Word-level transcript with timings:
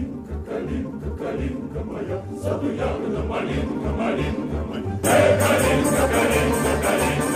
Калинка, 0.00 0.32
калинка, 0.48 1.10
калинка 1.18 1.84
моя, 1.84 2.22
саду 2.42 2.72
ягода, 2.72 3.22
малинка, 3.28 3.90
малинка 3.98 4.64
моя. 4.68 4.98
Э, 5.02 5.38
калинка, 5.38 6.08
калинка, 6.08 6.72
калинка. 6.82 7.29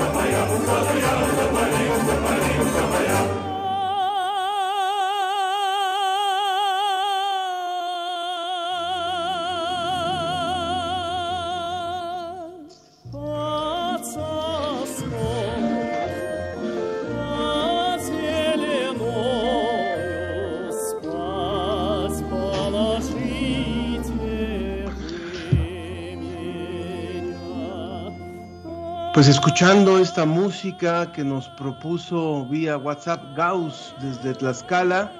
Escuchando 29.46 29.98
esta 29.98 30.24
música 30.24 31.12
que 31.12 31.22
nos 31.22 31.50
propuso 31.50 32.46
vía 32.46 32.78
WhatsApp 32.78 33.36
Gauss 33.36 33.94
desde 34.00 34.32
Tlaxcala 34.32 35.12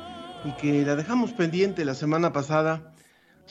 y 0.47 0.53
que 0.53 0.83
la 0.83 0.97
dejamos 0.97 1.35
pendiente 1.35 1.85
la 1.85 1.95
semana 1.95 2.33
pasada, 2.33 2.95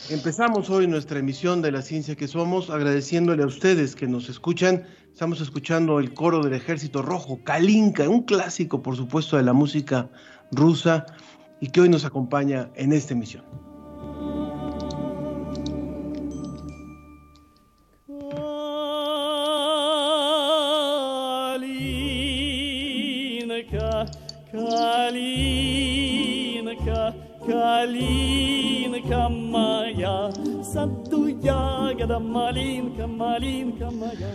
empezamos 0.10 0.72
hoy 0.72 0.88
nuestra 0.88 1.20
emisión 1.20 1.62
de 1.62 1.72
la 1.72 1.84
ciencia 1.84 2.16
que 2.16 2.28
somos 2.28 2.72
agradeciéndole 2.72 3.44
a 3.44 3.46
ustedes 3.46 3.96
que 3.96 4.08
nos 4.08 4.30
escuchan. 4.30 4.88
Estamos 5.12 5.42
escuchando 5.42 6.00
el 6.00 6.16
coro 6.16 6.42
del 6.42 6.54
Ejército 6.54 7.04
Rojo, 7.04 7.40
Kalinka, 7.44 8.10
un 8.10 8.24
clásico 8.24 8.82
por 8.82 8.96
supuesto 8.96 9.38
de 9.38 9.44
la 9.44 9.54
música 9.54 10.10
rusa 10.52 11.06
y 11.62 11.70
que 11.70 11.82
hoy 11.82 11.90
nos 11.90 12.04
acompaña 12.04 12.72
en 12.74 12.94
esta 12.94 13.14
emisión. 13.14 13.73
ягода, 32.03 32.19
малинка, 32.19 33.07
малинка 33.07 33.91
моя. 33.91 34.33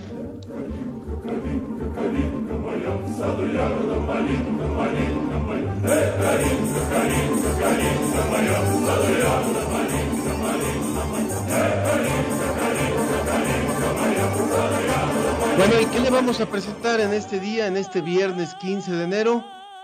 Калинка, 1.24 1.86
калинка 1.96 2.54
моя, 2.64 2.94
саду 3.18 3.46
ягода, 3.46 4.00
малинка, 4.00 4.68
малинка 4.78 5.38
моя. 5.48 5.72
Эй, 5.96 6.06
калинка, 6.22 6.82
калинка, 6.92 7.50
калинка 7.62 8.22
моя, 8.32 8.58
саду 8.86 9.12
ягода, 9.30 9.64
малинка, 9.74 10.32
малинка 10.44 11.04
моя. 11.12 11.38
Эй, 11.60 11.74
калинка, 11.86 12.48
калинка, 12.60 13.18
калинка 13.30 13.88
моя, 14.00 14.26
саду 14.40 14.80
ягода, 14.98 15.32
малинка. 15.40 15.58
Bueno, 15.58 15.74
¿y 15.82 15.86
qué 15.86 16.00
le 16.00 16.10
vamos 16.10 16.42
a 16.42 16.46
presentar 16.46 17.00
en 17.00 17.14
este 17.14 17.40
día, 17.40 17.68
en 17.68 17.78
este 17.78 18.02
viernes 18.02 18.56
15 18.56 18.92
de 18.92 19.04
enero? 19.04 19.44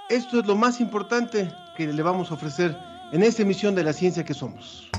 Esto 0.09 0.39
es 0.39 0.45
lo 0.45 0.55
más 0.55 0.79
importante 0.81 1.51
que 1.75 1.87
le 1.87 2.03
vamos 2.03 2.31
a 2.31 2.33
ofrecer 2.33 2.75
en 3.11 3.23
esta 3.23 3.43
emisión 3.43 3.75
de 3.75 3.83
la 3.83 3.93
ciencia 3.93 4.23
que 4.23 4.33
somos. 4.33 4.89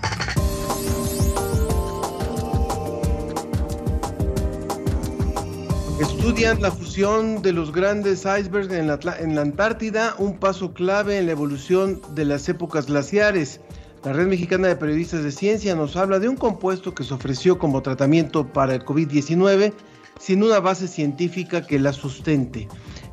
Estudian 6.25 6.59
la 6.59 6.71
fusión 6.71 7.43
de 7.43 7.53
los 7.53 7.71
grandes 7.71 8.21
icebergs 8.25 8.73
en 8.73 8.87
la, 8.87 8.97
Antártida, 9.39 10.15
un 10.17 10.39
paso 10.39 10.73
clave 10.73 11.19
en 11.19 11.27
la 11.27 11.33
evolución 11.33 12.01
de 12.15 12.25
las 12.25 12.49
épocas 12.49 12.87
glaciares. 12.87 13.61
La 14.03 14.11
Red 14.11 14.25
Mexicana 14.25 14.67
de 14.67 14.75
Periodistas 14.75 15.23
de 15.23 15.31
Ciencia 15.31 15.75
nos 15.75 15.95
habla 15.95 16.17
de 16.17 16.27
un 16.27 16.35
compuesto 16.35 16.95
que 16.95 17.03
se 17.03 17.13
ofreció 17.13 17.59
como 17.59 17.83
tratamiento 17.83 18.51
para 18.51 18.73
el 18.73 18.83
COVID-19 18.83 19.71
sin 20.19 20.41
una 20.41 20.59
base 20.59 20.87
científica 20.87 21.61
que 21.61 21.77
la 21.77 21.93
sustente. 21.93 22.67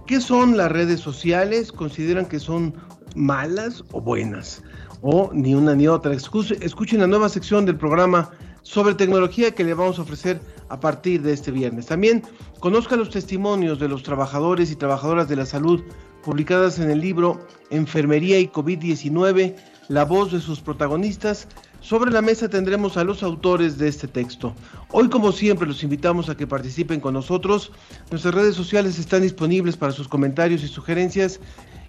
¿Qué 0.06 0.18
son 0.18 0.56
las 0.56 0.72
redes 0.72 1.00
sociales? 1.00 1.70
¿Consideran 1.70 2.24
que 2.24 2.40
son 2.40 2.74
malas 3.14 3.84
o 3.92 4.00
buenas? 4.00 4.62
O 5.02 5.30
ni 5.34 5.54
una 5.54 5.74
ni 5.74 5.86
otra. 5.86 6.14
Escuchen 6.14 7.00
la 7.00 7.06
nueva 7.06 7.28
sección 7.28 7.66
del 7.66 7.76
programa 7.76 8.30
sobre 8.62 8.94
tecnología 8.94 9.54
que 9.54 9.64
le 9.64 9.74
vamos 9.74 9.98
a 9.98 10.02
ofrecer 10.02 10.40
a 10.68 10.80
partir 10.80 11.22
de 11.22 11.32
este 11.32 11.50
viernes. 11.50 11.86
También 11.86 12.22
conozca 12.60 12.96
los 12.96 13.10
testimonios 13.10 13.78
de 13.78 13.88
los 13.88 14.02
trabajadores 14.02 14.70
y 14.70 14.76
trabajadoras 14.76 15.28
de 15.28 15.36
la 15.36 15.46
salud 15.46 15.82
publicadas 16.22 16.78
en 16.78 16.90
el 16.90 17.00
libro 17.00 17.40
Enfermería 17.70 18.38
y 18.38 18.48
COVID-19, 18.48 19.56
la 19.88 20.04
voz 20.04 20.32
de 20.32 20.40
sus 20.40 20.60
protagonistas. 20.60 21.48
Sobre 21.80 22.12
la 22.12 22.22
mesa 22.22 22.48
tendremos 22.48 22.96
a 22.96 23.02
los 23.02 23.24
autores 23.24 23.76
de 23.76 23.88
este 23.88 24.06
texto. 24.06 24.54
Hoy, 24.92 25.08
como 25.08 25.32
siempre, 25.32 25.66
los 25.66 25.82
invitamos 25.82 26.28
a 26.28 26.36
que 26.36 26.46
participen 26.46 27.00
con 27.00 27.14
nosotros. 27.14 27.72
Nuestras 28.10 28.34
redes 28.34 28.54
sociales 28.54 28.98
están 29.00 29.22
disponibles 29.22 29.76
para 29.76 29.92
sus 29.92 30.06
comentarios 30.06 30.62
y 30.62 30.68
sugerencias. 30.68 31.40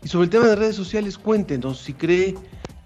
Y 0.04 0.08
sobre 0.08 0.26
el 0.26 0.30
tema 0.32 0.48
de 0.48 0.56
redes 0.56 0.76
sociales, 0.76 1.18
cuéntenos 1.18 1.78
si 1.78 1.94
cree 1.94 2.36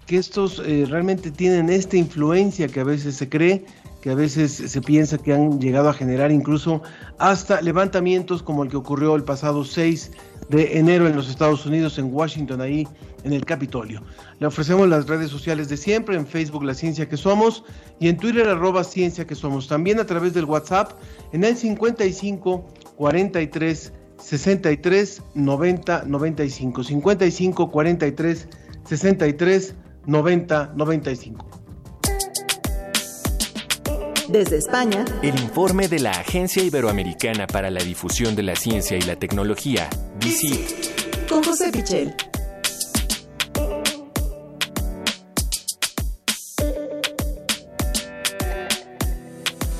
que 0.08 0.16
estos 0.16 0.62
eh, 0.64 0.86
realmente 0.88 1.30
tienen 1.30 1.68
esta 1.68 1.98
influencia 1.98 2.66
que 2.66 2.80
a 2.80 2.84
veces 2.84 3.14
se 3.14 3.28
cree, 3.28 3.66
que 4.00 4.08
a 4.08 4.14
veces 4.14 4.52
se 4.52 4.80
piensa 4.80 5.18
que 5.18 5.34
han 5.34 5.60
llegado 5.60 5.90
a 5.90 5.92
generar 5.92 6.32
incluso 6.32 6.82
hasta 7.18 7.60
levantamientos 7.60 8.42
como 8.42 8.64
el 8.64 8.70
que 8.70 8.78
ocurrió 8.78 9.14
el 9.16 9.22
pasado 9.22 9.64
6 9.64 10.10
de 10.48 10.78
enero 10.78 11.06
en 11.06 11.14
los 11.14 11.28
Estados 11.28 11.66
Unidos, 11.66 11.98
en 11.98 12.10
Washington, 12.10 12.62
ahí 12.62 12.88
en 13.22 13.34
el 13.34 13.44
Capitolio. 13.44 14.02
Le 14.40 14.46
ofrecemos 14.46 14.88
las 14.88 15.06
redes 15.06 15.30
sociales 15.30 15.68
de 15.68 15.76
siempre, 15.76 16.16
en 16.16 16.26
Facebook 16.26 16.64
La 16.64 16.72
Ciencia 16.72 17.06
que 17.06 17.18
Somos 17.18 17.62
y 18.00 18.08
en 18.08 18.16
Twitter 18.16 18.48
arroba 18.48 18.84
Ciencia 18.84 19.26
que 19.26 19.34
Somos. 19.34 19.68
También 19.68 20.00
a 20.00 20.06
través 20.06 20.32
del 20.32 20.46
WhatsApp 20.46 20.92
en 21.34 21.44
el 21.44 21.54
55 21.54 22.64
43 22.96 23.92
63 24.16 25.22
90 25.34 26.04
95. 26.06 26.82
55 26.82 27.70
43 27.70 28.48
63 28.88 29.74
90 29.74 29.87
95. 30.08 31.46
Desde 34.28 34.56
España, 34.56 35.04
el 35.22 35.38
informe 35.38 35.86
de 35.86 35.98
la 36.00 36.12
Agencia 36.12 36.62
Iberoamericana 36.62 37.46
para 37.46 37.70
la 37.70 37.82
Difusión 37.82 38.34
de 38.34 38.42
la 38.42 38.56
Ciencia 38.56 38.96
y 38.96 39.02
la 39.02 39.16
Tecnología, 39.16 39.90
DICIT. 40.18 41.28
Con 41.28 41.44
José 41.44 41.70
Pichel. 41.70 42.14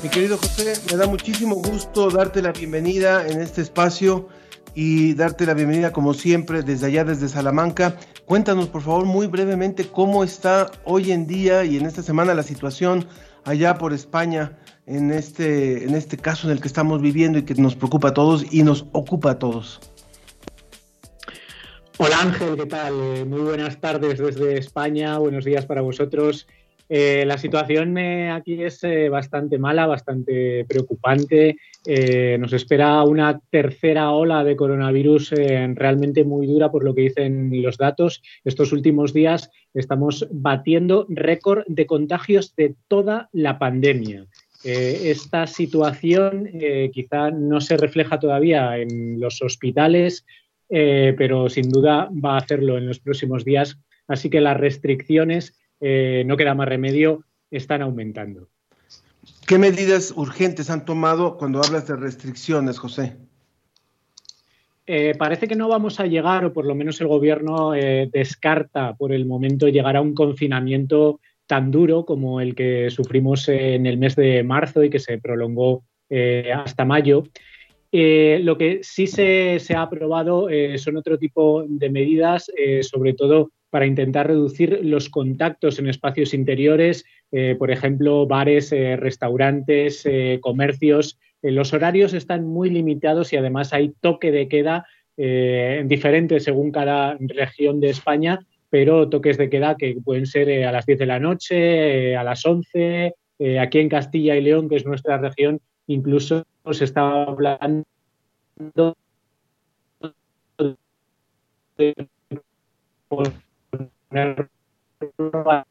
Mi 0.03 0.09
querido 0.09 0.37
José, 0.37 0.73
me 0.91 0.97
da 0.97 1.07
muchísimo 1.07 1.55
gusto 1.55 2.11
darte 2.11 2.43
la 2.43 2.51
bienvenida 2.51 3.27
en 3.27 3.41
este 3.41 3.61
espacio 3.61 4.29
y 4.75 5.13
darte 5.13 5.45
la 5.45 5.53
bienvenida 5.53 5.91
como 5.91 6.13
siempre 6.13 6.63
desde 6.63 6.87
allá, 6.87 7.03
desde 7.03 7.27
Salamanca. 7.27 7.97
Cuéntanos 8.25 8.67
por 8.67 8.81
favor 8.81 9.05
muy 9.05 9.27
brevemente 9.27 9.87
cómo 9.87 10.23
está 10.23 10.71
hoy 10.85 11.11
en 11.11 11.27
día 11.27 11.65
y 11.65 11.77
en 11.77 11.85
esta 11.85 12.03
semana 12.03 12.33
la 12.33 12.43
situación 12.43 13.07
allá 13.45 13.77
por 13.77 13.93
España 13.93 14.57
en 14.85 15.11
este, 15.11 15.83
en 15.83 15.95
este 15.95 16.17
caso 16.17 16.47
en 16.47 16.53
el 16.53 16.61
que 16.61 16.67
estamos 16.67 17.01
viviendo 17.01 17.39
y 17.39 17.43
que 17.43 17.55
nos 17.55 17.75
preocupa 17.75 18.09
a 18.09 18.13
todos 18.13 18.45
y 18.51 18.63
nos 18.63 18.87
ocupa 18.91 19.31
a 19.31 19.39
todos. 19.39 19.79
Hola 21.97 22.21
Ángel, 22.21 22.55
¿qué 22.55 22.65
tal? 22.65 22.93
Eh, 22.93 23.25
muy 23.25 23.41
buenas 23.41 23.81
tardes 23.81 24.19
desde 24.19 24.57
España, 24.57 25.17
buenos 25.17 25.43
días 25.43 25.65
para 25.65 25.81
vosotros. 25.81 26.47
Eh, 26.87 27.25
la 27.27 27.37
situación 27.37 27.97
eh, 27.97 28.31
aquí 28.31 28.63
es 28.63 28.81
bastante 29.11 29.59
mala, 29.59 29.85
bastante 29.85 30.65
preocupante. 30.65 31.57
Eh, 31.85 32.37
nos 32.39 32.51
espera 32.51 33.03
una 33.03 33.39
tercera 33.49 34.11
ola 34.11 34.43
de 34.43 34.57
coronavirus 34.57 35.31
eh, 35.31 35.73
realmente 35.75 36.25
muy 36.25 36.45
dura 36.45 36.69
por 36.71 36.83
lo 36.83 36.93
que 36.93 37.03
dicen 37.03 37.49
los 37.61 37.77
datos. 37.77 38.21
Estos 38.43 38.73
últimos 38.73 39.13
días 39.13 39.49
estamos 39.73 40.27
batiendo 40.31 41.05
récord 41.09 41.63
de 41.67 41.85
contagios 41.85 42.53
de 42.55 42.75
toda 42.87 43.29
la 43.31 43.57
pandemia. 43.59 44.25
esta 44.61 45.47
situación 45.47 46.49
quizá 46.91 47.31
no 47.31 47.61
se 47.61 47.77
refleja 47.77 48.19
todavía 48.19 48.77
en 48.77 49.17
los 49.17 49.41
hospitales, 49.41 50.25
pero 50.67 51.47
sin 51.47 51.69
duda 51.69 52.09
va 52.11 52.33
a 52.33 52.39
hacerlo 52.39 52.77
en 52.77 52.85
los 52.87 52.99
próximos 52.99 53.45
días. 53.45 53.79
Así 54.05 54.29
que 54.29 54.41
las 54.41 54.57
restricciones, 54.57 55.57
no 55.79 56.35
queda 56.35 56.55
más 56.55 56.67
remedio, 56.67 57.23
están 57.49 57.81
aumentando. 57.81 58.49
¿Qué 59.49 59.57
medidas 59.57 60.13
urgentes 60.15 60.69
han 60.69 60.85
tomado 60.85 61.35
cuando 61.35 61.59
hablas 61.59 61.87
de 61.87 61.95
restricciones, 61.95 62.77
José? 62.77 63.15
Eh, 64.85 65.15
parece 65.17 65.47
que 65.47 65.55
no 65.55 65.67
vamos 65.67 65.99
a 65.99 66.05
llegar, 66.05 66.45
o 66.45 66.53
por 66.53 66.67
lo 66.67 66.75
menos 66.75 67.01
el 67.01 67.07
gobierno 67.07 67.73
eh, 67.73 68.07
descarta 68.13 68.93
por 68.93 69.11
el 69.11 69.25
momento 69.25 69.67
llegar 69.67 69.97
a 69.97 70.01
un 70.01 70.13
confinamiento 70.13 71.19
tan 71.47 71.71
duro 71.71 72.05
como 72.05 72.41
el 72.41 72.53
que 72.53 72.91
sufrimos 72.91 73.49
en 73.49 73.87
el 73.87 73.97
mes 73.97 74.15
de 74.15 74.43
marzo 74.43 74.83
y 74.83 74.91
que 74.91 74.99
se 74.99 75.17
prolongó 75.17 75.81
eh, 76.11 76.51
hasta 76.53 76.85
mayo. 76.85 77.23
lo 77.91 78.55
que 78.55 78.81
sí 78.83 79.07
se, 79.07 79.57
se 79.57 79.73
ha 79.73 79.81
aprobado 79.81 80.47
son 80.77 80.97
otro 80.97 81.17
tipo 81.17 81.65
de 81.67 81.89
medidas, 81.89 82.51
sobre 82.81 83.15
todo 83.15 83.49
para 83.71 83.87
intentar 83.87 84.27
reducir 84.27 84.79
los 84.83 85.09
contactos 85.09 85.79
en 85.79 85.87
espacios 85.87 86.33
interiores, 86.33 87.05
eh, 87.31 87.55
por 87.57 87.69
ejemplo, 87.69 88.25
bares, 88.25 88.71
eh, 88.71 88.95
restaurantes, 88.95 90.05
eh, 90.05 90.39
comercios. 90.41 91.19
los 91.41 91.73
horarios 91.73 92.13
están 92.13 92.45
muy 92.45 92.69
limitados 92.69 93.31
y 93.31 93.37
además 93.37 93.71
hay 93.71 93.93
toque 94.01 94.31
de 94.31 94.47
queda 94.47 94.85
diferente 95.85 96.39
según 96.39 96.71
cada 96.71 97.17
región 97.19 97.81
de 97.81 97.89
España, 97.89 98.39
pero 98.69 99.09
toques 99.09 99.37
de 99.37 99.49
queda 99.49 99.75
que 99.75 99.97
pueden 100.03 100.25
ser 100.25 100.63
a 100.63 100.71
las 100.71 100.85
10 100.85 100.99
de 100.99 101.05
la 101.05 101.19
noche, 101.19 102.15
a 102.15 102.23
las 102.23 102.45
11. 102.45 103.13
aquí 103.59 103.79
en 103.79 103.89
Castilla 103.89 104.37
y 104.37 104.41
León, 104.41 104.69
que 104.69 104.77
es 104.77 104.85
nuestra 104.85 105.17
región, 105.17 105.59
incluso 105.87 106.45
se 106.71 106.85
está 106.85 107.23
hablando 107.23 107.85
de 111.77 111.95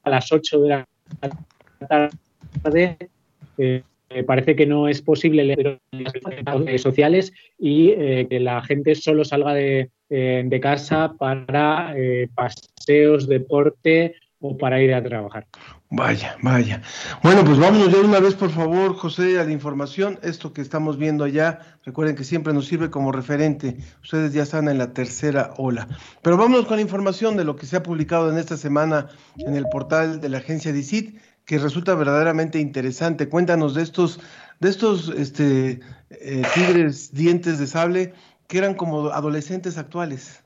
a 0.05 0.10
las 0.10 0.32
8 0.32 0.60
de 0.60 0.69
la 0.69 0.87
tarde. 2.62 2.96
Eh, 4.10 4.22
parece 4.25 4.56
que 4.56 4.64
no 4.64 4.88
es 4.88 5.02
posible 5.02 5.44
leer 5.44 5.81
redes 5.93 6.81
sociales 6.81 7.32
y 7.58 7.90
eh, 7.90 8.26
que 8.28 8.40
la 8.40 8.62
gente 8.62 8.94
solo 8.94 9.22
salga 9.22 9.52
de, 9.52 9.90
eh, 10.08 10.43
de 10.46 10.60
casa 10.60 11.12
para 11.19 11.94
paseos, 12.34 13.28
deporte 13.28 14.14
o 14.40 14.56
para 14.56 14.81
ir 14.81 14.94
a 14.94 15.02
trabajar. 15.02 15.46
Vaya, 15.90 16.37
vaya. 16.43 16.82
Bueno, 17.23 17.43
pues 17.46 17.58
vámonos 17.58 17.90
ya 17.90 18.00
una 18.00 18.20
vez, 18.20 18.35
por 18.35 18.50
favor, 18.50 18.94
José, 18.94 19.40
a 19.40 19.44
la 19.44 19.52
información. 19.52 20.19
Esto 20.23 20.52
que 20.52 20.61
estamos 20.61 20.99
viendo 20.99 21.25
allá, 21.25 21.61
recuerden 21.82 22.14
que 22.14 22.25
siempre 22.25 22.52
nos 22.52 22.67
sirve 22.67 22.90
como 22.90 23.11
referente. 23.11 23.79
Ustedes 24.02 24.35
ya 24.35 24.43
están 24.43 24.69
en 24.69 24.76
la 24.76 24.93
tercera 24.93 25.55
ola. 25.56 25.88
Pero 26.20 26.37
vámonos 26.37 26.67
con 26.67 26.76
la 26.76 26.82
información 26.82 27.38
de 27.38 27.44
lo 27.44 27.56
que 27.56 27.64
se 27.64 27.76
ha 27.76 27.82
publicado 27.82 28.31
en 28.31 28.37
esta 28.37 28.58
semana 28.58 29.08
en 29.38 29.56
el 29.56 29.64
portal 29.73 30.20
de 30.20 30.29
la 30.29 30.38
agencia 30.38 30.75
DICIT, 30.75 31.19
que 31.46 31.58
resulta 31.58 31.94
verdaderamente 31.94 32.58
interesante. 32.58 33.31
Cuéntanos 33.31 33.75
de 33.75 33.82
estos, 33.82 34.20
de 34.61 34.69
estos 34.69 35.08
este, 35.08 35.81
eh, 36.11 36.43
tigres 36.52 37.14
dientes 37.14 37.58
de 37.58 37.67
sable 37.67 38.12
que 38.46 38.58
eran 38.58 38.75
como 38.75 39.08
adolescentes 39.08 39.79
actuales. 39.79 40.43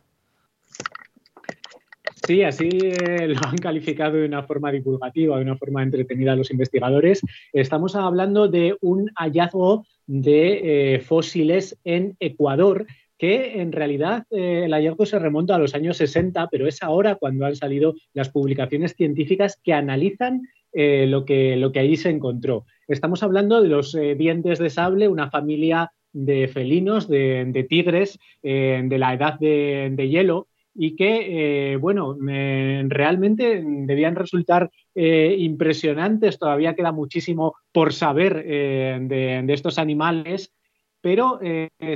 Sí, 2.27 2.45
así 2.45 2.69
eh, 2.71 3.27
lo 3.29 3.41
han 3.45 3.59
calificado 3.59 4.17
de 4.17 4.27
una 4.27 4.45
forma 4.45 4.71
divulgativa, 4.71 5.37
de 5.37 5.43
una 5.43 5.57
forma 5.57 5.83
entretenida 5.83 6.37
los 6.37 6.51
investigadores. 6.51 7.21
Estamos 7.53 7.97
hablando 7.97 8.49
de 8.49 8.77
un 8.81 9.11
hallazgo 9.17 9.87
de 10.07 10.95
eh, 10.95 11.01
fósiles 11.01 11.79
en 11.85 12.17
Ecuador 12.21 12.87
que 13.19 13.61
en 13.61 13.71
realidad 13.71 14.25
eh, 14.31 14.63
el 14.65 14.73
hallazgo 14.73 15.07
se 15.07 15.19
remonta 15.19 15.55
a 15.55 15.59
los 15.59 15.75
años 15.75 15.97
60, 15.97 16.49
pero 16.51 16.67
es 16.67 16.83
ahora 16.83 17.17
cuando 17.17 17.47
han 17.47 17.55
salido 17.55 17.95
las 18.15 18.31
publicaciones 18.31 18.95
científicas 18.95 19.59
que 19.63 19.73
analizan 19.73 20.43
lo, 20.75 21.27
que, 21.27 21.55
lo 21.59 21.71
que 21.71 21.81
allí 21.81 21.97
se 21.97 22.09
encontró. 22.09 22.65
Estamos 22.89 23.23
hablando 23.23 23.61
de 23.61 23.69
los 23.69 23.93
dientes 23.93 24.59
de 24.59 24.71
sable, 24.71 25.07
una 25.07 25.31
familia 25.31 25.93
de 26.15 26.49
felinos, 26.49 27.09
de, 27.09 27.67
tigres 27.69 28.19
de 28.43 28.97
la 28.99 29.13
edad 29.13 29.39
de 29.39 30.09
hielo, 30.09 30.49
y 30.75 30.97
que, 30.97 31.73
eh, 31.73 31.77
bueno, 31.77 32.17
realmente 32.19 33.63
debían 33.65 34.17
resultar 34.17 34.71
eh, 34.95 35.37
impresionantes. 35.39 36.39
Todavía 36.39 36.75
queda 36.75 36.93
muchísimo 36.93 37.55
por 37.73 37.93
saber 37.93 38.43
eh, 38.47 38.99
de, 39.03 39.53
estos 39.53 39.79
animales, 39.79 40.53
pero 41.01 41.41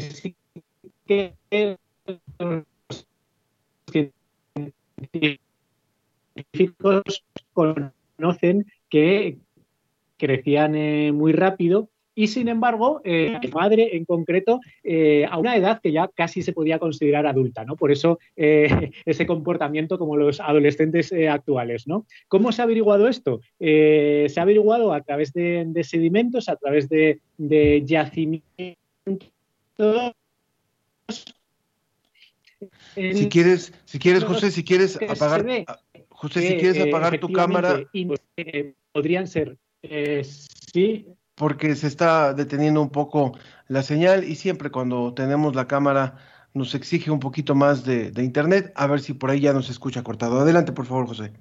sí 0.00 0.34
que 1.06 1.34
los 2.38 2.64
científicos 6.34 7.24
conocen 7.52 8.66
que 8.88 9.38
crecían 10.18 11.14
muy 11.14 11.32
rápido 11.32 11.88
y 12.18 12.28
sin 12.28 12.48
embargo, 12.48 13.02
eh, 13.04 13.38
mi 13.42 13.48
madre 13.50 13.94
en 13.94 14.06
concreto, 14.06 14.60
eh, 14.82 15.26
a 15.30 15.36
una 15.38 15.54
edad 15.54 15.80
que 15.82 15.92
ya 15.92 16.08
casi 16.08 16.40
se 16.40 16.54
podía 16.54 16.78
considerar 16.78 17.26
adulta, 17.26 17.66
¿no? 17.66 17.76
Por 17.76 17.92
eso 17.92 18.18
eh, 18.36 18.90
ese 19.04 19.26
comportamiento 19.26 19.98
como 19.98 20.16
los 20.16 20.40
adolescentes 20.40 21.12
actuales, 21.12 21.86
¿no? 21.86 22.06
¿Cómo 22.28 22.52
se 22.52 22.62
ha 22.62 22.64
averiguado 22.64 23.06
esto? 23.06 23.40
se 23.58 24.32
ha 24.38 24.42
averiguado 24.42 24.94
a 24.94 25.02
través 25.02 25.34
de, 25.34 25.70
sedimentos, 25.84 26.48
a 26.48 26.56
través 26.56 26.88
de, 26.88 27.20
yacimientos. 27.84 28.64
Si 32.94 33.28
quieres, 33.28 33.74
si 33.84 33.98
quieres, 33.98 34.24
José, 34.24 34.50
si 34.50 34.64
quieres 34.64 34.98
apagar, 35.02 35.44
José, 36.08 36.40
si 36.40 36.56
quieres 36.56 36.80
apagar 36.80 37.20
tu 37.20 37.30
cámara, 37.30 37.82
podrían 38.92 39.26
ser, 39.26 39.58
sí, 40.72 41.06
porque 41.36 41.76
se 41.76 41.86
está 41.86 42.34
deteniendo 42.34 42.82
un 42.82 42.90
poco 42.90 43.38
la 43.68 43.82
señal 43.82 44.24
y 44.24 44.34
siempre 44.34 44.70
cuando 44.70 45.14
tenemos 45.14 45.54
la 45.54 45.68
cámara 45.68 46.16
nos 46.54 46.74
exige 46.74 47.10
un 47.10 47.20
poquito 47.20 47.54
más 47.54 47.84
de, 47.84 48.10
internet, 48.16 48.72
a 48.74 48.86
ver 48.86 49.00
si 49.00 49.12
por 49.12 49.30
ahí 49.30 49.40
ya 49.40 49.52
nos 49.52 49.68
escucha 49.68 50.02
cortado. 50.02 50.40
Adelante, 50.40 50.72
por 50.72 50.86
favor, 50.86 51.06
José. 51.06 51.32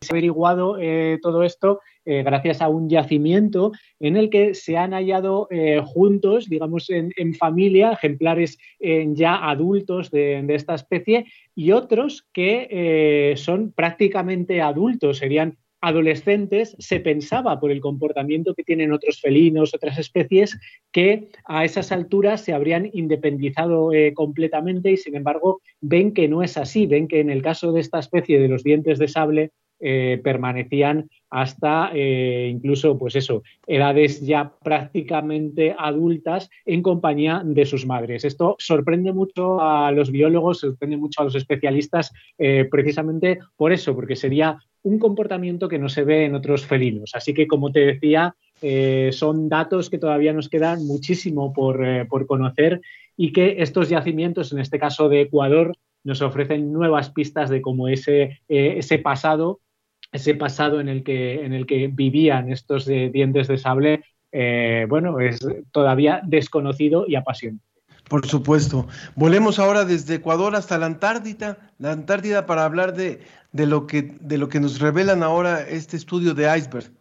Se 0.00 0.12
ha 0.12 0.14
averiguado 0.14 0.76
eh, 0.78 1.18
todo 1.22 1.44
esto 1.44 1.80
eh, 2.04 2.22
gracias 2.22 2.60
a 2.60 2.68
un 2.68 2.90
yacimiento 2.90 3.72
en 4.00 4.16
el 4.16 4.28
que 4.28 4.54
se 4.54 4.76
han 4.76 4.92
hallado 4.92 5.46
eh, 5.50 5.80
juntos, 5.84 6.48
digamos, 6.48 6.90
en, 6.90 7.34
familia, 7.34 7.92
ejemplares 7.92 8.58
ya 8.80 9.48
adultos 9.48 10.10
de, 10.10 10.44
esta 10.48 10.74
especie 10.74 11.26
y 11.54 11.70
otros 11.70 12.26
que 12.32 13.34
son 13.36 13.72
prácticamente 13.72 14.60
adultos, 14.60 15.18
serían 15.18 15.56
adolescentes 15.86 16.74
se 16.80 16.98
pensaba 16.98 17.60
por 17.60 17.70
el 17.70 17.80
comportamiento 17.80 18.54
que 18.54 18.64
tienen 18.64 18.92
otros 18.92 19.20
felinos, 19.20 19.72
otras 19.72 19.98
especies, 19.98 20.58
que 20.90 21.28
a 21.44 21.64
esas 21.64 21.92
alturas 21.92 22.40
se 22.40 22.52
habrían 22.52 22.90
independizado 22.92 23.92
eh, 23.92 24.12
completamente 24.12 24.90
y 24.90 24.96
sin 24.96 25.14
embargo 25.14 25.60
ven 25.80 26.12
que 26.12 26.26
no 26.26 26.42
es 26.42 26.56
así, 26.56 26.86
ven 26.86 27.06
que 27.06 27.20
en 27.20 27.30
el 27.30 27.40
caso 27.40 27.70
de 27.70 27.82
esta 27.82 28.00
especie 28.00 28.40
de 28.40 28.48
los 28.48 28.64
dientes 28.64 28.98
de 28.98 29.06
sable 29.06 29.52
eh, 29.78 30.20
permanecían 30.24 31.08
hasta 31.30 31.90
eh, 31.94 32.48
incluso, 32.50 32.98
pues 32.98 33.14
eso, 33.14 33.44
edades 33.68 34.26
ya 34.26 34.54
prácticamente 34.64 35.76
adultas 35.78 36.50
en 36.64 36.82
compañía 36.82 37.42
de 37.44 37.64
sus 37.64 37.86
madres. 37.86 38.24
Esto 38.24 38.56
sorprende 38.58 39.12
mucho 39.12 39.60
a 39.60 39.92
los 39.92 40.10
biólogos, 40.10 40.60
sorprende 40.60 40.96
mucho 40.96 41.20
a 41.20 41.24
los 41.24 41.36
especialistas, 41.36 42.12
precisamente 42.70 43.38
por 43.56 43.72
eso, 43.72 43.94
porque 43.94 44.16
sería 44.16 44.58
un 44.86 45.00
comportamiento 45.00 45.68
que 45.68 45.80
no 45.80 45.88
se 45.88 46.04
ve 46.04 46.26
en 46.26 46.36
otros 46.36 46.64
felinos. 46.64 47.10
Así 47.14 47.34
que, 47.34 47.48
como 47.48 47.72
te 47.72 47.80
decía, 47.80 48.36
eh, 48.62 49.10
son 49.12 49.48
datos 49.48 49.90
que 49.90 49.98
todavía 49.98 50.32
nos 50.32 50.48
quedan 50.48 50.86
muchísimo 50.86 51.52
eh, 51.82 52.06
por, 52.08 52.26
conocer 52.26 52.80
y 53.16 53.32
que 53.32 53.56
estos 53.58 53.88
yacimientos, 53.88 54.52
en 54.52 54.60
este 54.60 54.78
caso 54.78 55.08
de 55.08 55.22
Ecuador, 55.22 55.76
nos 56.04 56.22
ofrecen 56.22 56.72
nuevas 56.72 57.10
pistas 57.10 57.50
de 57.50 57.62
cómo 57.62 57.88
ese, 57.88 58.38
eh, 58.48 58.74
ese 58.78 58.98
pasado, 58.98 59.58
ese 60.12 60.36
pasado 60.36 60.78
en 60.78 60.88
el 60.88 61.02
que, 61.02 61.44
en 61.44 61.52
el 61.52 61.66
que 61.66 61.88
vivían 61.88 62.52
estos 62.52 62.86
dientes 62.86 63.48
de 63.48 63.58
sable, 63.58 64.04
bueno, 64.88 65.18
es 65.18 65.40
todavía 65.72 66.20
desconocido 66.24 67.06
y 67.08 67.16
apasionante. 67.16 67.64
Por 68.08 68.24
supuesto. 68.26 68.86
Volemos 69.16 69.58
ahora 69.58 69.84
desde 69.84 70.14
Ecuador 70.14 70.54
hasta 70.54 70.78
la 70.78 70.86
Antártida, 70.86 71.72
la 71.78 71.92
Antártida 71.92 72.46
para 72.46 72.64
hablar 72.64 72.94
de, 72.94 73.20
de, 73.52 73.66
lo, 73.66 73.86
que, 73.86 74.14
de 74.20 74.38
lo 74.38 74.48
que 74.48 74.60
nos 74.60 74.80
revelan 74.80 75.22
ahora 75.22 75.62
este 75.68 75.96
estudio 75.96 76.32
de 76.32 76.56
iceberg. 76.56 76.92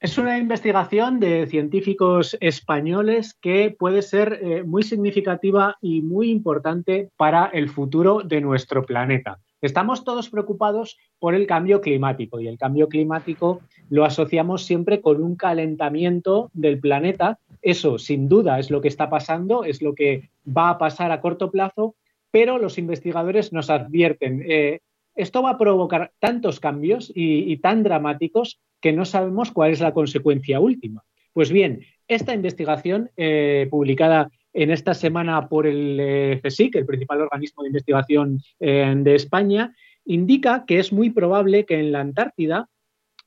Es 0.00 0.18
una 0.18 0.38
investigación 0.38 1.18
de 1.18 1.46
científicos 1.46 2.36
españoles 2.40 3.34
que 3.40 3.74
puede 3.78 4.02
ser 4.02 4.38
eh, 4.42 4.62
muy 4.62 4.82
significativa 4.82 5.76
y 5.80 6.02
muy 6.02 6.30
importante 6.30 7.10
para 7.16 7.46
el 7.46 7.70
futuro 7.70 8.20
de 8.22 8.42
nuestro 8.42 8.84
planeta. 8.84 9.38
Estamos 9.64 10.04
todos 10.04 10.28
preocupados 10.28 10.98
por 11.18 11.34
el 11.34 11.46
cambio 11.46 11.80
climático 11.80 12.38
y 12.38 12.48
el 12.48 12.58
cambio 12.58 12.86
climático 12.86 13.62
lo 13.88 14.04
asociamos 14.04 14.66
siempre 14.66 15.00
con 15.00 15.22
un 15.22 15.36
calentamiento 15.36 16.50
del 16.52 16.78
planeta. 16.78 17.38
Eso, 17.62 17.96
sin 17.96 18.28
duda, 18.28 18.58
es 18.58 18.70
lo 18.70 18.82
que 18.82 18.88
está 18.88 19.08
pasando, 19.08 19.64
es 19.64 19.80
lo 19.80 19.94
que 19.94 20.28
va 20.46 20.68
a 20.68 20.76
pasar 20.76 21.12
a 21.12 21.22
corto 21.22 21.50
plazo, 21.50 21.94
pero 22.30 22.58
los 22.58 22.76
investigadores 22.76 23.54
nos 23.54 23.70
advierten, 23.70 24.44
eh, 24.46 24.80
esto 25.14 25.40
va 25.40 25.52
a 25.52 25.58
provocar 25.58 26.12
tantos 26.18 26.60
cambios 26.60 27.10
y, 27.14 27.56
tan 27.56 27.82
dramáticos 27.82 28.60
que 28.82 28.92
no 28.92 29.06
sabemos 29.06 29.50
cuál 29.50 29.70
es 29.70 29.80
la 29.80 29.94
consecuencia 29.94 30.60
última. 30.60 31.04
Pues 31.32 31.50
bien, 31.50 31.86
esta 32.06 32.34
investigación 32.34 33.10
eh, 33.16 33.66
publicada 33.70 34.30
en 34.54 34.70
esta 34.70 34.94
semana 34.94 35.48
por 35.48 35.66
el 35.66 35.98
eh, 36.00 36.40
CSIC, 36.42 36.76
el 36.76 36.86
principal 36.86 37.20
organismo 37.20 37.62
de 37.62 37.68
investigación 37.68 38.40
eh, 38.60 38.94
de 38.96 39.14
España, 39.14 39.74
indica 40.04 40.64
que 40.66 40.78
es 40.78 40.92
muy 40.92 41.10
probable 41.10 41.66
que 41.66 41.80
en 41.80 41.92
la 41.92 42.00
Antártida 42.00 42.68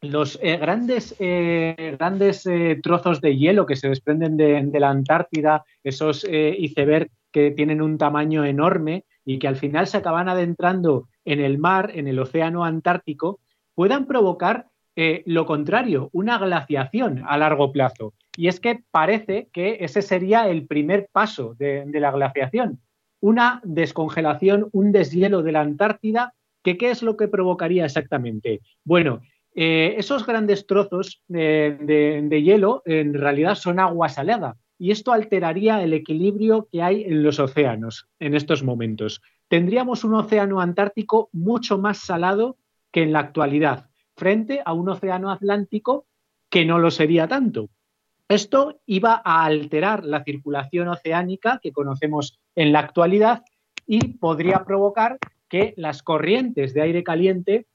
los 0.01 0.39
eh, 0.43 0.57
grandes, 0.57 1.15
grandes 1.17 2.47
trozos 2.83 3.19
de 3.19 3.35
hielo 3.35 3.65
que 3.65 3.75
se 3.75 3.89
desprenden 3.89 4.37
de, 4.37 4.79
la 4.79 4.91
Antártida, 4.91 5.65
esos 5.83 6.23
iceberg 6.23 7.09
que 7.31 7.49
tienen 7.49 7.81
un 7.81 7.97
tamaño 7.97 8.45
enorme 8.45 9.05
y 9.25 9.39
que 9.39 9.47
al 9.47 9.55
final 9.55 9.87
se 9.87 9.97
acaban 9.97 10.29
adentrando 10.29 11.09
en 11.25 11.39
el 11.39 11.57
mar, 11.57 11.91
en 11.95 12.07
el 12.07 12.19
océano 12.19 12.63
Antártico, 12.63 13.39
puedan 13.73 14.05
provocar 14.05 14.67
lo 15.25 15.45
contrario, 15.45 16.09
una 16.11 16.39
glaciación 16.39 17.23
a 17.27 17.37
largo 17.37 17.71
plazo. 17.71 18.13
Y 18.35 18.47
es 18.47 18.59
que 18.59 18.83
parece 18.91 19.49
que 19.53 19.77
ese 19.81 20.01
sería 20.01 20.47
el 20.47 20.67
primer 20.67 21.07
paso 21.11 21.55
de, 21.57 21.85
la 21.93 22.11
glaciación, 22.11 22.79
una 23.19 23.61
descongelación, 23.63 24.69
un 24.71 24.91
deshielo 24.91 25.43
de 25.43 25.51
la 25.51 25.61
Antártida, 25.61 26.33
que 26.63 26.77
¿qué 26.77 26.91
es 26.91 27.01
lo 27.01 27.17
que 27.17 27.27
provocaría 27.27 27.85
exactamente? 27.85 28.61
Bueno, 28.83 29.21
eh, 29.55 29.95
esos 29.97 30.25
grandes 30.25 30.67
trozos 30.67 31.23
de, 31.27 32.41
hielo 32.43 32.83
en 32.85 33.15
realidad 33.15 33.55
son 33.55 33.79
agua 33.79 34.09
salada 34.09 34.55
y 34.77 34.91
esto 34.91 35.11
alteraría 35.13 35.81
el 35.81 35.93
equilibrio 35.93 36.67
que 36.71 36.83
hay 36.83 37.03
en 37.03 37.23
los 37.23 37.39
océanos 37.39 38.07
en 38.19 38.35
estos 38.35 38.63
momentos. 38.63 39.21
Tendríamos 39.47 40.03
un 40.03 40.13
océano 40.13 40.61
antártico 40.61 41.29
mucho 41.31 41.79
más 41.79 41.97
salado 41.97 42.57
que 42.91 43.01
en 43.01 43.13
la 43.13 43.19
actualidad, 43.19 43.89
frente 44.17 44.61
a 44.65 44.73
un 44.73 44.89
océano 44.89 45.31
atlántico 45.31 46.05
que 46.49 46.65
no 46.65 46.79
lo 46.79 46.91
sería 46.91 47.27
tanto. 47.27 47.69
Esto 48.27 48.81
iba 48.85 49.21
a 49.23 49.45
alterar 49.45 50.03
la 50.03 50.23
circulación 50.23 50.89
oceánica 50.89 51.59
que 51.61 51.71
conocemos 51.71 52.39
en 52.55 52.73
la 52.73 52.79
actualidad 52.79 53.43
y 53.85 54.15
podría 54.15 54.65
provocar 54.65 55.17
que 55.47 55.73
las 55.77 56.03
corrientes 56.03 56.73
de 56.73 56.81
aire 56.81 57.03
caliente 57.03 57.67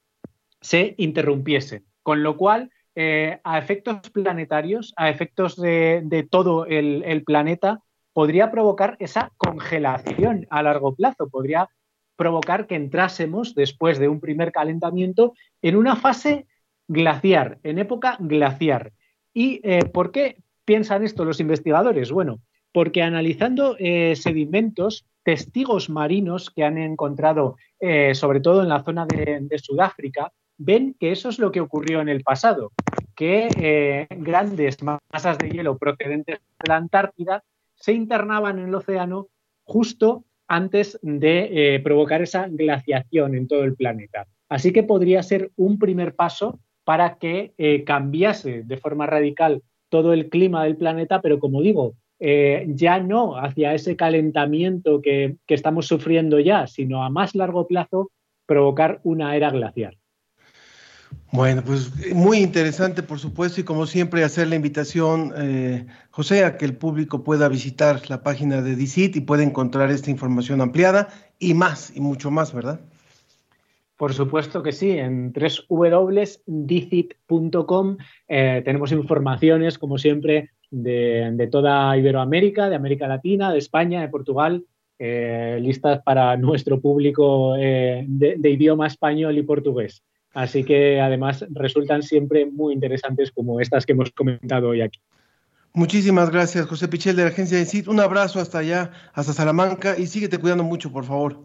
se 0.61 0.93
interrumpiesen, 0.97 1.85
con 2.03 2.21
lo 2.21 2.37
cual 2.37 2.69
eh, 2.95 3.39
a 3.43 3.57
efectos 3.57 4.09
planetarios, 4.11 4.93
a 4.95 5.09
efectos 5.09 5.59
de, 5.59 6.27
todo 6.29 6.67
el, 6.67 7.23
planeta, 7.25 7.79
podría 8.13 8.51
provocar 8.51 8.95
esa 8.99 9.31
congelación 9.37 10.45
a 10.51 10.61
largo 10.61 10.93
plazo, 10.93 11.29
podría 11.29 11.67
provocar 12.15 12.67
que 12.67 12.75
entrásemos, 12.75 13.55
después 13.55 13.99
de 13.99 14.07
un 14.07 14.19
primer 14.19 14.51
calentamiento, 14.51 15.33
en 15.61 15.75
una 15.75 15.95
fase 15.95 16.45
glaciar, 16.87 17.59
en 17.63 17.79
época 17.79 18.17
glaciar. 18.19 18.91
¿Y 19.33 19.61
eh, 19.63 19.85
por 19.85 20.11
qué 20.11 20.37
piensan 20.65 21.03
esto 21.03 21.25
los 21.25 21.39
investigadores? 21.39 22.11
Bueno, 22.11 22.39
porque 22.71 23.01
analizando 23.01 23.75
eh, 23.79 24.15
sedimentos, 24.15 25.05
testigos 25.23 25.89
marinos 25.89 26.49
que 26.49 26.63
han 26.63 26.77
encontrado, 26.77 27.55
eh, 27.79 28.13
sobre 28.15 28.41
todo 28.41 28.61
en 28.61 28.69
la 28.69 28.83
zona 28.83 29.05
de, 29.05 29.57
Sudáfrica, 29.57 30.31
ven 30.57 30.95
que 30.99 31.11
eso 31.11 31.29
es 31.29 31.39
lo 31.39 31.51
que 31.51 31.61
ocurrió 31.61 32.01
en 32.01 32.09
el 32.09 32.23
pasado, 32.23 32.71
que 33.15 34.07
grandes 34.09 34.77
masas 34.83 35.37
de 35.37 35.49
hielo 35.49 35.77
procedentes 35.77 36.39
de 36.39 36.67
la 36.67 36.77
Antártida 36.77 37.43
se 37.75 37.93
internaban 37.93 38.59
en 38.59 38.67
el 38.67 38.75
océano 38.75 39.27
justo 39.63 40.25
antes 40.53 40.99
de 41.01 41.81
provocar 41.83 42.21
esa 42.21 42.47
glaciación 42.47 43.35
en 43.35 43.47
todo 43.47 43.63
el 43.63 43.75
planeta. 43.75 44.27
Así 44.49 44.71
que 44.71 44.83
podría 44.83 45.23
ser 45.23 45.51
un 45.55 45.79
primer 45.79 46.13
paso 46.15 46.59
para 46.83 47.17
que 47.17 47.53
eh, 47.57 47.83
cambiase 47.83 48.63
de 48.63 48.77
forma 48.77 49.07
radical 49.07 49.63
todo 49.89 50.13
el 50.13 50.29
clima 50.29 50.63
del 50.63 50.77
planeta, 50.77 51.21
pero 51.21 51.39
como 51.39 51.61
digo, 51.61 51.95
eh, 52.19 52.65
ya 52.69 52.99
no 52.99 53.37
hacia 53.37 53.73
ese 53.73 53.95
calentamiento 53.95 55.01
que, 55.01 55.37
que 55.47 55.53
estamos 55.53 55.87
sufriendo 55.87 56.39
ya, 56.39 56.67
sino 56.67 57.03
a 57.03 57.09
más 57.09 57.35
largo 57.35 57.67
plazo 57.67 58.11
provocar 58.45 58.99
una 59.03 59.35
era 59.35 59.49
glacial. 59.49 59.97
Bueno, 61.31 61.63
pues 61.65 61.91
muy 62.13 62.37
interesante, 62.37 63.01
por 63.03 63.19
supuesto, 63.19 63.59
y 63.61 63.63
como 63.63 63.85
siempre, 63.85 64.23
hacer 64.23 64.47
la 64.47 64.55
invitación, 64.55 65.33
eh, 65.37 65.85
José, 66.11 66.45
a 66.45 66.57
que 66.57 66.65
el 66.65 66.75
público 66.75 67.23
pueda 67.23 67.49
visitar 67.49 68.09
la 68.09 68.21
página 68.21 68.61
de 68.61 68.75
DICIT 68.75 69.15
y 69.15 69.21
pueda 69.21 69.43
encontrar 69.43 69.89
esta 69.91 70.11
información 70.11 70.61
ampliada 70.61 71.09
y 71.39 71.53
más, 71.53 71.95
y 71.95 72.01
mucho 72.01 72.29
más, 72.29 72.53
¿verdad? 72.53 72.79
Por 73.97 74.13
supuesto 74.13 74.61
que 74.63 74.71
sí, 74.71 74.91
en 74.91 75.33
www.dicit.com 75.33 76.47
eh, 78.27 78.61
tenemos 78.65 78.91
informaciones, 78.91 79.77
como 79.77 79.97
siempre, 79.97 80.49
de, 80.71 81.47
toda 81.51 81.95
Iberoamérica, 81.97 82.69
de 82.69 82.75
América 82.75 83.07
Latina, 83.07 83.51
de 83.51 83.59
España, 83.59 84.01
de 84.01 84.09
Portugal, 84.09 84.65
eh, 84.99 85.59
listas 85.61 86.01
para 86.03 86.35
nuestro 86.37 86.81
público 86.81 87.55
eh, 87.55 88.03
de, 88.07 88.49
idioma 88.49 88.87
español 88.87 89.37
y 89.37 89.43
portugués. 89.43 90.03
Así 90.33 90.63
que 90.63 90.99
además 90.99 91.45
resultan 91.51 92.01
siempre 92.01 92.45
muy 92.45 92.73
interesantes 92.73 93.31
como 93.31 93.59
estas 93.59 93.85
que 93.85 93.93
hemos 93.93 94.11
comentado 94.11 94.69
hoy 94.69 94.81
aquí. 94.81 94.99
Muchísimas 95.73 96.29
gracias, 96.29 96.67
José 96.67 96.87
Pichel 96.87 97.15
de 97.15 97.23
la 97.23 97.29
agencia 97.29 97.57
de 97.57 97.65
CIT. 97.65 97.87
Un 97.87 97.99
abrazo 97.99 98.39
hasta 98.39 98.59
allá, 98.59 98.91
hasta 99.13 99.33
Salamanca 99.33 99.97
y 99.97 100.07
síguete 100.07 100.37
cuidando 100.37 100.63
mucho, 100.63 100.91
por 100.91 101.03
favor. 101.05 101.39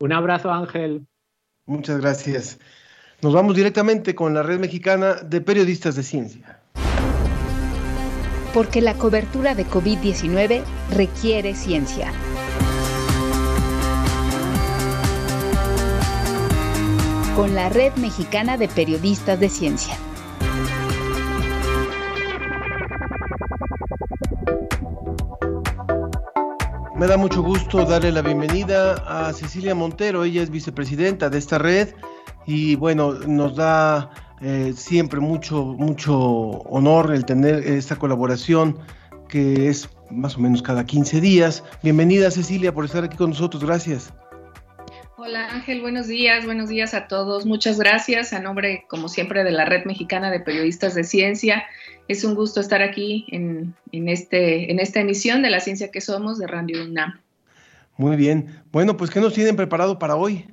Un 0.00 0.12
abrazo, 0.12 0.52
Ángel. 0.52 1.06
Muchas 1.66 2.00
gracias. 2.00 2.58
Nos 3.22 3.32
vamos 3.32 3.56
directamente 3.56 4.14
con 4.14 4.34
la 4.34 4.42
Red 4.42 4.60
Mexicana 4.60 5.14
de 5.14 5.40
Periodistas 5.40 5.96
de 5.96 6.02
Ciencia. 6.02 6.60
Porque 8.52 8.80
la 8.80 8.94
cobertura 8.94 9.54
de 9.54 9.66
COVID-19 9.66 10.62
requiere 10.94 11.54
ciencia. 11.54 12.12
Con 17.36 17.56
la 17.56 17.68
Red 17.68 17.94
Mexicana 17.96 18.56
de 18.56 18.68
Periodistas 18.68 19.40
de 19.40 19.48
Ciencia. 19.48 19.96
Me 26.94 27.08
da 27.08 27.16
mucho 27.16 27.42
gusto 27.42 27.84
darle 27.84 28.12
la 28.12 28.22
bienvenida 28.22 28.94
a 29.08 29.32
Cecilia 29.32 29.74
Montero, 29.74 30.22
ella 30.22 30.44
es 30.44 30.50
vicepresidenta 30.50 31.28
de 31.28 31.38
esta 31.38 31.58
red 31.58 31.88
y 32.46 32.76
bueno, 32.76 33.14
nos 33.14 33.56
da 33.56 34.10
eh, 34.40 34.72
siempre 34.76 35.18
mucho, 35.18 35.64
mucho 35.64 36.16
honor 36.16 37.12
el 37.12 37.24
tener 37.24 37.66
esta 37.66 37.96
colaboración 37.96 38.78
que 39.28 39.68
es 39.68 39.88
más 40.08 40.36
o 40.36 40.40
menos 40.40 40.62
cada 40.62 40.86
15 40.86 41.20
días. 41.20 41.64
Bienvenida 41.82 42.30
Cecilia 42.30 42.72
por 42.72 42.84
estar 42.84 43.02
aquí 43.02 43.16
con 43.16 43.30
nosotros, 43.30 43.64
gracias. 43.64 44.12
Hola 45.26 45.48
Ángel, 45.54 45.80
buenos 45.80 46.06
días, 46.06 46.44
buenos 46.44 46.68
días 46.68 46.92
a 46.92 47.08
todos. 47.08 47.46
Muchas 47.46 47.78
gracias 47.78 48.34
a 48.34 48.40
nombre, 48.40 48.84
como 48.88 49.08
siempre, 49.08 49.42
de 49.42 49.52
la 49.52 49.64
Red 49.64 49.86
Mexicana 49.86 50.30
de 50.30 50.38
Periodistas 50.38 50.94
de 50.94 51.02
Ciencia. 51.02 51.64
Es 52.08 52.24
un 52.24 52.34
gusto 52.34 52.60
estar 52.60 52.82
aquí 52.82 53.24
en, 53.30 53.74
este, 53.90 54.70
en 54.70 54.80
esta 54.80 55.00
emisión 55.00 55.40
de 55.40 55.48
La 55.48 55.60
Ciencia 55.60 55.90
que 55.90 56.02
Somos 56.02 56.38
de 56.38 56.46
Radio 56.46 56.84
UNAM. 56.84 57.22
Muy 57.96 58.16
bien. 58.16 58.62
Bueno, 58.70 58.98
pues 58.98 59.10
¿qué 59.10 59.18
nos 59.18 59.32
tienen 59.32 59.56
preparado 59.56 59.98
para 59.98 60.14
hoy? 60.14 60.44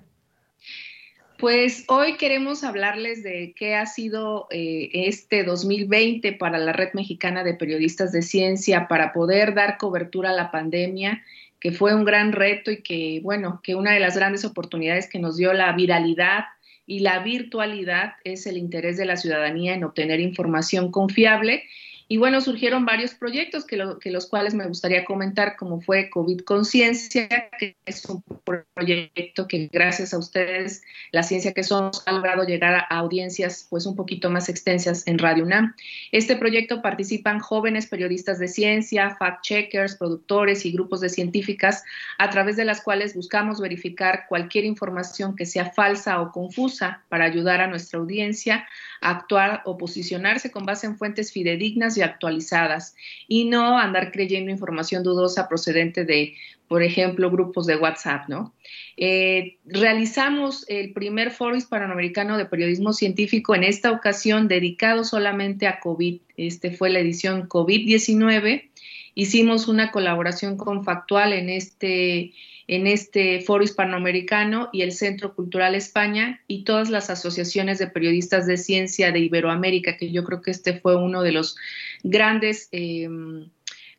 Pues 1.37 1.83
hoy 1.89 2.15
queremos 2.15 2.63
hablarles 2.63 3.23
de 3.23 3.53
qué 3.57 3.75
ha 3.75 3.85
sido 3.87 4.47
eh, 4.51 4.89
este 4.93 5.43
2020 5.43 6.31
para 6.31 6.59
la 6.59 6.71
Red 6.71 6.93
Mexicana 6.93 7.43
de 7.43 7.55
Periodistas 7.55 8.13
de 8.13 8.21
Ciencia 8.21 8.87
para 8.87 9.11
poder 9.11 9.53
dar 9.53 9.77
cobertura 9.77 10.29
a 10.29 10.33
la 10.33 10.49
pandemia 10.49 11.21
que 11.61 11.71
fue 11.71 11.95
un 11.95 12.03
gran 12.03 12.33
reto 12.33 12.71
y 12.71 12.81
que, 12.81 13.21
bueno, 13.23 13.61
que 13.63 13.75
una 13.75 13.93
de 13.93 13.99
las 13.99 14.17
grandes 14.17 14.43
oportunidades 14.43 15.07
que 15.07 15.19
nos 15.19 15.37
dio 15.37 15.53
la 15.53 15.71
viralidad 15.73 16.45
y 16.87 16.99
la 16.99 17.19
virtualidad 17.19 18.15
es 18.23 18.47
el 18.47 18.57
interés 18.57 18.97
de 18.97 19.05
la 19.05 19.15
ciudadanía 19.15 19.75
en 19.75 19.83
obtener 19.83 20.19
información 20.19 20.91
confiable 20.91 21.63
Y 22.11 22.17
bueno, 22.17 22.41
surgieron 22.41 22.83
varios 22.83 23.13
proyectos 23.13 23.63
que, 23.63 23.81
que, 24.01 24.11
los 24.11 24.25
cuales 24.25 24.53
me 24.53 24.67
gustaría 24.67 25.05
comentar, 25.05 25.55
como 25.55 25.79
fue 25.79 26.09
COVID 26.09 26.41
Conciencia, 26.41 27.29
que 27.57 27.77
es 27.85 28.03
un 28.03 28.21
proyecto 28.43 29.47
que 29.47 29.69
gracias 29.71 30.13
a 30.13 30.17
ustedes, 30.17 30.83
la 31.13 31.23
ciencia 31.23 31.53
que 31.53 31.63
somos, 31.63 32.03
ha 32.05 32.11
logrado 32.11 32.43
llegar 32.43 32.73
a 32.73 32.97
audiencias 32.97 33.65
pues 33.69 33.85
un 33.85 33.95
poquito 33.95 34.29
más 34.29 34.49
extensas 34.49 35.07
en 35.07 35.19
Radio 35.19 35.45
UNAM. 35.45 35.73
Este 36.11 36.35
proyecto 36.35 36.81
participan 36.81 37.39
jóvenes 37.39 37.87
periodistas 37.87 38.39
de 38.39 38.49
ciencia, 38.49 39.15
fact-checkers, 39.17 39.97
productores 39.97 40.65
y 40.65 40.73
grupos 40.73 40.99
de 40.99 41.07
científicas, 41.07 41.85
a 42.17 42.29
través 42.29 42.57
de 42.57 42.65
las 42.65 42.81
cuales 42.81 43.15
buscamos 43.15 43.61
verificar 43.61 44.25
cualquier 44.27 44.65
información 44.65 45.37
que 45.37 45.45
sea 45.45 45.71
falsa 45.71 46.19
o 46.19 46.33
confusa 46.33 47.05
para 47.07 47.23
ayudar 47.23 47.61
a 47.61 47.67
nuestra 47.67 47.99
audiencia 47.99 48.67
a 48.99 49.11
actuar 49.11 49.61
o 49.63 49.77
posicionarse 49.77 50.51
con 50.51 50.65
base 50.65 50.87
en 50.87 50.97
fuentes 50.97 51.31
fidedignas 51.31 51.97
y 51.97 52.00
actualizadas 52.03 52.95
y 53.27 53.45
no 53.45 53.77
andar 53.77 54.11
creyendo 54.11 54.51
información 54.51 55.03
dudosa 55.03 55.47
procedente 55.47 56.05
de, 56.05 56.35
por 56.67 56.83
ejemplo, 56.83 57.29
grupos 57.29 57.65
de 57.65 57.75
WhatsApp, 57.75 58.27
¿no? 58.29 58.53
Eh, 58.97 59.57
realizamos 59.65 60.65
el 60.67 60.93
primer 60.93 61.31
foro 61.31 61.55
hispanoamericano 61.55 62.37
de 62.37 62.45
periodismo 62.45 62.93
científico 62.93 63.55
en 63.55 63.63
esta 63.63 63.91
ocasión 63.91 64.47
dedicado 64.47 65.03
solamente 65.03 65.67
a 65.67 65.79
COVID. 65.79 66.21
Este 66.37 66.71
fue 66.71 66.89
la 66.89 66.99
edición 66.99 67.47
COVID-19. 67.47 68.70
Hicimos 69.15 69.67
una 69.67 69.91
colaboración 69.91 70.57
con 70.57 70.83
Factual 70.83 71.33
en 71.33 71.49
este 71.49 72.33
en 72.67 72.87
este 72.87 73.41
foro 73.41 73.65
hispanoamericano 73.65 74.69
y 74.71 74.83
el 74.83 74.93
Centro 74.93 75.35
Cultural 75.35 75.75
España 75.75 76.41
y 76.47 76.63
todas 76.63 76.89
las 76.89 77.09
asociaciones 77.09 77.79
de 77.79 77.87
periodistas 77.87 78.47
de 78.47 78.55
ciencia 78.55 79.11
de 79.11 79.19
Iberoamérica, 79.19 79.97
que 79.97 80.09
yo 80.09 80.23
creo 80.23 80.41
que 80.41 80.51
este 80.51 80.79
fue 80.79 80.95
uno 80.95 81.21
de 81.21 81.33
los 81.33 81.57
grandes 82.01 82.69
em, 82.71 83.49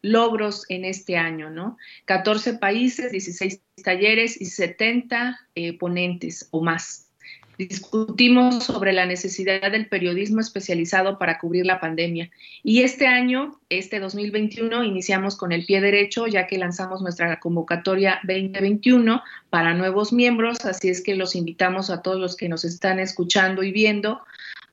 logros 0.01 0.65
en 0.71 0.87
este 0.87 1.19
año, 1.19 1.51
¿no? 1.51 1.77
14 2.07 2.55
países, 2.55 3.13
16 3.13 3.61
talleres 3.85 4.41
y 4.41 4.47
70 4.47 5.39
eh, 5.55 5.77
ponentes 5.77 6.49
o 6.51 6.63
más. 6.63 7.12
Discutimos 7.59 8.65
sobre 8.65 8.93
la 8.93 9.07
necesidad 9.07 9.71
del 9.71 9.87
periodismo 9.87 10.41
especializado 10.41 11.19
para 11.19 11.39
cubrir 11.39 11.67
la 11.67 11.81
pandemia. 11.81 12.31
Y 12.63 12.83
este 12.83 13.07
año, 13.07 13.59
este 13.69 14.01
2021, 14.01 14.85
iniciamos 14.85 15.37
con 15.37 15.53
el 15.53 15.67
pie 15.67 15.81
derecho, 15.81 16.27
ya 16.27 16.47
que 16.47 16.59
lanzamos 16.59 17.03
nuestra 17.03 17.39
convocatoria 17.41 18.21
2021 18.25 19.23
para 19.51 19.75
nuevos 19.75 20.13
miembros. 20.13 20.65
Así 20.65 20.89
es 20.89 21.03
que 21.03 21.15
los 21.15 21.37
invitamos 21.37 21.91
a 21.91 22.03
todos 22.03 22.19
los 22.19 22.37
que 22.37 22.49
nos 22.49 22.65
están 22.65 22.99
escuchando 22.99 23.63
y 23.63 23.71
viendo 23.71 24.23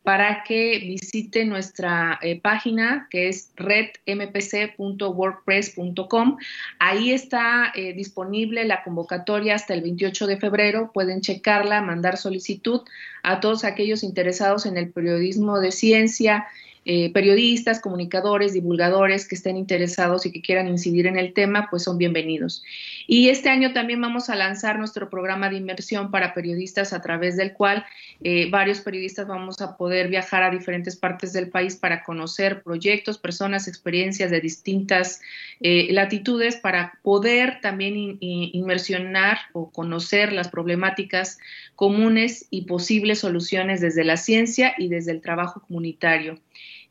para 0.03 0.43
que 0.43 0.77
visite 0.79 1.45
nuestra 1.45 2.19
eh, 2.21 2.39
página 2.39 3.07
que 3.09 3.29
es 3.29 3.51
redmpc.wordpress.com. 3.55 6.37
Ahí 6.79 7.11
está 7.11 7.71
eh, 7.75 7.93
disponible 7.93 8.65
la 8.65 8.83
convocatoria 8.83 9.55
hasta 9.55 9.73
el 9.73 9.81
28 9.81 10.27
de 10.27 10.37
febrero. 10.37 10.91
Pueden 10.93 11.21
checarla, 11.21 11.81
mandar 11.81 12.17
solicitud 12.17 12.81
a 13.23 13.39
todos 13.39 13.63
aquellos 13.63 14.03
interesados 14.03 14.65
en 14.65 14.75
el 14.77 14.89
periodismo 14.89 15.59
de 15.59 15.71
ciencia 15.71 16.47
eh, 16.91 17.12
periodistas, 17.13 17.79
comunicadores, 17.81 18.53
divulgadores 18.53 19.27
que 19.27 19.36
estén 19.36 19.58
interesados 19.58 20.25
y 20.25 20.31
que 20.31 20.41
quieran 20.41 20.67
incidir 20.67 21.05
en 21.05 21.19
el 21.19 21.34
tema, 21.34 21.67
pues 21.69 21.84
son 21.84 22.00
bienvenidos. 22.00 22.63
Y 23.05 23.29
este 23.29 23.50
año 23.50 23.74
también 23.74 24.01
vamos 24.01 24.31
a 24.31 24.36
lanzar 24.36 24.79
nuestro 24.79 25.08
programa 25.08 25.51
de 25.51 25.58
inmersión 25.58 26.10
para 26.10 26.34
periodistas 26.34 26.91
a 26.91 27.00
través 27.00 27.38
del 27.38 27.53
cual 27.53 27.86
eh, 28.24 28.50
varios 28.50 28.79
periodistas 28.79 29.27
vamos 29.27 29.62
a 29.62 29.77
poder 29.77 30.08
viajar 30.08 30.41
a 30.41 30.50
diferentes 30.50 30.96
partes 30.96 31.31
del 31.31 31.50
país 31.50 31.75
para 31.75 32.03
conocer 32.03 32.63
proyectos, 32.63 33.19
personas, 33.19 33.67
experiencias 33.67 34.31
de 34.31 34.41
distintas 34.41 35.22
eh, 35.60 35.89
latitudes 35.91 36.55
para 36.55 36.98
poder 37.03 37.62
también 37.62 38.17
inmersionar 38.19 39.38
o 39.53 39.69
conocer 39.69 40.34
las 40.34 40.48
problemáticas 40.48 41.38
comunes 41.75 42.48
y 42.50 42.63
posibles 42.63 43.19
soluciones 43.19 43.79
desde 43.79 44.03
la 44.03 44.17
ciencia 44.17 44.74
y 44.75 44.88
desde 44.88 45.12
el 45.12 45.22
trabajo 45.22 45.62
comunitario. 45.67 46.39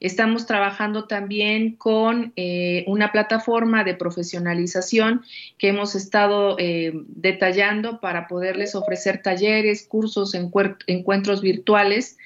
Estamos 0.01 0.47
trabajando 0.47 1.05
también 1.05 1.75
con 1.75 2.33
eh, 2.37 2.85
una 2.87 3.11
plataforma 3.11 3.83
de 3.83 3.95
profesionalización 3.95 5.23
que 5.59 5.69
hemos 5.69 5.97
estado 5.97 6.57
eh, 6.59 6.93
detallando 6.95 8.01
para 8.01 8.29
poderles 8.29 8.75
ofrecer 8.77 9.23
talleres, 9.23 9.87
cursos, 9.89 10.35
encuentros 10.35 11.43
virtuales. 11.43 12.17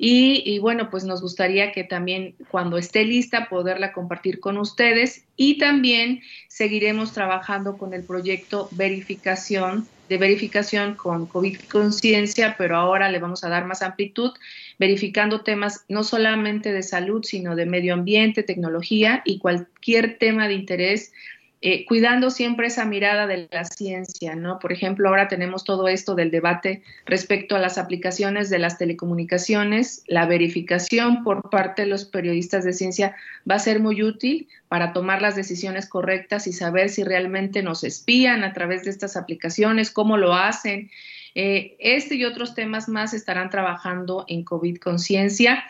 Y, 0.00 0.60
bueno, 0.60 0.90
pues 0.90 1.02
nos 1.02 1.20
gustaría 1.20 1.72
que 1.72 1.82
también 1.82 2.36
cuando 2.52 2.78
esté 2.78 3.04
lista 3.04 3.48
poderla 3.48 3.92
compartir 3.92 4.38
con 4.38 4.56
ustedes 4.56 5.24
y 5.36 5.58
también 5.58 6.20
seguiremos 6.46 7.12
trabajando 7.12 7.76
con 7.76 7.92
el 7.92 8.04
proyecto 8.04 8.68
verificación 8.70 9.88
de 10.08 10.18
verificación 10.18 10.94
con 10.94 11.26
COVID 11.26 11.58
conciencia, 11.70 12.54
pero 12.56 12.76
ahora 12.76 13.10
le 13.10 13.18
vamos 13.18 13.44
a 13.44 13.48
dar 13.48 13.66
más 13.66 13.82
amplitud 13.82 14.32
verificando 14.78 15.42
temas 15.42 15.84
no 15.88 16.04
solamente 16.04 16.72
de 16.72 16.82
salud, 16.82 17.24
sino 17.24 17.56
de 17.56 17.66
medio 17.66 17.94
ambiente, 17.94 18.42
tecnología 18.42 19.22
y 19.24 19.38
cualquier 19.38 20.18
tema 20.18 20.48
de 20.48 20.54
interés 20.54 21.12
eh, 21.60 21.84
cuidando 21.86 22.30
siempre 22.30 22.68
esa 22.68 22.84
mirada 22.84 23.26
de 23.26 23.48
la 23.50 23.64
ciencia, 23.64 24.36
¿no? 24.36 24.60
Por 24.60 24.72
ejemplo, 24.72 25.08
ahora 25.08 25.26
tenemos 25.26 25.64
todo 25.64 25.88
esto 25.88 26.14
del 26.14 26.30
debate 26.30 26.82
respecto 27.04 27.56
a 27.56 27.58
las 27.58 27.78
aplicaciones 27.78 28.48
de 28.48 28.60
las 28.60 28.78
telecomunicaciones. 28.78 30.04
La 30.06 30.26
verificación 30.26 31.24
por 31.24 31.50
parte 31.50 31.82
de 31.82 31.88
los 31.88 32.04
periodistas 32.04 32.64
de 32.64 32.72
ciencia 32.72 33.16
va 33.50 33.56
a 33.56 33.58
ser 33.58 33.80
muy 33.80 34.04
útil 34.04 34.48
para 34.68 34.92
tomar 34.92 35.20
las 35.20 35.34
decisiones 35.34 35.88
correctas 35.88 36.46
y 36.46 36.52
saber 36.52 36.90
si 36.90 37.02
realmente 37.02 37.62
nos 37.62 37.82
espían 37.82 38.44
a 38.44 38.52
través 38.52 38.84
de 38.84 38.90
estas 38.90 39.16
aplicaciones, 39.16 39.90
cómo 39.90 40.16
lo 40.16 40.34
hacen, 40.34 40.90
eh, 41.34 41.76
este 41.78 42.14
y 42.14 42.24
otros 42.24 42.54
temas 42.54 42.88
más 42.88 43.14
estarán 43.14 43.50
trabajando 43.50 44.24
en 44.28 44.44
COVID 44.44 44.78
Conciencia. 44.78 45.64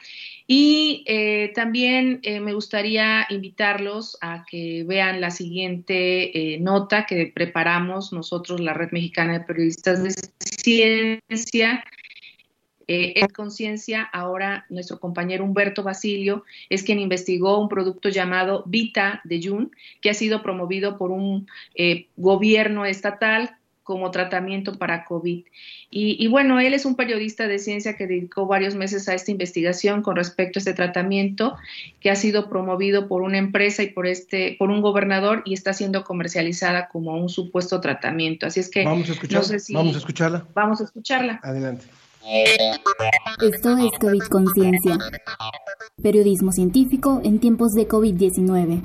Y 0.50 1.04
eh, 1.06 1.52
también 1.54 2.20
eh, 2.22 2.40
me 2.40 2.54
gustaría 2.54 3.26
invitarlos 3.28 4.16
a 4.22 4.46
que 4.50 4.82
vean 4.88 5.20
la 5.20 5.30
siguiente 5.30 6.56
nota 6.60 7.04
que 7.04 7.26
preparamos 7.26 8.14
nosotros, 8.14 8.58
la 8.58 8.72
Red 8.72 8.92
Mexicana 8.92 9.34
de 9.34 9.44
Periodistas 9.44 10.02
de 10.02 10.14
Ciencia. 10.38 11.84
en 12.86 13.28
conciencia, 13.28 14.02
ahora 14.02 14.64
nuestro 14.70 14.98
compañero 14.98 15.44
Humberto 15.44 15.82
Basilio 15.82 16.44
es 16.70 16.82
quien 16.82 16.98
investigó 16.98 17.60
un 17.60 17.68
producto 17.68 18.08
llamado 18.08 18.64
Vita 18.66 19.20
de 19.24 19.42
Jun, 19.42 19.70
que 20.00 20.08
ha 20.08 20.14
sido 20.14 20.42
promovido 20.42 20.96
por 20.96 21.10
un 21.10 21.46
gobierno 22.16 22.86
estatal 22.86 23.57
como 23.88 24.10
tratamiento 24.10 24.76
para 24.76 25.06
COVID. 25.06 25.46
Y, 25.90 26.26
bueno, 26.28 26.60
él 26.60 26.74
es 26.74 26.84
un 26.84 26.94
periodista 26.94 27.48
de 27.48 27.58
ciencia 27.58 27.96
que 27.96 28.06
dedicó 28.06 28.46
varios 28.46 28.74
meses 28.74 29.08
a 29.08 29.14
esta 29.14 29.30
investigación 29.30 30.02
con 30.02 30.14
respecto 30.14 30.58
a 30.58 30.60
este 30.60 30.74
tratamiento 30.74 31.56
que 31.98 32.10
ha 32.10 32.14
sido 32.14 32.50
promovido 32.50 33.08
por 33.08 33.22
una 33.22 33.38
empresa 33.38 33.82
y 33.82 33.88
por 33.88 34.06
este, 34.06 34.56
por 34.58 34.68
un 34.68 34.82
gobernador 34.82 35.40
y 35.46 35.54
está 35.54 35.72
siendo 35.72 36.04
comercializada 36.04 36.88
como 36.88 37.16
un 37.16 37.30
supuesto 37.30 37.80
tratamiento. 37.80 38.44
Así 38.44 38.60
es 38.60 38.70
que 38.70 38.84
vamos 38.84 39.08
a 39.08 39.12
escuchar, 39.12 39.42
vamos 39.70 39.94
a 39.94 39.98
escucharla. 39.98 40.46
Vamos 40.52 40.80
a 40.82 40.84
escucharla. 40.84 41.40
Adelante. 41.42 41.86
Esto 43.40 43.78
es 43.78 43.98
COVID 43.98 44.22
Conciencia. 44.28 44.98
Periodismo 46.02 46.52
científico 46.52 47.22
en 47.24 47.38
tiempos 47.40 47.72
de 47.72 47.88
COVID-19. 47.88 48.82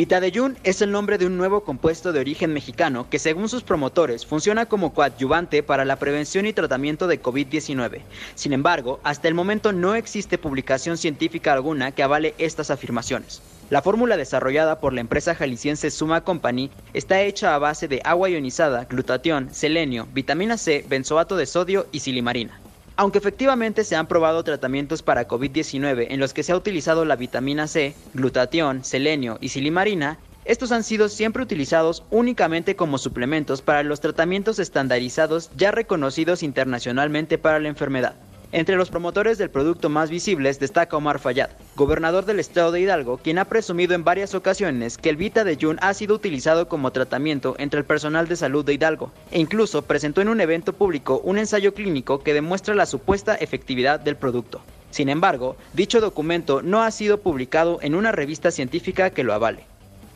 Vitadeyun 0.00 0.56
es 0.64 0.80
el 0.80 0.92
nombre 0.92 1.18
de 1.18 1.26
un 1.26 1.36
nuevo 1.36 1.62
compuesto 1.62 2.10
de 2.10 2.20
origen 2.20 2.54
mexicano 2.54 3.10
que 3.10 3.18
según 3.18 3.50
sus 3.50 3.62
promotores 3.62 4.24
funciona 4.24 4.64
como 4.64 4.94
coadyuvante 4.94 5.62
para 5.62 5.84
la 5.84 5.96
prevención 5.96 6.46
y 6.46 6.54
tratamiento 6.54 7.06
de 7.06 7.20
COVID-19. 7.20 8.00
Sin 8.34 8.54
embargo, 8.54 8.98
hasta 9.02 9.28
el 9.28 9.34
momento 9.34 9.74
no 9.74 9.94
existe 9.94 10.38
publicación 10.38 10.96
científica 10.96 11.52
alguna 11.52 11.92
que 11.92 12.02
avale 12.02 12.34
estas 12.38 12.70
afirmaciones. 12.70 13.42
La 13.68 13.82
fórmula 13.82 14.16
desarrollada 14.16 14.80
por 14.80 14.94
la 14.94 15.02
empresa 15.02 15.34
jalisciense 15.34 15.90
Suma 15.90 16.22
Company 16.22 16.70
está 16.94 17.20
hecha 17.20 17.54
a 17.54 17.58
base 17.58 17.86
de 17.86 18.00
agua 18.02 18.30
ionizada, 18.30 18.86
glutatión, 18.86 19.52
selenio, 19.52 20.08
vitamina 20.14 20.56
C, 20.56 20.82
benzoato 20.88 21.36
de 21.36 21.44
sodio 21.44 21.86
y 21.92 22.00
silimarina. 22.00 22.58
Aunque 23.00 23.16
efectivamente 23.16 23.82
se 23.84 23.96
han 23.96 24.06
probado 24.08 24.44
tratamientos 24.44 25.02
para 25.02 25.26
COVID-19 25.26 26.08
en 26.10 26.20
los 26.20 26.34
que 26.34 26.42
se 26.42 26.52
ha 26.52 26.56
utilizado 26.56 27.06
la 27.06 27.16
vitamina 27.16 27.66
C, 27.66 27.94
glutatión, 28.12 28.84
selenio 28.84 29.38
y 29.40 29.48
silimarina, 29.48 30.18
estos 30.44 30.70
han 30.70 30.84
sido 30.84 31.08
siempre 31.08 31.42
utilizados 31.42 32.04
únicamente 32.10 32.76
como 32.76 32.98
suplementos 32.98 33.62
para 33.62 33.82
los 33.84 34.02
tratamientos 34.02 34.58
estandarizados 34.58 35.50
ya 35.56 35.70
reconocidos 35.70 36.42
internacionalmente 36.42 37.38
para 37.38 37.58
la 37.58 37.68
enfermedad. 37.68 38.16
Entre 38.52 38.74
los 38.74 38.90
promotores 38.90 39.38
del 39.38 39.48
producto 39.48 39.88
más 39.88 40.10
visibles 40.10 40.58
destaca 40.58 40.96
Omar 40.96 41.20
Fayad, 41.20 41.50
gobernador 41.76 42.24
del 42.24 42.40
estado 42.40 42.72
de 42.72 42.80
Hidalgo, 42.80 43.18
quien 43.18 43.38
ha 43.38 43.44
presumido 43.44 43.94
en 43.94 44.02
varias 44.02 44.34
ocasiones 44.34 44.98
que 44.98 45.08
el 45.08 45.16
Vita 45.16 45.44
de 45.44 45.56
Jun 45.60 45.78
ha 45.80 45.94
sido 45.94 46.16
utilizado 46.16 46.68
como 46.68 46.90
tratamiento 46.90 47.54
entre 47.58 47.78
el 47.78 47.86
personal 47.86 48.26
de 48.26 48.34
salud 48.34 48.64
de 48.64 48.74
Hidalgo, 48.74 49.12
e 49.30 49.38
incluso 49.38 49.82
presentó 49.82 50.20
en 50.20 50.28
un 50.28 50.40
evento 50.40 50.72
público 50.72 51.20
un 51.22 51.38
ensayo 51.38 51.74
clínico 51.74 52.24
que 52.24 52.34
demuestra 52.34 52.74
la 52.74 52.86
supuesta 52.86 53.36
efectividad 53.36 54.00
del 54.00 54.16
producto. 54.16 54.60
Sin 54.90 55.08
embargo, 55.10 55.56
dicho 55.72 56.00
documento 56.00 56.60
no 56.60 56.82
ha 56.82 56.90
sido 56.90 57.20
publicado 57.20 57.78
en 57.82 57.94
una 57.94 58.10
revista 58.10 58.50
científica 58.50 59.10
que 59.10 59.22
lo 59.22 59.32
avale. 59.32 59.69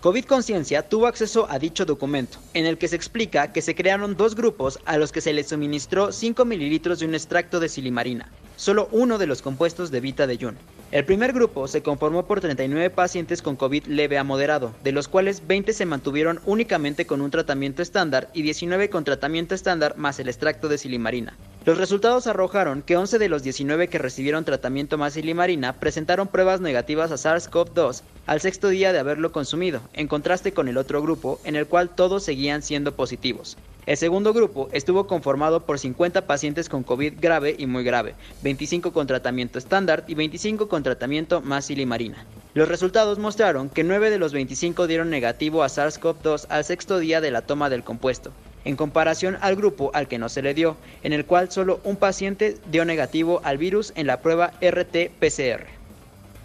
COVID 0.04 0.26
Conciencia 0.26 0.86
tuvo 0.86 1.06
acceso 1.06 1.46
a 1.48 1.58
dicho 1.58 1.86
documento, 1.86 2.36
en 2.52 2.66
el 2.66 2.76
que 2.76 2.88
se 2.88 2.96
explica 2.96 3.54
que 3.54 3.62
se 3.62 3.74
crearon 3.74 4.18
dos 4.18 4.34
grupos 4.34 4.78
a 4.84 4.98
los 4.98 5.12
que 5.12 5.22
se 5.22 5.32
les 5.32 5.48
suministró 5.48 6.12
5 6.12 6.44
mililitros 6.44 6.98
de 6.98 7.06
un 7.06 7.14
extracto 7.14 7.58
de 7.58 7.70
silimarina, 7.70 8.30
solo 8.56 8.88
uno 8.92 9.18
de 9.18 9.26
los 9.26 9.42
compuestos 9.42 9.90
de 9.90 10.00
Vita 10.00 10.26
de 10.26 10.36
Jun. 10.36 10.56
El 10.94 11.04
primer 11.04 11.32
grupo 11.32 11.66
se 11.66 11.82
conformó 11.82 12.24
por 12.24 12.40
39 12.40 12.88
pacientes 12.90 13.42
con 13.42 13.56
COVID 13.56 13.86
leve 13.86 14.16
a 14.16 14.22
moderado, 14.22 14.72
de 14.84 14.92
los 14.92 15.08
cuales 15.08 15.44
20 15.46 15.72
se 15.72 15.86
mantuvieron 15.86 16.40
únicamente 16.46 17.04
con 17.04 17.20
un 17.20 17.32
tratamiento 17.32 17.82
estándar 17.82 18.30
y 18.32 18.42
19 18.42 18.90
con 18.90 19.02
tratamiento 19.02 19.56
estándar 19.56 19.96
más 19.96 20.20
el 20.20 20.28
extracto 20.28 20.68
de 20.68 20.78
silimarina. 20.78 21.36
Los 21.64 21.78
resultados 21.78 22.26
arrojaron 22.26 22.82
que 22.82 22.96
11 22.96 23.18
de 23.18 23.28
los 23.28 23.42
19 23.42 23.88
que 23.88 23.98
recibieron 23.98 24.44
tratamiento 24.44 24.96
más 24.96 25.14
silimarina 25.14 25.72
presentaron 25.72 26.28
pruebas 26.28 26.60
negativas 26.60 27.10
a 27.10 27.16
SARS-CoV-2 27.16 28.02
al 28.26 28.40
sexto 28.40 28.68
día 28.68 28.92
de 28.92 28.98
haberlo 28.98 29.32
consumido, 29.32 29.80
en 29.94 30.06
contraste 30.06 30.52
con 30.52 30.68
el 30.68 30.76
otro 30.76 31.02
grupo, 31.02 31.40
en 31.44 31.56
el 31.56 31.66
cual 31.66 31.88
todos 31.88 32.22
seguían 32.22 32.62
siendo 32.62 32.94
positivos. 32.94 33.56
El 33.86 33.98
segundo 33.98 34.32
grupo 34.32 34.70
estuvo 34.72 35.06
conformado 35.06 35.66
por 35.66 35.78
50 35.78 36.26
pacientes 36.26 36.70
con 36.70 36.84
COVID 36.84 37.14
grave 37.20 37.54
y 37.58 37.66
muy 37.66 37.84
grave, 37.84 38.14
25 38.40 38.94
con 38.94 39.06
tratamiento 39.06 39.58
estándar 39.58 40.04
y 40.08 40.14
25 40.14 40.68
con 40.68 40.82
tratamiento 40.82 41.42
más 41.42 41.66
silimarina. 41.66 42.24
Los 42.54 42.68
resultados 42.68 43.18
mostraron 43.18 43.68
que 43.68 43.84
9 43.84 44.08
de 44.08 44.18
los 44.18 44.32
25 44.32 44.86
dieron 44.86 45.10
negativo 45.10 45.62
a 45.62 45.68
SARS-CoV-2 45.68 46.46
al 46.48 46.64
sexto 46.64 46.98
día 46.98 47.20
de 47.20 47.30
la 47.30 47.42
toma 47.42 47.68
del 47.68 47.84
compuesto, 47.84 48.32
en 48.64 48.76
comparación 48.76 49.36
al 49.42 49.54
grupo 49.54 49.90
al 49.92 50.08
que 50.08 50.18
no 50.18 50.30
se 50.30 50.40
le 50.40 50.54
dio, 50.54 50.78
en 51.02 51.12
el 51.12 51.26
cual 51.26 51.50
solo 51.50 51.80
un 51.84 51.96
paciente 51.96 52.56
dio 52.70 52.86
negativo 52.86 53.42
al 53.44 53.58
virus 53.58 53.92
en 53.96 54.06
la 54.06 54.22
prueba 54.22 54.52
RT-PCR. 54.62 55.66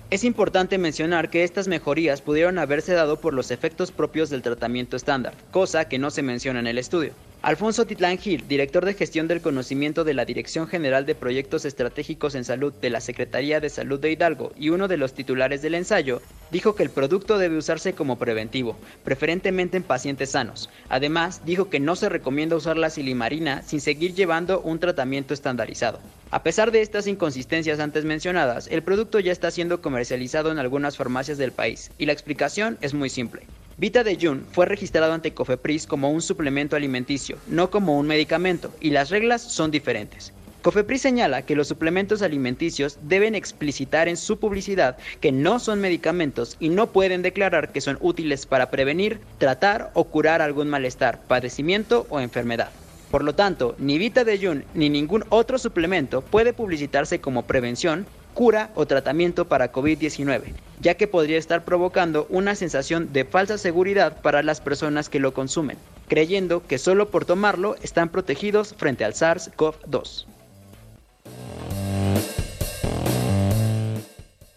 Es 0.10 0.25
importante 0.25 0.78
mencionar 0.78 1.30
que 1.30 1.45
estas 1.45 1.69
mejorías 1.69 2.21
pudieron 2.21 2.60
haberse 2.60 2.93
dado 2.93 3.21
por 3.21 3.34
los 3.34 3.49
efectos 3.49 3.91
propios 3.91 4.30
del 4.30 4.41
tratamiento 4.41 4.97
estándar, 4.97 5.36
cosa 5.52 5.88
que 5.88 5.99
no 5.99 6.10
se 6.10 6.23
menciona 6.23 6.60
en 6.60 6.67
el 6.67 6.80
estudio. 6.80 7.13
Alfonso 7.41 7.86
Titlán 7.86 8.17
Gil, 8.17 8.45
director 8.49 8.84
de 8.84 8.93
gestión 8.93 9.30
del 9.30 9.39
conocimiento 9.39 10.04
de 10.04 10.13
la 10.13 10.25
Dirección 10.25 10.67
General 10.67 11.06
de 11.06 11.15
Proyectos 11.15 11.63
Estratégicos 11.63 12.36
en 12.36 12.43
Salud 12.43 12.73
de 12.73 12.89
la 12.89 12.99
Secretaría 12.99 13.62
de 13.62 13.69
Salud 13.69 13.97
de 13.97 14.12
Hidalgo 14.12 14.52
y 14.58 14.71
uno 14.71 14.89
de 14.89 14.97
los 14.97 15.13
titulares 15.13 15.62
del 15.62 15.75
ensayo, 15.75 16.21
dijo 16.52 16.75
que 16.75 16.84
el 16.84 16.89
producto 16.89 17.38
debe 17.38 17.56
usarse 17.56 17.93
como 17.93 18.17
preventivo, 18.17 18.75
preferentemente 19.06 19.78
en 19.78 19.84
pacientes 19.84 20.32
sanos. 20.32 20.69
Además, 20.89 21.45
dijo 21.45 21.69
que 21.69 21.80
no 21.80 21.95
se 21.95 22.10
recomienda 22.10 22.58
usar 22.58 22.75
la 22.75 22.89
silimarina 22.89 23.62
sin 23.62 23.80
seguir 23.80 24.13
llevando 24.15 24.60
un 24.60 24.80
tratamiento 24.80 25.34
estandarizado. 25.34 26.02
A 26.32 26.43
pesar 26.43 26.71
de 26.71 26.82
estas 26.82 27.08
inconsistencias 27.08 27.80
antes 27.80 28.04
mencionadas, 28.04 28.67
el 28.67 28.84
producto 28.84 29.17
ya 29.17 29.32
está 29.32 29.49
siendo 29.49 29.82
comercializado 29.82 30.52
en 30.52 30.60
algunas 30.60 30.97
farmacias 30.97 31.38
del 31.38 31.54
país, 31.54 31.89
y 31.97 32.06
la 32.06 32.12
explicación 32.12 32.78
es 32.82 32.93
muy 32.93 33.10
simple. 33.10 33.43
Vita 33.80 34.04
de 34.04 34.18
Jun 34.20 34.46
fue 34.52 34.65
registrado 34.65 35.13
ante 35.13 35.34
Cofepris 35.34 35.88
como 35.88 36.12
un 36.12 36.22
suplemento 36.22 36.76
alimenticio, 36.76 37.38
no 37.48 37.72
como 37.72 37.98
un 37.98 38.08
medicamento, 38.08 38.74
y 38.82 38.89
las 38.89 39.10
reglas 39.10 39.42
son 39.42 39.72
diferentes. 39.72 40.34
Cofepris 40.62 41.02
señala 41.02 41.44
que 41.44 41.56
los 41.56 41.70
suplementos 41.70 42.22
alimenticios 42.22 42.98
deben 43.04 43.36
explicitar 43.36 44.10
en 44.10 44.18
su 44.18 44.38
publicidad 44.38 44.98
que 45.22 45.32
no 45.32 45.60
son 45.60 45.80
medicamentos 45.80 46.58
y 46.60 46.68
no 46.68 46.88
pueden 46.92 47.22
declarar 47.22 47.72
que 47.72 47.80
son 47.80 47.98
útiles 48.02 48.46
para 48.46 48.70
prevenir, 48.70 49.22
tratar 49.38 49.92
o 49.94 50.04
curar 50.04 50.42
algún 50.42 50.68
malestar, 50.68 51.22
padecimiento 51.26 52.06
o 52.10 52.20
enfermedad. 52.20 52.72
Por 53.10 53.24
lo 53.24 53.34
tanto, 53.34 53.76
ni 53.80 53.98
Vita 53.98 54.26
de 54.26 54.46
Jun 54.46 54.65
ni 54.74 54.89
ningún 54.89 55.24
otro 55.30 55.58
suplemento 55.58 56.20
puede 56.20 56.52
publicitarse 56.52 57.22
como 57.22 57.48
prevención, 57.48 58.06
cura 58.34 58.72
o 58.76 58.86
tratamiento 58.86 59.46
para 59.46 59.72
COVID-19, 59.72 60.54
ya 60.82 60.96
que 60.96 61.08
podría 61.08 61.38
estar 61.38 61.65
provocando 61.65 62.28
una 62.30 62.56
sensación 62.56 63.12
de 63.13 63.26
falsa 63.26 63.58
seguridad 63.58 64.22
para 64.22 64.44
las 64.44 64.62
personas 64.62 65.10
que 65.10 65.20
lo 65.20 65.34
consumen, 65.34 65.78
creyendo 66.08 66.65
que 66.65 66.78
solo 66.78 67.10
por 67.10 67.26
tomarlo 67.26 67.76
están 67.82 68.10
protegidos 68.10 68.74
frente 68.76 69.04
al 69.04 69.13
SARS-CoV-2. 69.13 70.26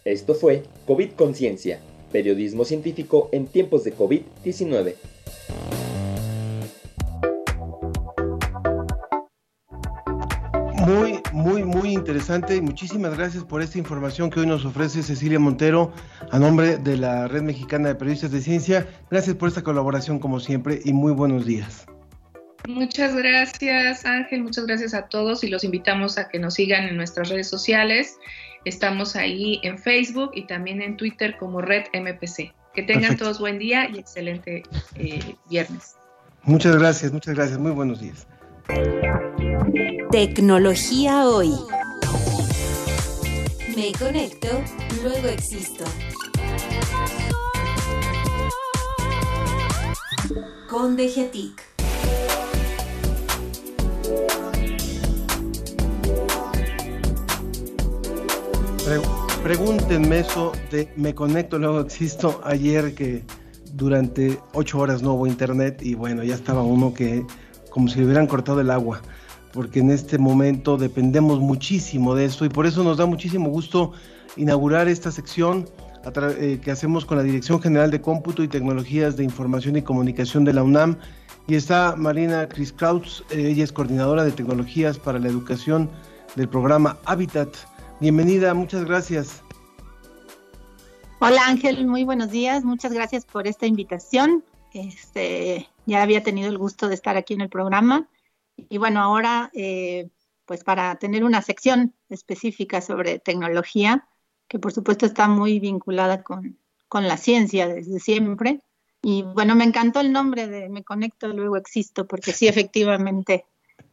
Esto 0.05 0.35
fue 0.35 0.63
COVID 0.85 1.11
Conciencia, 1.13 1.79
periodismo 2.11 2.65
científico 2.65 3.29
en 3.31 3.47
tiempos 3.47 3.83
de 3.83 3.95
COVID-19. 3.95 4.95
Muy, 10.85 11.21
muy, 11.31 11.63
muy 11.63 11.93
interesante. 11.93 12.61
Muchísimas 12.61 13.15
gracias 13.15 13.45
por 13.45 13.61
esta 13.61 13.77
información 13.77 14.29
que 14.29 14.41
hoy 14.41 14.47
nos 14.47 14.65
ofrece 14.65 15.01
Cecilia 15.01 15.39
Montero 15.39 15.93
a 16.29 16.37
nombre 16.37 16.75
de 16.75 16.97
la 16.97 17.29
Red 17.29 17.43
Mexicana 17.43 17.87
de 17.87 17.95
Periodistas 17.95 18.31
de 18.31 18.41
Ciencia. 18.41 18.85
Gracias 19.09 19.37
por 19.37 19.47
esta 19.47 19.63
colaboración 19.63 20.19
como 20.19 20.41
siempre 20.41 20.81
y 20.83 20.91
muy 20.91 21.13
buenos 21.13 21.45
días. 21.45 21.85
Muchas 22.67 23.15
gracias 23.15 24.05
Ángel, 24.05 24.43
muchas 24.43 24.65
gracias 24.65 24.93
a 24.93 25.07
todos 25.07 25.45
y 25.45 25.47
los 25.47 25.63
invitamos 25.63 26.17
a 26.17 26.27
que 26.27 26.37
nos 26.37 26.55
sigan 26.55 26.83
en 26.83 26.97
nuestras 26.97 27.29
redes 27.29 27.47
sociales. 27.47 28.17
Estamos 28.65 29.15
ahí 29.15 29.61
en 29.63 29.77
Facebook 29.77 30.31
y 30.33 30.47
también 30.47 30.81
en 30.81 30.97
Twitter 30.97 31.37
como 31.37 31.61
Red 31.61 31.85
MPC. 31.93 32.53
Que 32.73 32.83
tengan 32.83 33.03
Perfecto. 33.03 33.23
todos 33.23 33.39
buen 33.39 33.57
día 33.57 33.89
y 33.89 33.99
excelente 33.99 34.63
eh, 34.95 35.35
viernes. 35.49 35.95
Muchas 36.43 36.75
gracias, 36.75 37.13
muchas 37.13 37.35
gracias. 37.35 37.57
Muy 37.57 37.71
buenos 37.71 38.01
días. 38.01 38.27
Tecnología 40.11 41.27
hoy. 41.27 41.53
Me 43.75 43.91
conecto, 43.97 44.47
luego 45.03 45.27
existo. 45.27 45.83
Con. 50.69 50.95
Pre- 58.85 59.01
pregúntenme 59.43 60.19
eso 60.19 60.51
de 60.71 60.89
me 60.95 61.13
conecto, 61.15 61.57
luego 61.57 61.79
existo. 61.81 62.41
Ayer 62.43 62.93
que 62.95 63.23
durante 63.73 64.39
ocho 64.53 64.79
horas 64.79 65.01
no 65.01 65.13
hubo 65.13 65.27
internet 65.27 65.81
y 65.81 65.95
bueno, 65.95 66.23
ya 66.23 66.35
estaba 66.35 66.61
uno 66.63 66.93
que 66.93 67.25
como 67.73 67.87
si 67.87 67.97
le 67.97 68.05
hubieran 68.05 68.27
cortado 68.27 68.61
el 68.61 68.69
agua, 68.69 69.01
porque 69.51 69.79
en 69.79 69.89
este 69.89 70.19
momento 70.19 70.77
dependemos 70.77 71.39
muchísimo 71.39 72.13
de 72.13 72.25
esto 72.25 72.45
y 72.45 72.49
por 72.49 72.67
eso 72.67 72.83
nos 72.83 72.97
da 72.97 73.07
muchísimo 73.07 73.49
gusto 73.49 73.93
inaugurar 74.37 74.87
esta 74.87 75.11
sección 75.11 75.67
eh, 76.05 76.59
que 76.63 76.69
hacemos 76.69 77.03
con 77.03 77.17
la 77.17 77.23
Dirección 77.23 77.59
General 77.59 77.89
de 77.89 77.99
Cómputo 77.99 78.43
y 78.43 78.47
Tecnologías 78.47 79.17
de 79.17 79.23
Información 79.23 79.75
y 79.75 79.81
Comunicación 79.81 80.45
de 80.45 80.53
la 80.53 80.61
UNAM. 80.61 80.97
Y 81.47 81.55
está 81.55 81.95
Marina 81.97 82.47
Chris 82.47 82.71
Krautz, 82.71 83.23
eh, 83.31 83.47
ella 83.49 83.63
es 83.63 83.71
coordinadora 83.71 84.23
de 84.23 84.31
tecnologías 84.31 84.99
para 84.99 85.17
la 85.17 85.29
educación 85.29 85.89
del 86.35 86.47
programa 86.47 86.99
Habitat. 87.05 87.55
Bienvenida, 87.99 88.53
muchas 88.53 88.85
gracias. 88.85 89.41
Hola 91.19 91.41
Ángel, 91.47 91.87
muy 91.87 92.03
buenos 92.03 92.29
días. 92.29 92.63
Muchas 92.63 92.93
gracias 92.93 93.25
por 93.25 93.47
esta 93.47 93.65
invitación. 93.65 94.43
Este, 94.73 95.67
ya 95.85 96.01
había 96.01 96.23
tenido 96.23 96.49
el 96.49 96.57
gusto 96.57 96.87
de 96.87 96.95
estar 96.95 97.17
aquí 97.17 97.33
en 97.33 97.41
el 97.41 97.49
programa. 97.49 98.07
Y 98.69 98.77
bueno, 98.77 99.01
ahora, 99.01 99.51
eh, 99.53 100.09
pues 100.45 100.63
para 100.63 100.95
tener 100.95 101.23
una 101.23 101.41
sección 101.41 101.93
específica 102.09 102.81
sobre 102.81 103.19
tecnología, 103.19 104.07
que 104.47 104.59
por 104.59 104.71
supuesto 104.71 105.05
está 105.05 105.27
muy 105.27 105.59
vinculada 105.59 106.23
con, 106.23 106.57
con 106.87 107.07
la 107.07 107.17
ciencia 107.17 107.67
desde 107.67 107.99
siempre. 107.99 108.61
Y 109.01 109.23
bueno, 109.23 109.55
me 109.55 109.65
encantó 109.65 109.99
el 109.99 110.11
nombre 110.11 110.47
de 110.47 110.69
Me 110.69 110.83
Conecto, 110.83 111.27
luego 111.27 111.57
existo, 111.57 112.07
porque 112.07 112.31
sí, 112.31 112.47
efectivamente, 112.47 113.45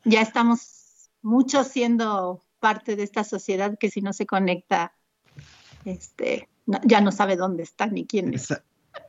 ya 0.05 0.21
estamos 0.21 1.09
muchos 1.23 1.67
siendo 1.69 2.43
parte 2.61 2.95
de 2.95 3.03
esta 3.03 3.25
sociedad 3.25 3.77
que 3.79 3.91
si 3.91 4.03
no 4.03 4.13
se 4.13 4.27
conecta, 4.27 4.93
este, 5.85 6.49
ya 6.85 7.01
no 7.01 7.11
sabe 7.11 7.37
dónde 7.37 7.63
está 7.63 7.87
ni 7.87 8.07
quién 8.07 8.35
es. 8.35 8.55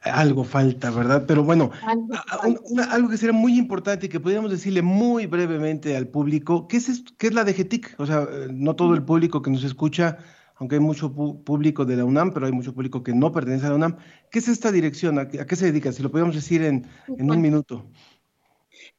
Algo 0.04 0.44
falta, 0.44 0.92
¿verdad? 0.92 1.26
Pero 1.28 1.44
bueno, 1.44 1.72
Algo 1.84 2.62
una- 2.70 3.10
que 3.10 3.18
sería 3.18 3.34
muy 3.34 3.58
importante 3.58 4.06
y 4.06 4.10
que 4.10 4.20
podríamos 4.20 4.52
decirle 4.52 4.82
muy 4.82 5.26
brevemente 5.26 5.96
al 5.98 6.08
público, 6.08 6.68
¿qué 6.68 6.78
es, 6.78 6.90
esto? 6.90 7.14
¿Qué 7.18 7.28
es 7.28 7.34
la 7.34 7.44
DGTIC? 7.44 7.96
O 8.00 8.06
sea, 8.06 8.24
eh, 8.32 8.48
no 8.52 8.76
todo 8.76 8.94
el 8.94 9.04
público 9.04 9.42
que 9.42 9.50
nos 9.52 9.64
escucha, 9.64 10.18
aunque 10.56 10.76
hay 10.76 10.82
mucho 10.82 11.12
público 11.14 11.86
de 11.86 11.96
la 11.98 12.06
UNAM, 12.06 12.32
pero 12.34 12.46
hay 12.46 12.52
mucho 12.52 12.74
público 12.74 13.04
que 13.04 13.14
no 13.14 13.32
pertenece 13.32 13.66
a 13.66 13.70
la 13.70 13.76
UNAM. 13.76 13.98
¿Qué 14.32 14.40
es 14.40 14.48
esta 14.48 14.72
dirección? 14.72 15.18
¿A 15.20 15.28
qué, 15.28 15.40
a 15.42 15.46
qué 15.48 15.56
se 15.56 15.66
dedica? 15.66 15.92
Si 15.92 16.04
lo 16.04 16.12
podemos 16.12 16.36
decir 16.36 16.62
en, 16.64 16.88
en 17.08 17.32
un 17.32 17.42
minuto. 17.42 17.86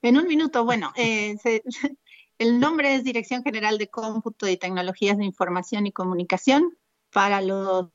En 0.03 0.17
un 0.17 0.27
minuto, 0.27 0.65
bueno, 0.65 0.93
eh, 0.97 1.37
se- 1.43 1.63
el 2.39 2.59
nombre 2.61 2.95
es 2.97 3.05
Dirección 3.05 3.43
General 3.45 3.79
de 3.79 3.89
Cómputo 3.89 4.49
y 4.49 4.57
Tecnologías 4.57 5.17
de 5.19 5.25
Información 5.25 5.87
y 5.87 5.93
Comunicación. 5.93 6.77
Para 7.13 7.41
los 7.43 7.89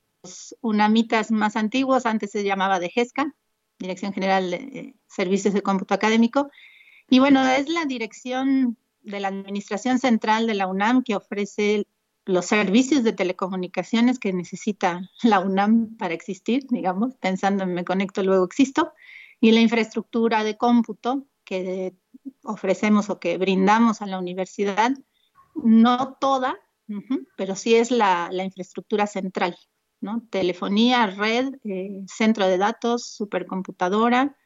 unamitas 0.60 1.30
más 1.30 1.56
antiguos, 1.56 2.06
antes 2.06 2.30
se 2.30 2.44
llamaba 2.44 2.80
DGESCA, 2.80 3.34
Dirección 3.78 4.12
General 4.12 4.50
de 4.50 4.56
eh, 4.56 4.94
Servicios 5.06 5.54
de 5.54 5.62
Cómputo 5.62 5.94
Académico. 5.94 6.50
Y 7.08 7.20
bueno, 7.20 7.46
es 7.46 7.68
la 7.68 7.84
dirección 7.84 8.76
de 9.02 9.20
la 9.20 9.28
Administración 9.28 9.98
Central 9.98 10.46
de 10.46 10.54
la 10.54 10.66
UNAM 10.66 11.02
que 11.02 11.14
ofrece 11.14 11.86
los 12.24 12.44
servicios 12.44 13.04
de 13.04 13.14
telecomunicaciones 13.14 14.18
que 14.18 14.34
necesita 14.34 15.10
la 15.22 15.40
UNAM 15.40 15.96
para 15.96 16.12
existir, 16.12 16.66
digamos, 16.68 17.14
pensando 17.14 17.64
en 17.64 17.72
me 17.72 17.84
conecto, 17.84 18.22
luego 18.22 18.44
existo, 18.44 18.92
y 19.40 19.52
la 19.52 19.60
infraestructura 19.60 20.44
de 20.44 20.58
cómputo 20.58 21.26
que 21.44 21.94
ofrecemos 22.42 23.08
o 23.08 23.18
que 23.18 23.38
brindamos 23.38 24.02
a 24.02 24.06
la 24.06 24.18
universidad, 24.18 24.92
no 25.54 26.18
toda, 26.20 26.58
pero 27.36 27.56
sí 27.56 27.74
es 27.74 27.90
la, 27.90 28.30
infraestructura 28.44 29.06
central, 29.06 29.56
¿no? 30.00 30.22
Telefonía, 30.30 31.06
red, 31.06 31.54
eh, 31.64 32.02
centro 32.06 32.46
de 32.46 32.58
datos, 32.58 33.06
supercomputadora 33.06 34.36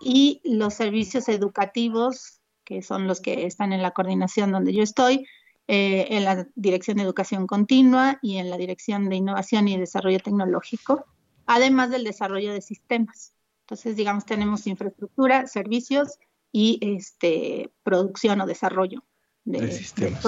y 0.00 0.40
los 0.44 0.74
servicios 0.74 1.28
educativos, 1.28 2.40
que 2.64 2.82
son 2.82 3.06
los 3.06 3.20
que 3.20 3.46
están 3.46 3.72
en 3.72 3.82
la 3.82 3.90
coordinación 3.90 4.52
donde 4.52 4.72
yo 4.72 4.82
estoy, 4.82 5.26
eh, 5.68 6.16
en 6.16 6.24
la 6.24 6.46
Dirección 6.54 6.96
de 6.96 7.04
Educación 7.04 7.46
Continua 7.46 8.18
y 8.22 8.38
en 8.38 8.50
la 8.50 8.56
Dirección 8.56 9.08
de 9.08 9.16
Innovación 9.16 9.68
y 9.68 9.76
Desarrollo 9.76 10.18
Tecnológico, 10.18 11.06
además 11.46 11.90
del 11.90 12.04
desarrollo 12.04 12.52
de 12.52 12.60
sistemas. 12.60 13.34
Entonces, 13.62 13.94
digamos, 13.94 14.24
tenemos 14.24 14.66
infraestructura, 14.66 15.46
servicios 15.46 16.18
y 16.50 16.78
este, 16.82 17.70
producción 17.84 18.40
o 18.40 18.46
desarrollo 18.46 19.04
de, 19.44 19.70
sistemas. 19.70 20.24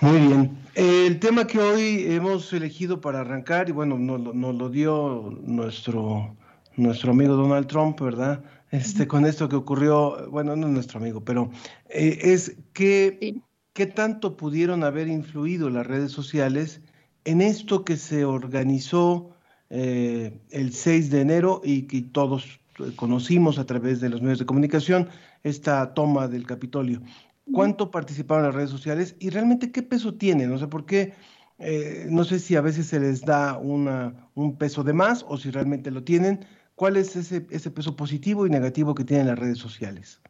Muy 0.00 0.18
bien. 0.18 0.58
El 0.74 1.18
tema 1.18 1.46
que 1.46 1.58
hoy 1.58 2.04
hemos 2.08 2.52
elegido 2.52 3.00
para 3.00 3.20
arrancar, 3.20 3.68
y 3.68 3.72
bueno, 3.72 3.98
nos, 3.98 4.54
lo 4.54 4.68
dio 4.68 5.38
nuestro, 5.42 6.36
nuestro 6.76 7.12
amigo 7.12 7.34
Donald 7.34 7.66
Trump, 7.66 8.00
¿verdad? 8.00 8.42
Este, 8.70 9.06
Con 9.06 9.26
esto 9.26 9.48
que 9.48 9.56
ocurrió, 9.56 10.30
bueno, 10.30 10.56
no 10.56 10.66
es 10.66 10.72
nuestro 10.72 10.98
amigo, 10.98 11.22
pero 11.24 11.50
eh, 11.88 12.18
es 12.22 12.56
que, 12.72 13.42
qué 13.74 13.86
tanto 13.86 14.36
pudieron 14.36 14.82
haber 14.82 15.08
influido 15.08 15.68
las 15.68 15.86
redes 15.86 16.12
sociales 16.12 16.80
en 17.24 17.42
esto 17.42 17.84
que 17.84 17.96
se 17.96 18.24
organizó 18.24 19.30
eh, 19.70 20.40
el 20.50 20.72
6 20.72 21.10
de 21.10 21.20
enero 21.20 21.60
y 21.64 21.82
que 21.82 22.02
todos 22.02 22.60
conocimos 22.96 23.58
a 23.58 23.66
través 23.66 24.00
de 24.00 24.08
los 24.08 24.22
medios 24.22 24.38
de 24.38 24.46
comunicación, 24.46 25.08
esta 25.42 25.92
toma 25.92 26.28
del 26.28 26.46
Capitolio 26.46 27.02
cuánto 27.52 27.90
participaron 27.90 28.44
las 28.44 28.54
redes 28.54 28.70
sociales 28.70 29.16
y 29.18 29.30
realmente 29.30 29.72
qué 29.72 29.82
peso 29.82 30.14
tienen. 30.14 30.50
No 30.50 30.58
sé 30.58 30.66
por 30.66 30.86
qué, 30.86 31.14
eh, 31.58 32.06
no 32.08 32.24
sé 32.24 32.38
si 32.38 32.56
a 32.56 32.60
veces 32.60 32.86
se 32.86 33.00
les 33.00 33.24
da 33.24 33.58
una, 33.58 34.28
un 34.34 34.56
peso 34.56 34.82
de 34.82 34.92
más 34.92 35.24
o 35.28 35.36
si 35.36 35.50
realmente 35.50 35.90
lo 35.90 36.02
tienen. 36.02 36.44
¿Cuál 36.74 36.96
es 36.96 37.16
ese, 37.16 37.46
ese 37.50 37.70
peso 37.70 37.96
positivo 37.96 38.46
y 38.46 38.50
negativo 38.50 38.94
que 38.94 39.04
tienen 39.04 39.28
las 39.28 39.38
redes 39.38 39.58
sociales? 39.58 40.20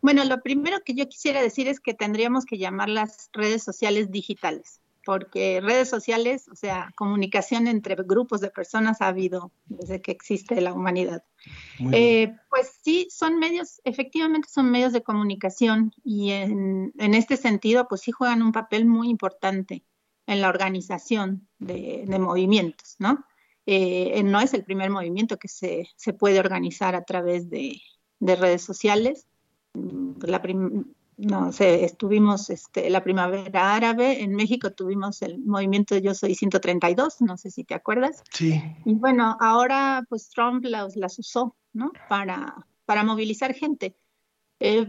Bueno, 0.00 0.24
lo 0.24 0.40
primero 0.42 0.78
que 0.84 0.94
yo 0.94 1.08
quisiera 1.08 1.42
decir 1.42 1.68
es 1.68 1.80
que 1.80 1.94
tendríamos 1.94 2.44
que 2.44 2.58
llamar 2.58 2.88
las 2.88 3.30
redes 3.32 3.62
sociales 3.62 4.10
digitales 4.10 4.80
porque 5.08 5.62
redes 5.62 5.88
sociales, 5.88 6.48
o 6.52 6.54
sea, 6.54 6.92
comunicación 6.94 7.66
entre 7.66 7.94
grupos 7.94 8.42
de 8.42 8.50
personas 8.50 9.00
ha 9.00 9.06
habido 9.06 9.52
desde 9.64 10.02
que 10.02 10.12
existe 10.12 10.60
la 10.60 10.74
humanidad. 10.74 11.24
Eh, 11.92 12.36
pues 12.50 12.78
sí, 12.82 13.08
son 13.10 13.38
medios, 13.38 13.80
efectivamente 13.84 14.50
son 14.50 14.70
medios 14.70 14.92
de 14.92 15.02
comunicación 15.02 15.94
y 16.04 16.32
en, 16.32 16.92
este 16.98 17.38
sentido, 17.38 17.88
pues 17.88 18.02
sí 18.02 18.12
juegan 18.12 18.42
un 18.42 18.52
papel 18.52 18.84
muy 18.84 19.08
importante 19.08 19.82
en 20.26 20.42
la 20.42 20.50
organización 20.50 21.48
de, 21.58 22.04
movimientos, 22.20 22.96
¿no? 22.98 23.24
Eh, 23.64 24.22
no 24.24 24.42
es 24.42 24.52
el 24.52 24.62
primer 24.62 24.90
movimiento 24.90 25.38
que 25.38 25.48
se, 25.48 25.88
puede 26.18 26.38
organizar 26.38 26.94
a 26.94 27.04
través 27.04 27.48
de, 27.48 27.80
redes 28.20 28.60
sociales. 28.60 29.26
La, 29.72 30.42
no 31.18 31.52
sé, 31.52 31.84
estuvimos 31.84 32.48
este, 32.48 32.88
la 32.90 33.02
primavera 33.02 33.74
árabe, 33.74 34.22
en 34.22 34.34
México 34.34 34.70
tuvimos 34.70 35.20
el 35.22 35.40
movimiento 35.40 35.98
Yo 35.98 36.14
Soy 36.14 36.36
132, 36.36 37.20
no 37.22 37.36
sé 37.36 37.50
si 37.50 37.64
te 37.64 37.74
acuerdas. 37.74 38.22
Sí. 38.30 38.62
Y 38.84 38.94
bueno, 38.94 39.36
ahora 39.40 40.06
pues 40.08 40.30
Trump 40.30 40.64
las, 40.64 40.96
las 40.96 41.18
usó, 41.18 41.56
¿no? 41.72 41.92
Para, 42.08 42.66
para 42.84 43.02
movilizar 43.02 43.52
gente. 43.52 43.96
Eh, 44.60 44.86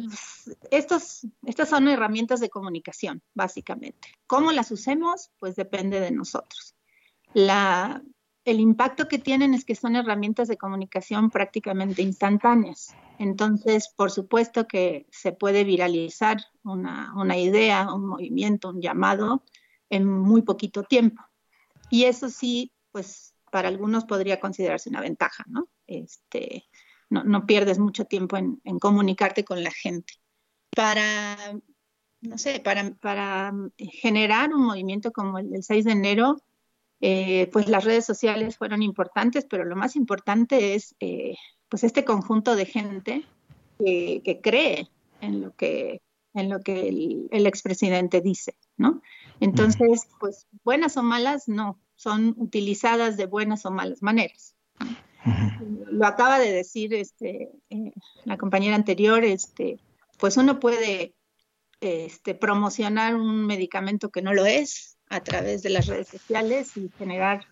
estos, 0.70 1.28
estas 1.46 1.70
son 1.70 1.88
herramientas 1.88 2.40
de 2.40 2.50
comunicación, 2.50 3.24
básicamente. 3.34 4.10
¿Cómo 4.28 4.52
las 4.52 4.72
usemos? 4.72 5.32
Pues 5.40 5.56
depende 5.56 6.00
de 6.00 6.12
nosotros. 6.12 6.76
La, 7.34 8.04
el 8.50 8.60
impacto 8.60 9.08
que 9.08 9.20
tienen 9.20 9.54
es 9.54 9.66
que 9.66 9.76
son 9.76 9.96
herramientas 9.96 10.48
de 10.48 10.58
comunicación 10.58 11.30
prácticamente 11.30 12.02
instantáneas. 12.02 12.96
Entonces, 13.18 13.90
por 13.96 14.12
supuesto 14.12 14.68
que 14.68 15.06
se 15.12 15.32
puede 15.32 15.64
viralizar 15.64 16.38
una, 16.64 17.38
idea, 17.38 17.94
un 17.94 18.08
movimiento, 18.08 18.70
un 18.70 18.82
llamado 18.82 19.44
en 19.90 20.08
muy 20.08 20.42
poquito 20.42 20.84
tiempo. 20.84 21.22
Y 21.90 22.06
eso 22.06 22.30
sí, 22.30 22.72
pues 22.92 23.36
para 23.52 23.68
algunos 23.68 24.06
podría 24.06 24.40
considerarse 24.40 24.90
una 24.90 25.02
ventaja, 25.02 25.44
¿no? 25.48 25.68
Este, 25.88 26.66
no, 27.10 27.46
pierdes 27.46 27.80
mucho 27.80 28.06
tiempo 28.06 28.38
en, 28.38 28.80
comunicarte 28.80 29.44
con 29.44 29.64
la 29.64 29.72
gente. 29.72 30.14
Para, 30.76 31.36
no 32.22 32.38
sé, 32.38 32.60
para, 32.62 33.54
generar 33.78 34.54
un 34.54 34.62
movimiento 34.66 35.12
como 35.12 35.40
el 35.40 35.50
del 35.50 35.64
6 35.64 35.86
de 35.86 35.92
enero, 35.92 36.38
eh, 37.02 37.50
pues 37.54 37.70
las 37.70 37.86
redes 37.86 38.06
sociales 38.06 38.58
fueron 38.58 38.82
importantes, 38.82 39.46
pero 39.50 39.64
lo 39.64 39.76
más 39.76 39.96
importante 39.96 40.76
es 40.76 40.96
eh, 41.00 41.36
pues 41.70 41.84
este 41.84 42.04
conjunto 42.04 42.56
de 42.56 42.66
gente 42.66 43.26
que, 43.80 44.40
cree 44.44 44.90
en 45.22 45.42
lo 45.42 45.56
que, 45.56 46.02
en 46.34 46.50
lo 46.50 46.60
que 46.60 46.90
el, 46.90 47.48
expresidente 47.48 48.20
dice, 48.20 48.56
¿no? 48.76 49.02
Entonces, 49.40 50.10
pues 50.20 50.48
buenas 50.66 50.98
o 50.98 51.04
malas, 51.04 51.48
no, 51.48 51.80
son 51.96 52.36
utilizadas 52.38 53.16
de 53.16 53.26
buenas 53.26 53.66
o 53.66 53.72
malas 53.72 54.02
maneras. 54.02 54.56
Lo 55.90 56.06
acaba 56.06 56.40
de 56.40 56.52
decir 56.52 56.94
este, 56.94 57.50
eh, 57.70 57.94
la 58.26 58.38
compañera 58.38 58.76
anterior, 58.76 59.24
este, 59.24 59.80
pues 60.18 60.36
uno 60.36 60.60
puede 60.60 61.16
este, 61.80 62.36
promocionar 62.36 63.16
un 63.16 63.46
medicamento 63.46 64.10
que 64.10 64.22
no 64.22 64.34
lo 64.34 64.46
es 64.46 64.99
a 65.10 65.22
través 65.22 65.64
de 65.64 65.70
las 65.70 65.88
redes 65.88 66.08
sociales 66.08 66.78
y 66.78 66.90
generar 66.98 67.46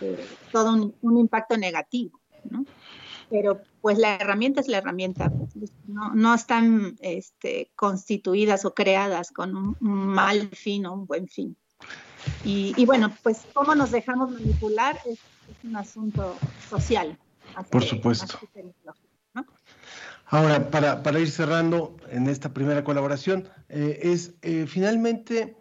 eh, 0.00 0.24
todo 0.52 0.72
un, 0.72 0.94
un, 1.02 1.18
impacto 1.18 1.56
negativo, 1.56 2.20
¿no? 2.50 2.64
pero 3.30 3.60
pues 3.80 3.98
la 3.98 4.16
herramienta 4.16 4.60
es 4.60 4.68
la 4.68 4.78
herramienta, 4.78 5.30
pues, 5.30 5.72
no, 5.86 6.34
están 6.34 6.96
este, 7.00 7.70
constituidas 7.76 8.64
o 8.64 8.74
creadas 8.74 9.30
con 9.30 9.56
un, 9.56 9.76
mal 9.80 10.48
fin 10.50 10.86
o 10.86 10.94
un 10.94 11.06
buen 11.06 11.28
fin. 11.28 11.56
Y, 12.44 12.84
bueno, 12.84 13.14
pues 13.22 13.42
cómo 13.52 13.74
nos 13.74 13.90
dejamos 13.90 14.30
manipular 14.30 14.98
es, 15.06 15.18
un 15.64 15.76
asunto 15.76 16.36
social. 16.68 17.16
Por 17.70 17.84
supuesto. 17.84 18.38
Ahora, 20.26 20.70
para, 20.70 21.20
ir 21.20 21.30
cerrando 21.30 21.96
en 22.10 22.28
esta 22.28 22.52
primera 22.52 22.84
colaboración, 22.84 23.48
eh, 23.68 24.00
es 24.02 24.34
eh, 24.42 24.66
finalmente 24.66 25.56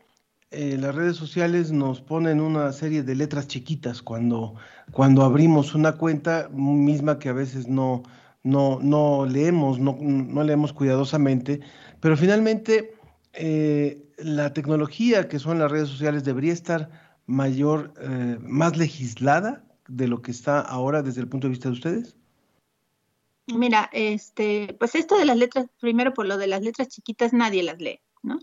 eh, 0.49 0.77
las 0.79 0.95
redes 0.95 1.17
sociales 1.17 1.71
nos 1.71 1.99
ponen 1.99 2.39
una 2.39 2.71
serie 2.71 3.03
de 3.03 3.15
letras 3.15 3.47
chiquitas 3.47 4.01
cuando, 4.01 4.55
cuando 4.91 5.23
abrimos 5.23 5.75
una 5.75 5.97
cuenta 5.97 6.47
misma 6.53 7.19
que 7.19 7.27
a 7.27 7.33
veces 7.33 7.67
no, 7.67 8.03
no, 8.43 8.79
no 8.81 9.25
leemos, 9.25 9.77
no, 9.77 9.97
no, 9.99 10.43
leemos 10.43 10.71
cuidadosamente, 10.71 11.59
pero 11.99 12.15
finalmente 12.15 12.95
eh, 13.33 14.09
la 14.17 14.53
tecnología 14.53 15.27
que 15.27 15.37
son 15.37 15.59
las 15.59 15.69
redes 15.69 15.89
sociales 15.89 16.23
debería 16.23 16.53
estar 16.53 16.89
mayor, 17.25 17.93
eh, 17.99 18.37
más 18.39 18.77
legislada 18.77 19.65
de 19.89 20.07
lo 20.07 20.21
que 20.21 20.31
está 20.31 20.61
ahora 20.61 21.01
desde 21.01 21.19
el 21.19 21.27
punto 21.27 21.47
de 21.47 21.51
vista 21.51 21.67
de 21.67 21.73
ustedes. 21.73 22.15
Mira, 23.47 23.89
este, 23.91 24.75
pues 24.79 24.95
esto 24.95 25.17
de 25.17 25.25
las 25.25 25.37
letras, 25.37 25.67
primero 25.81 26.13
por 26.13 26.25
lo 26.25 26.37
de 26.37 26.47
las 26.47 26.61
letras 26.61 26.87
chiquitas 26.87 27.33
nadie 27.33 27.63
las 27.63 27.79
lee, 27.79 27.99
¿no? 28.23 28.39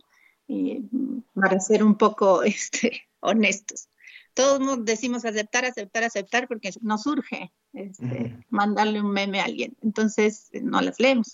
Para 1.34 1.60
ser 1.60 1.82
un 1.82 1.96
poco 1.96 2.42
este, 2.44 3.02
honestos. 3.20 3.88
Todos 4.34 4.84
decimos 4.84 5.24
aceptar, 5.24 5.64
aceptar, 5.64 6.02
aceptar 6.02 6.48
porque 6.48 6.70
nos 6.80 7.02
surge 7.02 7.52
este, 7.72 8.36
mandarle 8.48 9.00
un 9.00 9.12
meme 9.12 9.40
a 9.40 9.44
alguien. 9.44 9.76
Entonces, 9.80 10.48
no 10.52 10.80
las 10.80 10.98
leemos. 10.98 11.30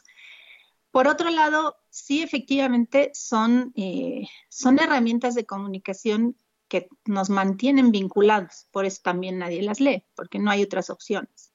Por 0.90 1.08
otro 1.08 1.30
lado, 1.30 1.76
sí, 1.88 2.22
efectivamente, 2.22 3.10
son, 3.14 3.72
eh, 3.76 4.26
son 4.48 4.78
herramientas 4.78 5.34
de 5.34 5.46
comunicación 5.46 6.36
que 6.68 6.88
nos 7.04 7.30
mantienen 7.30 7.90
vinculados. 7.90 8.66
Por 8.70 8.84
eso 8.84 9.00
también 9.02 9.38
nadie 9.38 9.62
las 9.62 9.80
lee, 9.80 10.04
porque 10.14 10.38
no 10.38 10.50
hay 10.50 10.62
otras 10.62 10.90
opciones. 10.90 11.52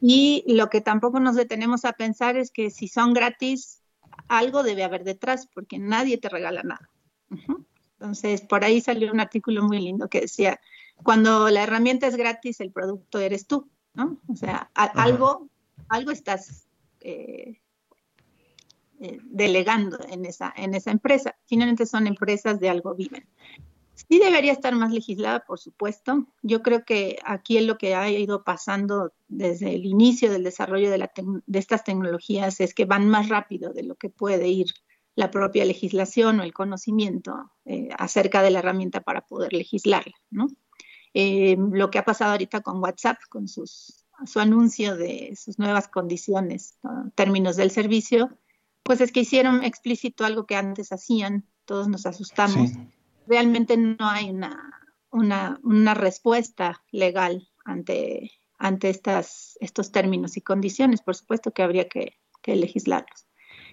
Y 0.00 0.44
lo 0.46 0.68
que 0.68 0.80
tampoco 0.80 1.18
nos 1.18 1.34
detenemos 1.34 1.84
a 1.84 1.92
pensar 1.92 2.36
es 2.36 2.50
que 2.50 2.70
si 2.70 2.88
son 2.88 3.14
gratis, 3.14 3.83
algo 4.28 4.62
debe 4.62 4.84
haber 4.84 5.04
detrás, 5.04 5.46
porque 5.46 5.78
nadie 5.78 6.18
te 6.18 6.28
regala 6.28 6.62
nada. 6.62 6.90
Entonces, 7.98 8.42
por 8.42 8.64
ahí 8.64 8.80
salió 8.80 9.10
un 9.12 9.20
artículo 9.20 9.62
muy 9.62 9.80
lindo 9.80 10.08
que 10.08 10.22
decía, 10.22 10.60
cuando 11.02 11.48
la 11.50 11.62
herramienta 11.62 12.06
es 12.06 12.16
gratis, 12.16 12.60
el 12.60 12.70
producto 12.70 13.18
eres 13.18 13.46
tú, 13.46 13.70
¿no? 13.94 14.20
O 14.28 14.36
sea, 14.36 14.70
algo, 14.74 15.48
algo 15.88 16.10
estás, 16.10 16.68
eh, 17.00 17.60
eh, 19.00 19.18
delegando 19.24 19.98
en 20.08 20.24
esa, 20.24 20.52
en 20.56 20.74
esa 20.74 20.90
empresa. 20.90 21.36
Finalmente 21.46 21.84
son 21.84 22.06
empresas 22.06 22.60
de 22.60 22.70
algo 22.70 22.94
viven. 22.94 23.26
Sí 23.94 24.18
debería 24.18 24.52
estar 24.52 24.74
más 24.74 24.92
legislada, 24.92 25.44
por 25.44 25.58
supuesto. 25.58 26.26
Yo 26.42 26.62
creo 26.62 26.84
que 26.84 27.18
aquí 27.24 27.60
lo 27.60 27.78
que 27.78 27.94
ha 27.94 28.10
ido 28.10 28.42
pasando 28.42 29.12
desde 29.28 29.74
el 29.74 29.86
inicio 29.86 30.32
del 30.32 30.42
desarrollo 30.42 30.90
de, 30.90 30.98
la 30.98 31.12
de 31.16 31.58
estas 31.58 31.84
tecnologías 31.84 32.60
es 32.60 32.74
que 32.74 32.84
van 32.84 33.08
más 33.08 33.28
rápido 33.28 33.72
de 33.72 33.84
lo 33.84 33.94
que 33.94 34.10
puede 34.10 34.48
ir 34.48 34.66
la 35.14 35.30
propia 35.30 35.64
legislación 35.64 36.40
o 36.40 36.42
el 36.42 36.52
conocimiento 36.52 37.52
eh, 37.64 37.90
acerca 37.96 38.42
de 38.42 38.50
la 38.50 38.58
herramienta 38.58 39.00
para 39.00 39.20
poder 39.20 39.52
legislarla. 39.52 40.14
¿no? 40.30 40.48
Eh, 41.14 41.56
lo 41.56 41.90
que 41.90 41.98
ha 41.98 42.04
pasado 42.04 42.32
ahorita 42.32 42.62
con 42.62 42.82
WhatsApp, 42.82 43.18
con 43.28 43.46
sus, 43.46 44.04
su 44.26 44.40
anuncio 44.40 44.96
de 44.96 45.36
sus 45.40 45.58
nuevas 45.58 45.86
condiciones, 45.86 46.78
términos 47.14 47.56
del 47.56 47.70
servicio, 47.70 48.36
pues 48.82 49.00
es 49.00 49.12
que 49.12 49.20
hicieron 49.20 49.62
explícito 49.62 50.24
algo 50.24 50.46
que 50.46 50.56
antes 50.56 50.92
hacían, 50.92 51.46
todos 51.64 51.88
nos 51.88 52.06
asustamos. 52.06 52.72
Realmente 53.26 53.76
no 53.76 53.96
hay 54.00 54.30
una, 54.30 54.80
una, 55.10 55.58
una 55.62 55.94
respuesta 55.94 56.82
legal 56.90 57.48
ante, 57.64 58.32
ante 58.58 58.90
estas, 58.90 59.56
estos 59.60 59.92
términos 59.92 60.36
y 60.36 60.40
condiciones. 60.40 61.00
Por 61.02 61.14
supuesto 61.14 61.52
que 61.52 61.62
habría 61.62 61.88
que, 61.88 62.18
que 62.42 62.56
legislarlos. 62.56 63.26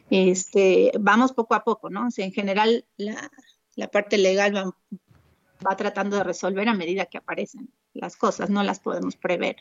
Este, 0.10 0.92
vamos 1.00 1.32
poco 1.34 1.56
a 1.56 1.64
poco, 1.64 1.90
¿no? 1.90 2.08
O 2.08 2.12
sea, 2.12 2.26
en 2.26 2.34
general 2.34 2.86
la, 2.98 3.32
la 3.76 3.88
parte 3.88 4.18
legal 4.18 4.56
va, 4.56 4.76
va, 5.66 5.76
tratando 5.78 6.18
de 6.18 6.24
resolver 6.24 6.68
a 6.68 6.74
medida 6.74 7.06
que 7.06 7.18
aparecen 7.18 7.70
las 7.94 8.18
cosas, 8.18 8.50
no 8.50 8.62
las 8.64 8.80
podemos 8.80 9.16
prever. 9.16 9.58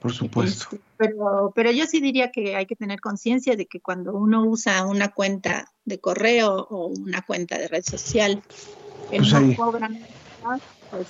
Por 0.00 0.12
supuesto. 0.12 0.66
Este, 0.70 0.80
pero, 0.96 1.52
pero 1.54 1.70
yo 1.70 1.86
sí 1.86 2.00
diría 2.00 2.30
que 2.30 2.54
hay 2.54 2.66
que 2.66 2.76
tener 2.76 3.00
conciencia 3.00 3.56
de 3.56 3.66
que 3.66 3.80
cuando 3.80 4.12
uno 4.14 4.44
usa 4.44 4.86
una 4.86 5.08
cuenta 5.08 5.72
de 5.84 5.98
correo 5.98 6.66
o 6.70 6.88
una 6.88 7.22
cuenta 7.22 7.58
de 7.58 7.68
red 7.68 7.82
social, 7.82 8.42
que 9.10 9.18
pues 9.18 9.32
no 9.32 9.56
cobran, 9.56 9.98
pues 10.90 11.08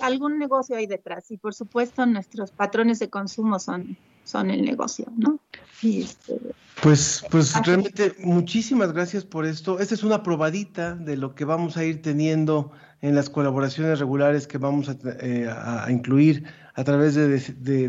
algún 0.00 0.38
negocio 0.38 0.76
hay 0.76 0.86
detrás. 0.86 1.30
Y 1.30 1.36
por 1.36 1.54
supuesto 1.54 2.06
nuestros 2.06 2.50
patrones 2.50 2.98
de 2.98 3.10
consumo 3.10 3.58
son 3.58 3.96
son 4.24 4.50
el 4.50 4.62
negocio, 4.62 5.06
¿no? 5.16 5.38
Este, 5.82 6.40
pues, 6.82 7.24
pues 7.30 7.54
realmente 7.64 8.14
muchísimas 8.20 8.92
gracias 8.92 9.24
por 9.24 9.46
esto. 9.46 9.78
Esta 9.78 9.94
es 9.94 10.02
una 10.02 10.22
probadita 10.22 10.94
de 10.94 11.16
lo 11.16 11.34
que 11.34 11.44
vamos 11.44 11.76
a 11.76 11.84
ir 11.84 12.02
teniendo 12.02 12.72
en 13.04 13.14
las 13.14 13.28
colaboraciones 13.28 13.98
regulares 13.98 14.46
que 14.46 14.56
vamos 14.56 14.88
a, 14.88 14.96
eh, 15.20 15.46
incluir 15.90 16.44
a 16.72 16.84
través 16.84 17.14
de, 17.14 17.38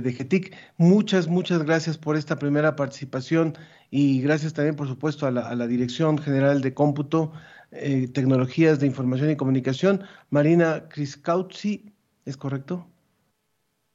de, 0.02 0.12
GETIC. 0.12 0.54
Muchas, 0.76 1.30
muchas 1.30 1.64
gracias 1.64 1.98
por 1.98 2.18
esta 2.18 2.38
primera 2.38 2.76
participación 2.76 3.58
y 3.90 4.20
gracias 4.20 4.54
también, 4.54 4.76
por 4.76 4.90
supuesto, 4.90 5.26
a 5.26 5.32
la, 5.32 5.68
Dirección 5.68 6.18
General 6.18 6.60
de 6.60 6.74
Cómputo, 6.74 7.32
eh, 7.72 8.10
Tecnologías 8.10 8.82
de 8.82 8.88
Información 8.88 9.32
y 9.32 9.38
Comunicación, 9.38 10.04
Marina 10.32 10.90
Kriskautzi, 10.90 11.94
¿es 12.26 12.36
correcto? 12.36 12.86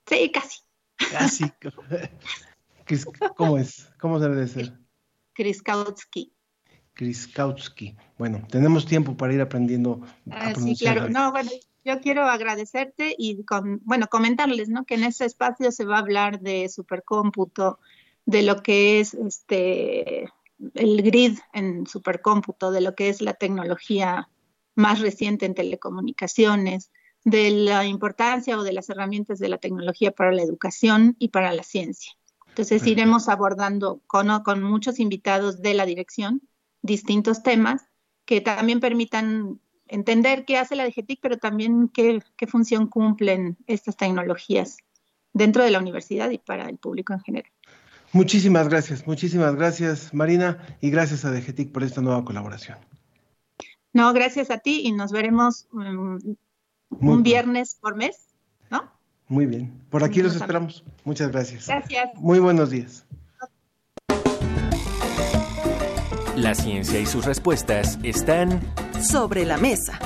Sí, 0.06 0.33
casi. 0.33 0.61
Casi. 1.12 1.44
¿Cómo 3.37 3.59
es? 3.59 3.92
¿Cómo 4.00 4.18
debe 4.18 4.37
de 4.37 4.48
ser? 4.48 4.72
Kriskautsky. 5.35 6.33
Kriskautsky. 6.94 7.96
Bueno, 8.18 8.46
tenemos 8.50 8.87
tiempo 8.87 9.16
para 9.16 9.33
ir 9.33 9.40
aprendiendo 9.40 10.00
a 10.31 10.48
ah, 10.48 10.55
Sí, 10.55 10.76
claro. 10.76 11.09
No, 11.09 11.33
bueno, 11.33 11.50
yo 11.85 12.00
quiero 12.00 12.24
agradecerte 12.24 13.14
y, 13.16 13.44
con, 13.44 13.81
bueno, 13.85 14.09
comentarles, 14.09 14.68
¿no? 14.68 14.85
Que 14.85 14.94
en 14.94 15.05
ese 15.05 15.24
espacio 15.24 15.72
se 15.72 15.85
va 15.85 15.96
a 15.96 16.00
hablar 16.00 16.40
de 16.40 16.68
supercómputo, 16.68 17.79
de 18.26 18.42
lo 18.42 18.62
que 18.62 19.00
es 19.00 19.14
este 19.14 20.29
el 20.74 21.03
grid 21.03 21.38
en 21.55 21.87
supercómputo, 21.87 22.70
de 22.70 22.83
lo 22.83 22.94
que 22.94 23.09
es 23.09 23.22
la 23.22 23.33
tecnología 23.33 24.29
más 24.74 25.00
reciente 25.00 25.46
en 25.46 25.55
telecomunicaciones, 25.55 26.90
de 27.24 27.50
la 27.50 27.87
importancia 27.87 28.59
o 28.59 28.62
de 28.62 28.72
las 28.72 28.88
herramientas 28.90 29.38
de 29.38 29.48
la 29.48 29.59
tecnología 29.59 30.12
para 30.12 30.33
la 30.33 30.42
educación 30.42 31.16
y 31.18 31.29
para 31.29 31.53
la 31.53 31.62
ciencia. 31.62 32.12
Entonces 32.48 32.87
iremos 32.87 33.29
abordando 33.29 34.00
con, 34.07 34.42
con 34.42 34.62
muchos 34.62 34.98
invitados 34.98 35.62
de 35.62 35.74
la 35.74 35.87
dirección 35.87 36.42
distintos 36.82 37.42
temas 37.42 37.86
que 38.24 38.40
también 38.40 38.80
permitan 38.80 39.60
entender 39.88 40.44
qué 40.44 40.56
hace 40.56 40.76
la 40.76 40.84
DGTIC, 40.84 41.18
pero 41.20 41.36
también 41.36 41.88
qué, 41.88 42.22
qué, 42.36 42.46
función 42.46 42.86
cumplen 42.86 43.56
estas 43.66 43.96
tecnologías 43.96 44.78
dentro 45.32 45.64
de 45.64 45.70
la 45.70 45.78
universidad 45.78 46.30
y 46.30 46.38
para 46.38 46.68
el 46.68 46.78
público 46.78 47.12
en 47.12 47.20
general. 47.20 47.50
Muchísimas 48.12 48.68
gracias, 48.68 49.06
muchísimas 49.06 49.54
gracias 49.54 50.12
Marina 50.12 50.58
y 50.80 50.90
gracias 50.90 51.24
a 51.24 51.30
DGTIC 51.30 51.72
por 51.72 51.82
esta 51.82 52.00
nueva 52.00 52.24
colaboración. 52.24 52.78
No, 53.92 54.12
gracias 54.12 54.50
a 54.50 54.58
ti 54.58 54.82
y 54.84 54.92
nos 54.92 55.10
veremos 55.12 55.66
um, 55.72 56.18
un 56.90 57.22
viernes 57.22 57.76
por 57.80 57.96
mes, 57.96 58.28
¿no? 58.70 58.90
Muy 59.26 59.46
bien. 59.46 59.72
Por 59.90 60.04
aquí 60.04 60.22
los 60.22 60.36
esperamos. 60.36 60.84
Muchas 61.04 61.30
gracias. 61.30 61.66
Gracias. 61.66 62.10
Muy 62.16 62.38
buenos 62.38 62.70
días. 62.70 63.04
La 66.40 66.55
ciencia 66.55 66.98
y 66.98 67.05
sus 67.05 67.26
respuestas 67.26 67.98
están 68.03 68.62
sobre 69.03 69.44
la 69.44 69.59
mesa. 69.59 69.98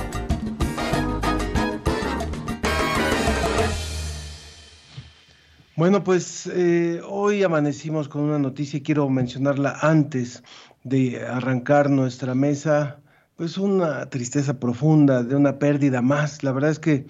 Bueno, 5.77 6.03
pues 6.03 6.47
eh, 6.47 6.99
hoy 7.07 7.41
amanecimos 7.43 8.09
con 8.09 8.23
una 8.23 8.37
noticia 8.37 8.79
y 8.79 8.81
quiero 8.81 9.07
mencionarla 9.07 9.77
antes 9.79 10.43
de 10.83 11.25
arrancar 11.25 11.89
nuestra 11.89 12.35
mesa 12.35 12.99
pues 13.37 13.57
una 13.57 14.09
tristeza 14.09 14.59
profunda, 14.59 15.23
de 15.23 15.37
una 15.37 15.57
pérdida 15.57 16.01
más. 16.01 16.43
La 16.43 16.51
verdad 16.51 16.71
es 16.71 16.79
que 16.79 17.05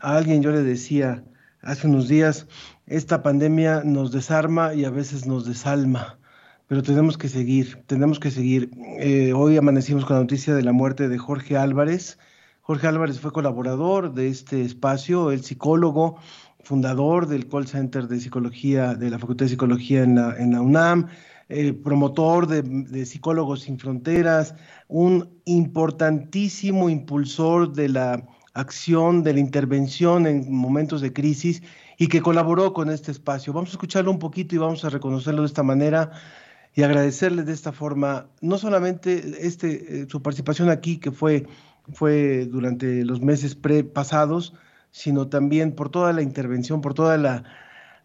a 0.00 0.16
alguien 0.16 0.42
yo 0.42 0.52
le 0.52 0.62
decía 0.62 1.22
hace 1.60 1.86
unos 1.86 2.08
días, 2.08 2.46
esta 2.86 3.22
pandemia 3.22 3.82
nos 3.84 4.10
desarma 4.10 4.72
y 4.72 4.86
a 4.86 4.90
veces 4.90 5.26
nos 5.26 5.44
desalma, 5.44 6.18
pero 6.70 6.84
tenemos 6.84 7.18
que 7.18 7.28
seguir, 7.28 7.82
tenemos 7.86 8.20
que 8.20 8.30
seguir. 8.30 8.70
Eh, 9.00 9.32
hoy 9.32 9.56
amanecimos 9.56 10.04
con 10.04 10.14
la 10.14 10.22
noticia 10.22 10.54
de 10.54 10.62
la 10.62 10.70
muerte 10.70 11.08
de 11.08 11.18
Jorge 11.18 11.56
Álvarez. 11.56 12.16
Jorge 12.60 12.86
Álvarez 12.86 13.18
fue 13.18 13.32
colaborador 13.32 14.14
de 14.14 14.28
este 14.28 14.62
espacio, 14.62 15.32
el 15.32 15.42
psicólogo, 15.42 16.18
fundador 16.62 17.26
del 17.26 17.48
call 17.48 17.66
center 17.66 18.06
de 18.06 18.20
psicología 18.20 18.94
de 18.94 19.10
la 19.10 19.18
Facultad 19.18 19.46
de 19.46 19.48
Psicología 19.48 20.04
en 20.04 20.14
la, 20.14 20.62
UNAM, 20.62 21.08
eh, 21.48 21.72
promotor 21.72 22.46
de, 22.46 23.04
Psicólogos 23.04 23.62
Sin 23.62 23.76
Fronteras, 23.76 24.54
un 24.86 25.28
importantísimo 25.46 26.88
impulsor 26.88 27.72
de 27.72 27.88
la 27.88 28.24
acción, 28.54 29.24
de 29.24 29.34
la 29.34 29.40
intervención 29.40 30.28
en 30.28 30.54
momentos 30.54 31.00
de 31.00 31.12
crisis 31.12 31.64
y 31.98 32.06
que 32.06 32.22
colaboró 32.22 32.72
con 32.72 32.90
este 32.90 33.10
espacio. 33.10 33.52
Vamos 33.52 33.70
a 33.70 33.72
escucharlo 33.72 34.12
un 34.12 34.20
poquito 34.20 34.54
y 34.54 34.58
vamos 34.58 34.84
a 34.84 34.88
reconocerlo 34.88 35.42
de 35.42 35.48
esta 35.48 35.64
manera 35.64 36.12
y 36.74 36.82
agradecerle 36.82 37.42
de 37.42 37.52
esta 37.52 37.72
forma, 37.72 38.28
no 38.40 38.58
solamente 38.58 39.46
este, 39.46 40.02
eh, 40.02 40.06
su 40.08 40.22
participación 40.22 40.70
aquí, 40.70 40.98
que 40.98 41.10
fue, 41.10 41.46
fue 41.92 42.46
durante 42.46 43.04
los 43.04 43.20
meses 43.20 43.54
pre 43.54 43.84
pasados, 43.84 44.54
sino 44.90 45.28
también 45.28 45.74
por 45.74 45.90
toda 45.90 46.12
la 46.12 46.22
intervención, 46.22 46.80
por 46.80 46.94
toda 46.94 47.16
la, 47.16 47.44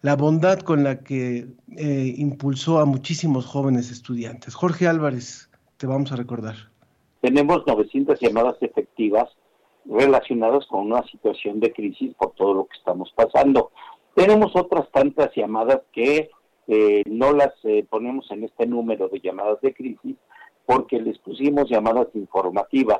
la 0.01 0.15
bondad 0.15 0.59
con 0.59 0.83
la 0.83 1.03
que 1.03 1.47
eh, 1.77 2.13
impulsó 2.17 2.79
a 2.79 2.85
muchísimos 2.85 3.45
jóvenes 3.45 3.91
estudiantes. 3.91 4.55
Jorge 4.55 4.87
Álvarez, 4.87 5.49
te 5.77 5.87
vamos 5.87 6.11
a 6.11 6.15
recordar. 6.15 6.55
Tenemos 7.21 7.65
900 7.65 8.19
llamadas 8.19 8.55
efectivas 8.61 9.29
relacionadas 9.85 10.65
con 10.67 10.91
una 10.91 11.03
situación 11.03 11.59
de 11.59 11.71
crisis 11.71 12.13
por 12.15 12.33
todo 12.33 12.53
lo 12.53 12.65
que 12.65 12.77
estamos 12.77 13.11
pasando. 13.15 13.71
Tenemos 14.15 14.55
otras 14.55 14.89
tantas 14.91 15.31
llamadas 15.35 15.81
que 15.91 16.29
eh, 16.67 17.03
no 17.09 17.33
las 17.33 17.53
eh, 17.63 17.85
ponemos 17.89 18.29
en 18.31 18.43
este 18.43 18.65
número 18.65 19.07
de 19.07 19.19
llamadas 19.19 19.61
de 19.61 19.73
crisis 19.73 20.15
porque 20.65 20.99
les 20.99 21.17
pusimos 21.19 21.69
llamadas 21.69 22.07
informativas. 22.15 22.99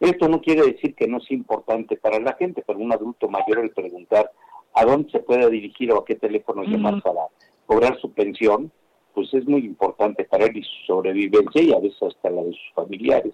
Esto 0.00 0.28
no 0.28 0.40
quiere 0.40 0.62
decir 0.62 0.94
que 0.94 1.08
no 1.08 1.18
es 1.18 1.30
importante 1.30 1.96
para 1.96 2.20
la 2.20 2.34
gente, 2.34 2.62
pero 2.66 2.78
un 2.78 2.92
adulto 2.92 3.28
mayor 3.28 3.60
el 3.60 3.70
preguntar 3.70 4.30
a 4.74 4.84
dónde 4.84 5.10
se 5.10 5.20
puede 5.20 5.48
dirigir 5.50 5.90
o 5.92 5.98
a 5.98 6.04
qué 6.04 6.14
teléfono 6.14 6.62
llamar 6.62 7.02
para 7.02 7.22
cobrar 7.66 7.98
su 8.00 8.12
pensión, 8.12 8.70
pues 9.14 9.32
es 9.34 9.46
muy 9.46 9.64
importante 9.64 10.24
para 10.24 10.46
él 10.46 10.56
y 10.56 10.62
su 10.62 10.86
sobrevivencia 10.86 11.62
y 11.62 11.72
a 11.72 11.80
veces 11.80 12.00
hasta 12.02 12.30
la 12.30 12.42
de 12.42 12.52
sus 12.52 12.72
familiares. 12.74 13.32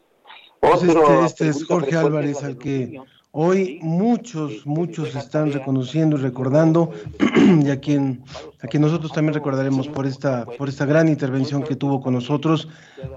Pues 0.60 0.82
este, 0.82 1.24
este 1.24 1.48
es 1.48 1.66
Jorge 1.66 1.96
Álvarez, 1.96 2.42
al 2.42 2.56
que 2.56 2.98
hoy 3.36 3.80
muchos, 3.82 4.64
muchos 4.64 5.14
están 5.16 5.52
reconociendo 5.52 6.16
y 6.16 6.20
recordando, 6.20 6.92
y 7.64 7.68
a 7.68 7.80
quien, 7.80 8.22
a 8.62 8.68
quien 8.68 8.80
nosotros 8.82 9.12
también 9.12 9.34
recordaremos 9.34 9.88
por 9.88 10.06
esta, 10.06 10.46
por 10.46 10.68
esta 10.68 10.86
gran 10.86 11.08
intervención 11.08 11.64
que 11.64 11.74
tuvo 11.74 12.00
con 12.00 12.14
nosotros, 12.14 12.68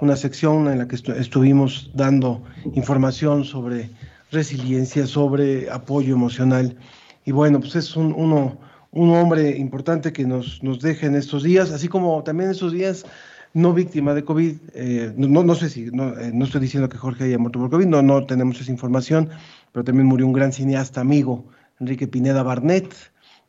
una 0.01 0.15
sección 0.15 0.67
en 0.69 0.80
la 0.80 0.88
que 0.88 0.95
estuvimos 0.95 1.91
dando 1.94 2.41
información 2.73 3.46
sobre 3.46 3.91
resiliencia, 4.31 5.06
sobre 5.06 5.69
apoyo 5.69 6.15
emocional 6.15 6.75
y 7.23 7.31
bueno, 7.31 7.60
pues 7.60 7.75
es 7.75 7.96
un, 7.96 8.12
uno, 8.17 8.58
un 8.91 9.12
hombre 9.12 9.56
importante 9.56 10.12
que 10.13 10.25
nos, 10.25 10.63
nos 10.63 10.79
deja 10.79 11.06
en 11.06 11.15
estos 11.15 11.44
días, 11.44 11.69
así 11.71 11.87
como 11.87 12.23
también 12.23 12.50
estos 12.50 12.71
días 12.71 13.06
no 13.54 13.73
víctima 13.73 14.13
de 14.13 14.23
COVID. 14.23 14.56
Eh, 14.73 15.13
no, 15.17 15.44
no, 15.44 15.56
sé 15.56 15.69
si, 15.69 15.85
no, 15.91 16.13
no, 16.15 16.46
estoy 16.46 16.62
diciendo 16.62 16.87
que 16.87 16.98
Jorge 16.98 17.25
haya 17.25 17.37
muerto 17.37 17.60
por 17.60 17.69
COVID, 17.69 17.85
no, 17.85 18.02
no 18.02 18.25
tenemos 18.25 18.62
esa 18.62 18.71
información, 18.71 19.29
pero 19.71 19.83
también 19.83 20.07
murió 20.07 20.25
un 20.25 20.33
gran 20.33 20.53
cineasta 20.53 21.01
amigo, 21.01 21.45
Enrique 21.79 22.07
Pineda 22.07 22.43
Barnett, 22.43 22.93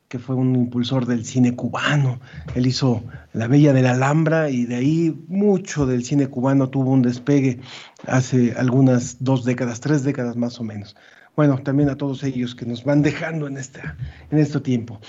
que 0.09 0.17
fue 0.17 0.35
un 0.35 0.55
impulsor 0.55 1.05
del 1.05 1.23
cine 1.23 1.55
cubano. 1.55 2.19
Él 2.55 2.65
hizo 2.65 3.03
La 3.31 3.47
Bella 3.47 3.73
de 3.73 3.83
la 3.83 3.91
Alhambra 3.91 4.49
y 4.49 4.65
de 4.65 4.75
ahí 4.75 5.25
mucho 5.27 5.85
del 5.85 6.03
cine 6.03 6.27
cubano 6.27 6.69
tuvo 6.69 6.91
un 6.91 7.03
despegue 7.03 7.59
hace 8.07 8.53
algunas 8.57 9.23
dos 9.23 9.45
décadas, 9.45 9.79
tres 9.79 10.03
décadas 10.03 10.35
más 10.35 10.59
o 10.59 10.63
menos. 10.63 10.95
Bueno, 11.35 11.59
también 11.59 11.89
a 11.89 11.95
todos 11.95 12.23
ellos 12.23 12.55
que 12.55 12.65
nos 12.65 12.83
van 12.83 13.03
dejando 13.03 13.47
en, 13.47 13.57
esta, 13.57 13.95
en 14.31 14.39
este 14.39 14.59
tiempo. 14.59 14.99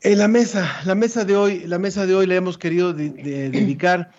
En 0.00 0.18
la 0.18 0.28
mesa, 0.28 0.66
la 0.86 0.94
mesa 0.94 1.24
de 1.24 1.36
hoy, 1.36 1.66
la 1.66 1.78
mesa 1.78 2.06
de 2.06 2.14
hoy 2.14 2.26
la 2.26 2.36
hemos 2.36 2.56
querido 2.56 2.92
dedicar 2.94 4.10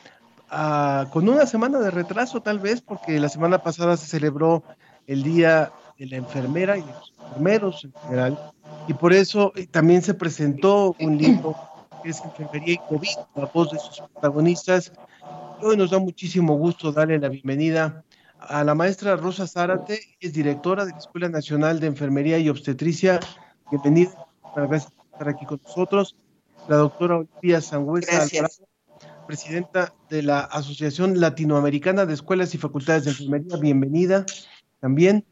a, 0.50 1.08
con 1.12 1.28
una 1.28 1.48
semana 1.48 1.80
de 1.80 1.90
retraso 1.90 2.42
tal 2.42 2.60
vez, 2.60 2.82
porque 2.82 3.20
la 3.20 3.30
semana 3.30 3.64
pasada 3.64 3.98
se 3.98 4.06
celebró 4.06 4.64
el 5.08 5.24
Día 5.24 5.72
de 5.98 6.06
la 6.06 6.18
Enfermera 6.18 6.78
y 6.78 6.82
de 6.82 6.88
los 6.88 7.14
enfermeros 7.20 7.84
en 7.84 7.94
general, 8.04 8.54
y 8.88 8.94
por 8.94 9.14
eso 9.14 9.52
eh, 9.56 9.68
también 9.68 10.02
se 10.02 10.14
presentó 10.14 10.96
un 11.00 11.18
libro 11.18 11.56
que 12.04 12.10
es 12.10 12.22
Enfermería 12.24 12.76
y 12.76 12.78
COVID, 12.78 13.18
la 13.36 13.46
voz 13.46 13.72
de 13.72 13.80
sus 13.80 14.02
protagonistas. 14.14 14.92
hoy 15.62 15.76
nos 15.76 15.92
da 15.92 16.00
muchísimo 16.00 16.56
gusto 16.56 16.92
darle 16.92 17.20
la 17.20 17.30
bienvenida 17.30 18.04
a 18.40 18.64
la 18.64 18.76
maestra 18.76 19.16
Rosa 19.16 19.48
Zárate, 19.48 20.00
es 20.20 20.34
directora 20.34 20.86
de 20.86 20.92
la 20.92 20.98
Escuela 20.98 21.30
Nacional 21.30 21.80
de 21.80 21.88
Enfermería 21.88 22.38
y 22.38 22.50
Obstetricia. 22.50 23.20
Bienvenida, 23.72 24.12
gracias 24.56 24.92
por 24.92 25.06
estar 25.12 25.30
aquí 25.30 25.46
con 25.46 25.60
nosotros. 25.64 26.16
La 26.68 26.78
doctora 26.78 27.18
Olivia 27.18 27.62
Sangüesa, 27.62 28.28
presidenta 29.26 29.94
de 30.10 30.22
la 30.22 30.42
Asociación 30.42 31.20
Latinoamericana 31.20 32.06
de 32.06 32.14
Escuelas 32.14 32.54
y 32.54 32.58
Facultades 32.58 33.06
de 33.06 33.12
Enfermería, 33.12 33.58
bienvenida 33.58 34.26
también. 34.80 35.26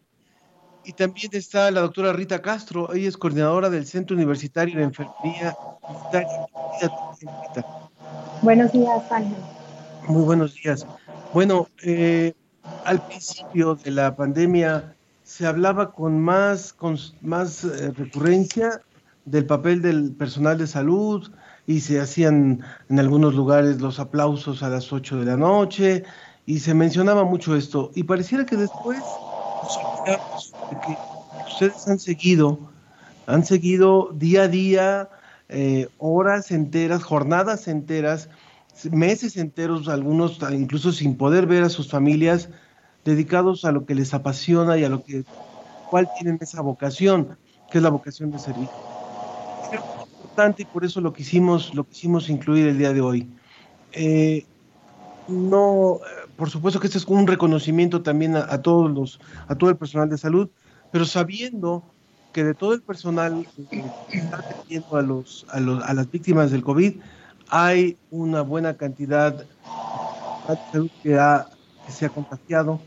Y 0.86 0.94
también 0.94 1.30
está 1.34 1.72
la 1.72 1.82
doctora 1.82 2.14
Rita 2.14 2.42
Castro, 2.42 2.94
ella 2.94 3.10
es 3.10 3.18
coordinadora 3.18 3.70
del 3.72 3.88
Centro 3.88 4.16
Universitario 4.16 4.78
de 4.78 4.84
Enfermería. 4.84 5.56
Buenos 8.42 8.72
días, 8.72 9.12
Ángel. 9.12 9.38
Muy 10.08 10.24
buenos 10.24 10.54
días. 10.54 10.86
Bueno, 11.34 11.68
eh, 11.84 12.34
al 12.86 13.02
principio 13.08 13.76
de 13.76 13.92
la 13.92 14.16
pandemia 14.16 14.96
se 15.24 15.48
hablaba 15.48 15.92
con 15.92 16.22
más, 16.22 16.72
con 16.72 16.98
más 17.22 17.64
eh, 17.64 17.92
recurrencia 17.92 18.82
del 19.26 19.48
papel 19.48 19.82
del 19.82 20.14
personal 20.14 20.60
de 20.60 20.68
salud 20.68 21.32
y 21.66 21.80
se 21.80 22.00
hacían 22.00 22.64
en 22.90 23.00
algunos 23.00 23.34
lugares 23.34 23.82
los 23.82 24.00
aplausos 24.00 24.62
a 24.62 24.70
las 24.70 24.94
8 24.94 25.18
de 25.18 25.26
la 25.26 25.36
noche 25.36 26.04
y 26.46 26.60
se 26.60 26.76
mencionaba 26.76 27.24
mucho 27.24 27.56
esto. 27.56 27.90
Y 27.96 28.04
pareciera 28.04 28.46
que 28.46 28.56
después 28.56 29.02
que 30.70 30.97
ustedes 31.47 31.88
han 31.88 31.99
seguido, 31.99 32.59
han 33.28 33.45
seguido 33.45 34.09
día 34.13 34.43
a 34.43 34.47
día, 34.47 35.09
eh, 35.49 35.88
horas 35.97 36.51
enteras, 36.51 37.03
jornadas 37.03 37.68
enteras, 37.68 38.30
meses 38.91 39.38
enteros, 39.38 39.88
algunos 39.88 40.39
incluso 40.51 40.91
sin 40.91 41.18
poder 41.18 41.45
ver 41.45 41.63
a 41.63 41.70
sus 41.70 41.89
familias, 41.89 42.49
dedicados 43.03 43.66
a 43.66 43.72
lo 43.72 43.86
que 43.86 43.95
les 43.95 44.13
apasiona 44.13 44.78
y 44.78 44.84
a 44.84 44.89
lo 44.89 45.03
que, 45.03 45.24
cuál 45.89 46.09
tienen 46.18 46.39
esa 46.41 46.61
vocación, 46.61 47.38
que 47.72 47.78
es 47.78 47.84
la 47.84 47.89
vocación 47.89 48.32
de 48.32 48.39
servir. 48.39 48.68
Es 49.63 49.80
importante 49.80 50.63
y 50.63 50.66
por 50.66 50.84
eso 50.84 50.99
lo 51.01 51.13
quisimos, 51.13 51.74
lo 51.74 51.84
quisimos 51.84 52.30
incluir 52.30 52.68
el 52.68 52.78
día 52.78 52.91
de 52.91 53.01
hoy. 53.01 53.30
Eh, 53.93 54.45
no, 55.28 55.99
por 56.38 56.50
supuesto 56.50 56.80
que 56.80 56.88
este 56.88 56.98
es 56.98 57.06
un 57.06 57.28
reconocimiento 57.28 58.02
también 58.02 58.36
a, 58.36 58.62
todos 58.62 58.92
los, 58.92 59.20
a 59.48 59.56
todo 59.56 59.70
el 59.70 59.78
personal 59.78 60.10
de 60.10 60.18
salud, 60.18 60.50
pero 60.92 61.06
sabiendo 61.06 61.84
que 62.34 62.44
de 62.44 62.54
todo 62.54 62.74
el 62.74 62.82
personal 62.82 63.48
que 63.70 64.18
está 64.18 64.38
atendiendo 64.38 64.98
a, 64.98 65.02
los, 65.02 65.46
a, 65.50 65.60
los, 65.60 65.84
a 65.84 65.94
las 65.94 66.12
víctimas 66.12 66.52
del 66.52 66.64
COVID, 66.64 66.96
hay 67.50 67.98
una 68.12 68.42
buena 68.42 68.76
cantidad 68.76 69.34
de 69.34 69.46
salud 70.72 70.90
que, 71.02 71.18
ha, 71.18 71.48
que 71.86 71.92
se 71.92 72.06
ha 72.06 72.10
contagiado. 72.10 72.82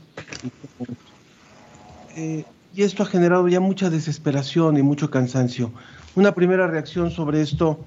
Eh, 2.17 2.45
y 2.75 2.83
esto 2.83 3.03
ha 3.03 3.07
generado 3.07 3.49
ya 3.49 3.61
mucha 3.61 3.89
desesperación 3.89 4.77
y 4.77 4.83
mucho 4.83 5.11
cansancio. 5.11 5.73
Una 6.15 6.35
primera 6.35 6.67
reacción 6.67 7.11
sobre 7.11 7.41
esto, 7.41 7.81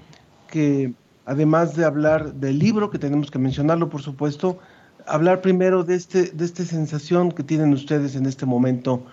que 0.47 0.93
además 1.25 1.75
de 1.75 1.85
hablar 1.85 2.33
del 2.33 2.57
libro, 2.57 2.89
que 2.89 2.97
tenemos 2.97 3.29
que 3.29 3.39
mencionarlo, 3.39 3.89
por 3.89 4.01
supuesto, 4.01 4.59
hablar 5.05 5.41
primero 5.41 5.83
de, 5.83 5.95
este, 5.95 6.23
de 6.31 6.45
esta 6.45 6.65
sensación 6.65 7.31
que 7.31 7.43
tienen 7.43 7.73
ustedes 7.73 8.15
en 8.15 8.25
este 8.25 8.45
momento 8.45 9.05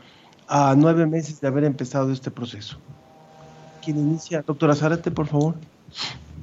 a 0.47 0.74
nueve 0.76 1.07
meses 1.07 1.41
de 1.41 1.49
haber 1.49 1.64
empezado 1.64 2.12
este 2.12 2.30
proceso. 2.30 2.78
¿Quién 3.84 3.99
inicia? 3.99 4.43
Doctora 4.47 4.74
Zárate, 4.74 5.11
por 5.11 5.26
favor. 5.26 5.55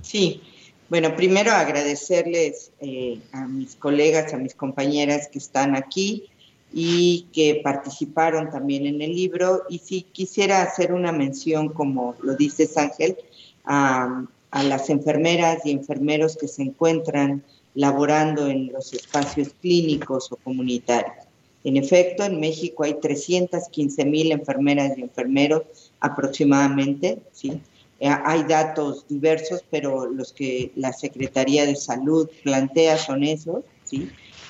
Sí, 0.01 0.41
bueno, 0.89 1.15
primero 1.15 1.51
agradecerles 1.51 2.71
eh, 2.79 3.19
a 3.31 3.47
mis 3.47 3.75
colegas, 3.75 4.33
a 4.33 4.37
mis 4.37 4.53
compañeras 4.53 5.27
que 5.27 5.39
están 5.39 5.75
aquí 5.75 6.29
y 6.71 7.27
que 7.33 7.61
participaron 7.63 8.51
también 8.51 8.85
en 8.85 9.01
el 9.01 9.15
libro. 9.15 9.63
Y 9.69 9.79
sí 9.79 10.03
quisiera 10.11 10.61
hacer 10.61 10.93
una 10.93 11.11
mención, 11.11 11.69
como 11.69 12.15
lo 12.21 12.35
dices 12.35 12.77
Ángel, 12.77 13.17
a, 13.65 14.25
a 14.51 14.63
las 14.63 14.89
enfermeras 14.89 15.65
y 15.65 15.71
enfermeros 15.71 16.37
que 16.37 16.47
se 16.47 16.61
encuentran 16.61 17.43
laborando 17.75 18.47
en 18.47 18.71
los 18.71 18.93
espacios 18.93 19.49
clínicos 19.61 20.31
o 20.31 20.37
comunitarios. 20.37 21.25
En 21.63 21.77
efecto, 21.77 22.23
en 22.23 22.39
México 22.39 22.83
hay 22.83 22.95
315 23.01 24.05
mil 24.05 24.31
enfermeras 24.31 24.97
y 24.97 25.01
enfermeros 25.01 25.63
aproximadamente, 25.99 27.19
¿sí? 27.31 27.59
Eh, 27.99 28.07
hay 28.07 28.43
datos 28.43 29.05
diversos, 29.07 29.63
pero 29.71 30.05
los 30.05 30.31
que 30.33 30.71
la 30.75 30.93
Secretaría 30.93 31.65
de 31.65 31.75
Salud 31.75 32.29
plantea 32.43 32.97
son 32.97 33.23
esos, 33.23 33.63
¿sí? 33.83 34.09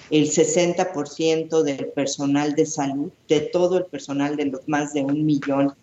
El 0.10 0.30
60% 0.30 1.64
del 1.64 1.88
personal 1.88 2.54
de 2.54 2.66
salud, 2.66 3.12
de 3.28 3.42
todo 3.42 3.78
el 3.78 3.86
personal 3.86 4.36
de 4.36 4.46
los 4.46 4.68
más 4.68 4.94
de 4.94 5.04
un 5.04 5.26
millón 5.26 5.74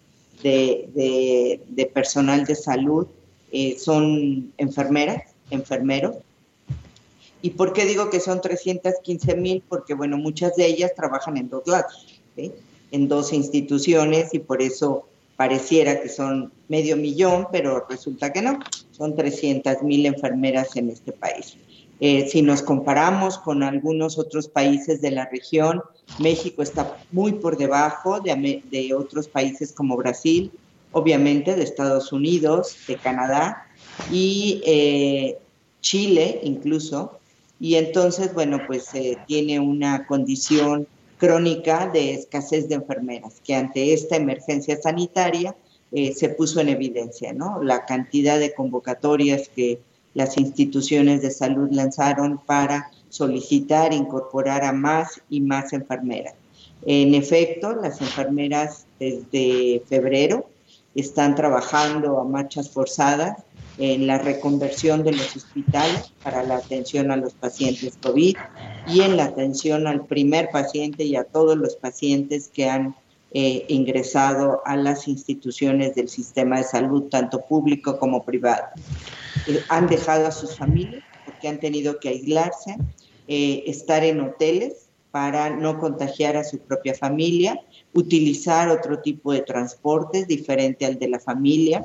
de, 0.43 1.61
personal 1.95 2.45
de 2.45 2.55
salud, 2.55 3.07
eh, 3.53 3.77
son 3.79 4.53
enfermeras, 4.59 5.33
enfermeros, 5.51 6.17
¿Y 7.43 7.51
por 7.51 7.73
qué 7.73 7.85
digo 7.85 8.09
que 8.09 8.21
son 8.21 8.41
315 8.41 9.37
mil? 9.37 9.63
Porque, 9.69 9.95
bueno, 9.95 10.17
muchas 10.17 10.55
de 10.57 10.67
ellas 10.67 10.95
trabajan 10.95 11.37
en 11.37 11.49
dos 11.49 11.67
lados, 11.67 12.07
en 12.37 13.09
dos 13.09 13.33
instituciones 13.33 14.33
y 14.33 14.39
por 14.39 14.63
eso 14.63 15.09
pareciera 15.37 16.01
que 16.01 16.09
son 16.09 16.53
medio 16.69 16.97
millón, 16.97 17.49
pero 17.51 17.85
resulta 17.89 18.33
que 18.33 18.43
no, 18.43 18.61
son 18.93 19.17
300 19.17 19.83
mil 19.83 20.07
enfermeras 20.07 20.77
en 20.77 20.91
este 20.91 21.11
país. 21.11 21.57
Eh, 21.99 22.29
si 22.29 22.43
nos 22.43 22.63
comparamos 22.63 23.39
con 23.39 23.63
algunos 23.63 24.19
otros 24.19 24.49
países 24.49 25.01
de 25.01 25.11
la 25.11 25.27
región, 25.27 25.83
México 26.19 26.63
está 26.63 26.97
muy 27.13 27.33
por 27.33 27.57
debajo 27.57 28.21
de, 28.21 28.95
otros 28.95 29.29
países 29.29 29.73
como 29.73 29.97
Brasil, 29.97 30.51
obviamente 30.93 31.55
de 31.55 31.63
Estados 31.63 32.13
Unidos, 32.13 32.77
de 32.87 32.97
Canadá 32.97 33.67
y 34.11 34.63
eh, 34.67 35.39
Chile 35.81 36.41
incluso, 36.43 37.21
y 37.63 37.77
entonces, 37.77 38.35
bueno, 38.35 38.59
pues 38.67 38.93
eh, 38.93 39.17
tiene 39.29 39.61
una 39.61 40.05
condición 40.09 40.89
crónica 41.17 41.87
de 41.87 42.15
escasez 42.15 42.69
de 42.69 42.75
enfermeras, 42.75 43.41
que 43.45 43.55
ante 43.55 43.93
esta 43.93 44.17
emergencia 44.17 44.77
sanitaria 44.83 45.55
eh, 45.93 46.13
se 46.13 46.31
puso 46.31 46.59
en 46.59 46.71
evidencia, 46.71 47.33
¿no? 47.33 47.63
La 47.63 47.87
cantidad 47.87 48.41
de 48.41 48.53
convocatorias 48.53 49.49
que 49.49 49.79
las 50.13 50.39
instituciones 50.39 51.23
de 51.23 51.31
salud 51.31 51.69
lanzaron 51.71 52.39
para 52.45 52.91
solicitar 53.09 53.93
incorporar 53.93 54.65
a 54.65 54.73
más 54.73 55.23
y 55.31 55.41
más 55.41 55.73
enfermeras. 55.73 56.35
En 56.85 57.15
efecto, 57.15 57.77
las 57.77 58.01
enfermeras 58.01 58.87
desde 58.99 59.85
febrero 59.89 60.49
están 60.97 61.37
trabajando 61.37 62.19
a 62.19 62.25
marchas 62.25 62.71
forzadas 62.71 63.45
en 63.85 64.07
la 64.07 64.17
reconversión 64.17 65.03
de 65.03 65.11
los 65.11 65.35
hospitales 65.35 66.13
para 66.23 66.45
la 66.45 66.59
atención 66.59 67.11
a 67.11 67.17
los 67.17 67.33
pacientes 67.33 67.99
COVID 68.01 68.37
y 68.87 69.01
en 69.01 69.17
la 69.17 69.25
atención 69.25 69.89
al 69.89 70.07
primer 70.07 70.51
paciente 70.51 71.03
y 71.03 71.17
a 71.17 71.25
todos 71.25 71.59
los 71.59 71.75
pacientes 71.75 72.49
que 72.55 72.71
han 72.71 72.95
eh, 73.33 73.65
ingresado 73.67 74.63
a 74.67 74.77
las 74.77 75.09
instituciones 75.09 75.97
del 75.97 76.09
sistema 76.09 76.59
de 76.59 76.63
salud, 76.63 77.09
tanto 77.11 77.41
público 77.41 77.99
como 77.99 78.25
privado. 78.25 78.67
Eh, 79.49 79.61
han 79.69 79.89
dejado 79.89 80.29
a 80.29 80.31
sus 80.31 80.57
familias 80.57 81.03
porque 81.25 81.49
han 81.49 81.59
tenido 81.59 81.99
que 81.99 82.11
aislarse, 82.11 82.77
eh, 83.27 83.65
estar 83.67 84.05
en 84.05 84.21
hoteles 84.21 84.91
para 85.11 85.51
no 85.51 85.81
contagiar 85.81 86.37
a 86.37 86.45
su 86.45 86.61
propia 86.61 86.95
familia, 86.95 87.61
utilizar 87.95 88.69
otro 88.69 89.01
tipo 89.01 89.33
de 89.33 89.41
transportes 89.41 90.29
diferente 90.29 90.87
al 90.87 91.01
de 91.01 91.09
la 91.09 91.19
familia, 91.19 91.85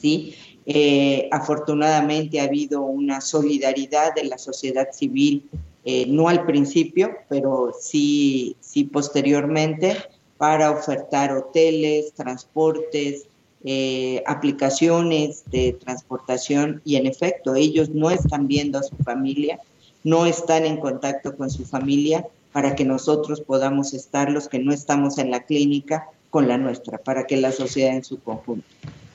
¿sí? 0.00 0.34
Eh, 0.66 1.28
afortunadamente 1.30 2.40
ha 2.40 2.44
habido 2.44 2.82
una 2.82 3.20
solidaridad 3.20 4.14
de 4.14 4.24
la 4.24 4.38
sociedad 4.38 4.88
civil, 4.92 5.48
eh, 5.84 6.06
no 6.06 6.28
al 6.28 6.46
principio, 6.46 7.10
pero 7.28 7.72
sí, 7.78 8.56
sí 8.60 8.84
posteriormente, 8.84 9.96
para 10.38 10.70
ofertar 10.70 11.32
hoteles, 11.32 12.14
transportes, 12.14 13.26
eh, 13.66 14.22
aplicaciones 14.26 15.44
de 15.50 15.72
transportación 15.72 16.82
y 16.84 16.96
en 16.96 17.06
efecto 17.06 17.54
ellos 17.54 17.90
no 17.90 18.10
están 18.10 18.46
viendo 18.46 18.78
a 18.78 18.82
su 18.82 18.96
familia, 18.96 19.58
no 20.02 20.26
están 20.26 20.66
en 20.66 20.78
contacto 20.78 21.36
con 21.36 21.50
su 21.50 21.64
familia 21.64 22.26
para 22.52 22.74
que 22.74 22.84
nosotros 22.84 23.40
podamos 23.40 23.94
estar 23.94 24.30
los 24.30 24.48
que 24.48 24.58
no 24.58 24.72
estamos 24.72 25.18
en 25.18 25.30
la 25.30 25.44
clínica 25.44 26.08
con 26.30 26.46
la 26.46 26.58
nuestra, 26.58 26.98
para 26.98 27.26
que 27.26 27.36
la 27.36 27.52
sociedad 27.52 27.94
en 27.94 28.04
su 28.04 28.18
conjunto. 28.20 28.66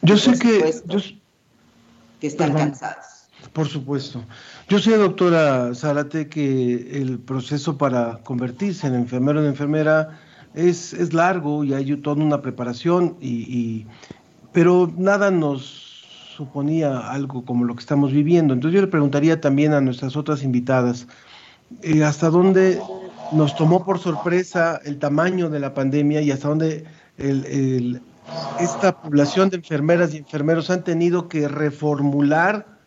Yo 0.01 0.17
sé 0.17 0.37
que... 0.39 0.73
que 2.19 2.27
están 2.27 2.53
cansados. 2.53 3.27
Por 3.53 3.67
supuesto. 3.67 4.23
Yo 4.67 4.79
sé, 4.79 4.97
doctora 4.97 5.73
Zárate, 5.73 6.27
que 6.27 7.01
el 7.01 7.19
proceso 7.19 7.77
para 7.77 8.17
convertirse 8.23 8.87
en 8.87 8.95
enfermero 8.95 9.39
o 9.39 9.43
en 9.43 9.49
enfermera 9.49 10.19
es, 10.53 10.93
es, 10.93 11.13
largo 11.13 11.63
y 11.63 11.73
hay 11.73 11.95
toda 11.97 12.21
una 12.21 12.41
preparación, 12.41 13.17
y, 13.21 13.85
pero 14.51 14.91
nada 14.97 15.31
nos 15.31 15.89
suponía 16.35 16.99
algo 17.11 17.45
como 17.45 17.65
lo 17.65 17.75
que 17.75 17.81
estamos 17.81 18.11
viviendo. 18.11 18.53
Entonces 18.53 18.75
yo 18.75 18.81
le 18.81 18.87
preguntaría 18.87 19.39
también 19.39 19.73
a 19.73 19.81
nuestras 19.81 20.15
otras 20.15 20.43
invitadas, 20.43 21.07
eh, 21.81 22.03
¿hasta 22.03 22.29
dónde 22.29 22.81
nos 23.31 23.55
tomó 23.55 23.85
por 23.85 23.99
sorpresa 23.99 24.79
el 24.83 24.99
tamaño 24.99 25.49
de 25.49 25.59
la 25.59 25.73
pandemia 25.73 26.21
y 26.21 26.31
hasta 26.31 26.47
dónde 26.47 26.85
el, 27.17 28.01
esta 28.59 29.01
población 29.01 29.49
de 29.49 29.57
enfermeras 29.57 30.13
y 30.13 30.17
enfermeros 30.17 30.69
han 30.69 30.83
tenido 30.83 31.27
que 31.27 31.47
reformular 31.47 32.79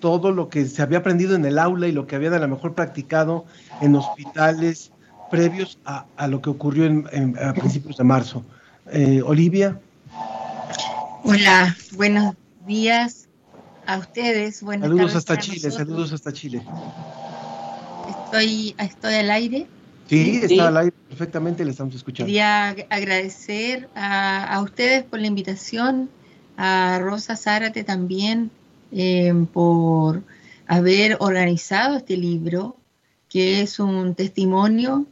todo 0.00 0.32
lo 0.32 0.48
que 0.48 0.66
se 0.66 0.82
había 0.82 0.98
aprendido 0.98 1.34
en 1.36 1.44
el 1.44 1.58
aula 1.58 1.86
y 1.86 1.92
lo 1.92 2.06
que 2.06 2.16
habían 2.16 2.34
a 2.34 2.38
lo 2.38 2.48
mejor 2.48 2.74
practicado 2.74 3.44
en 3.80 3.94
hospitales 3.94 4.92
previos 5.30 5.78
a, 5.84 6.26
lo 6.26 6.42
que 6.42 6.50
ocurrió 6.50 6.86
en, 6.86 7.36
a 7.40 7.52
principios 7.52 7.96
de 7.96 8.04
marzo. 8.04 8.44
Eh, 8.90 9.22
Olivia. 9.24 9.78
Hola, 11.22 11.76
buenos 11.92 12.34
días 12.66 13.28
a 13.86 13.98
ustedes. 13.98 14.62
Buenas 14.62 14.88
saludos 14.88 15.14
hasta 15.14 15.38
Chile, 15.38 15.70
saludos 15.70 16.12
hasta 16.12 16.32
Chile. 16.32 16.62
Estoy, 18.08 18.74
estoy 18.78 19.14
al 19.14 19.30
aire. 19.30 19.68
Sí, 20.10 20.40
está 20.42 20.66
al 20.66 20.76
aire 20.76 20.96
perfectamente, 21.08 21.64
le 21.64 21.70
estamos 21.70 21.94
escuchando. 21.94 22.26
Quería 22.26 22.70
agradecer 22.90 23.88
a, 23.94 24.60
ustedes 24.60 25.04
por 25.04 25.20
la 25.20 25.28
invitación, 25.28 26.10
a 26.56 26.98
Rosa 27.00 27.36
Zárate 27.36 27.84
también 27.84 28.50
eh, 28.90 29.32
por 29.52 30.24
haber 30.66 31.16
organizado 31.20 31.96
este 31.96 32.16
libro, 32.16 32.76
que 33.28 33.62
es 33.62 33.78
un 33.78 34.16
testimonio 34.16 35.06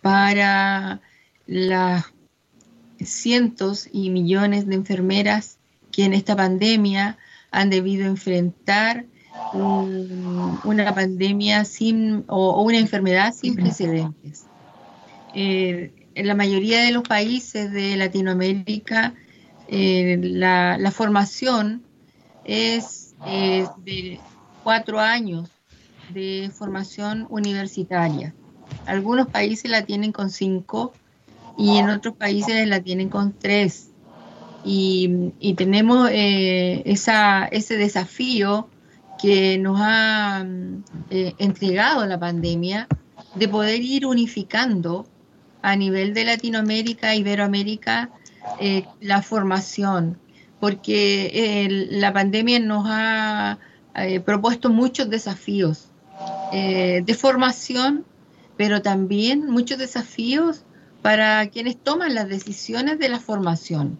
para 0.00 1.02
las 1.46 2.06
cientos 2.98 3.86
y 3.92 4.08
millones 4.08 4.66
de 4.66 4.76
enfermeras 4.76 5.58
que 5.92 6.06
en 6.06 6.14
esta 6.14 6.34
pandemia 6.34 7.18
han 7.50 7.68
debido 7.68 8.06
enfrentar 8.06 9.04
una 9.52 10.94
pandemia 10.94 11.64
sin 11.64 12.24
o, 12.28 12.62
una 12.62 12.78
enfermedad 12.78 13.34
sin 13.34 13.54
precedentes. 13.54 14.44
Eh, 15.34 15.92
en 16.14 16.26
la 16.26 16.34
mayoría 16.34 16.82
de 16.82 16.92
los 16.92 17.02
países 17.02 17.70
de 17.72 17.96
Latinoamérica 17.96 19.14
eh, 19.68 20.18
la, 20.20 20.90
formación 20.90 21.82
es 22.44 23.14
eh, 23.26 23.66
de 23.84 24.18
cuatro 24.64 24.98
años 24.98 25.48
de 26.12 26.50
formación 26.52 27.26
universitaria. 27.30 28.34
Algunos 28.86 29.28
países 29.28 29.70
la 29.70 29.84
tienen 29.84 30.12
con 30.12 30.30
cinco 30.30 30.92
y 31.56 31.76
en 31.76 31.90
otros 31.90 32.16
países 32.16 32.66
la 32.66 32.80
tienen 32.80 33.08
con 33.08 33.32
tres. 33.32 33.90
Y, 34.64 35.32
y 35.38 35.54
tenemos 35.54 36.10
esa, 36.12 37.46
ese 37.46 37.76
desafío 37.76 38.68
que 39.20 39.58
nos 39.58 39.78
ha 39.80 40.44
eh, 41.10 41.34
entregado 41.38 42.06
la 42.06 42.18
pandemia 42.18 42.88
de 43.34 43.48
poder 43.48 43.82
ir 43.82 44.06
unificando 44.06 45.06
a 45.62 45.76
nivel 45.76 46.14
de 46.14 46.24
Latinoamérica, 46.24 47.14
Iberoamérica, 47.14 48.10
eh, 48.60 48.84
la 49.00 49.22
formación, 49.22 50.18
porque 50.60 51.30
eh, 51.34 51.88
la 51.90 52.12
pandemia 52.12 52.60
nos 52.60 52.84
ha 52.88 53.58
propuesto 54.24 54.70
muchos 54.70 55.10
desafíos 55.10 55.88
de 56.52 57.16
formación, 57.18 58.04
pero 58.56 58.80
también 58.80 59.50
muchos 59.50 59.76
desafíos 59.76 60.62
para 61.02 61.48
quienes 61.48 61.76
toman 61.76 62.14
las 62.14 62.28
decisiones 62.28 63.00
de 63.00 63.08
la 63.08 63.18
formación. 63.18 63.98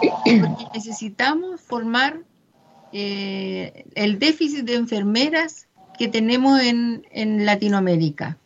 Porque 0.24 0.66
necesitamos 0.74 1.60
formar 1.60 2.22
eh, 2.92 3.84
el 3.94 4.18
déficit 4.18 4.64
de 4.64 4.74
enfermeras 4.74 5.66
que 5.98 6.08
tenemos 6.08 6.60
en, 6.60 7.44
Latinoamérica, 7.44 8.38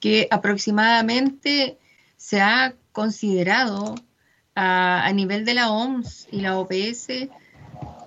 que 0.00 0.28
aproximadamente 0.30 1.78
se 2.16 2.40
ha 2.40 2.74
considerado 2.92 3.94
a, 4.54 5.10
nivel 5.14 5.44
de 5.44 5.54
la 5.54 5.70
OMS 5.70 6.28
y 6.30 6.40
la 6.40 6.58
OPS 6.58 7.08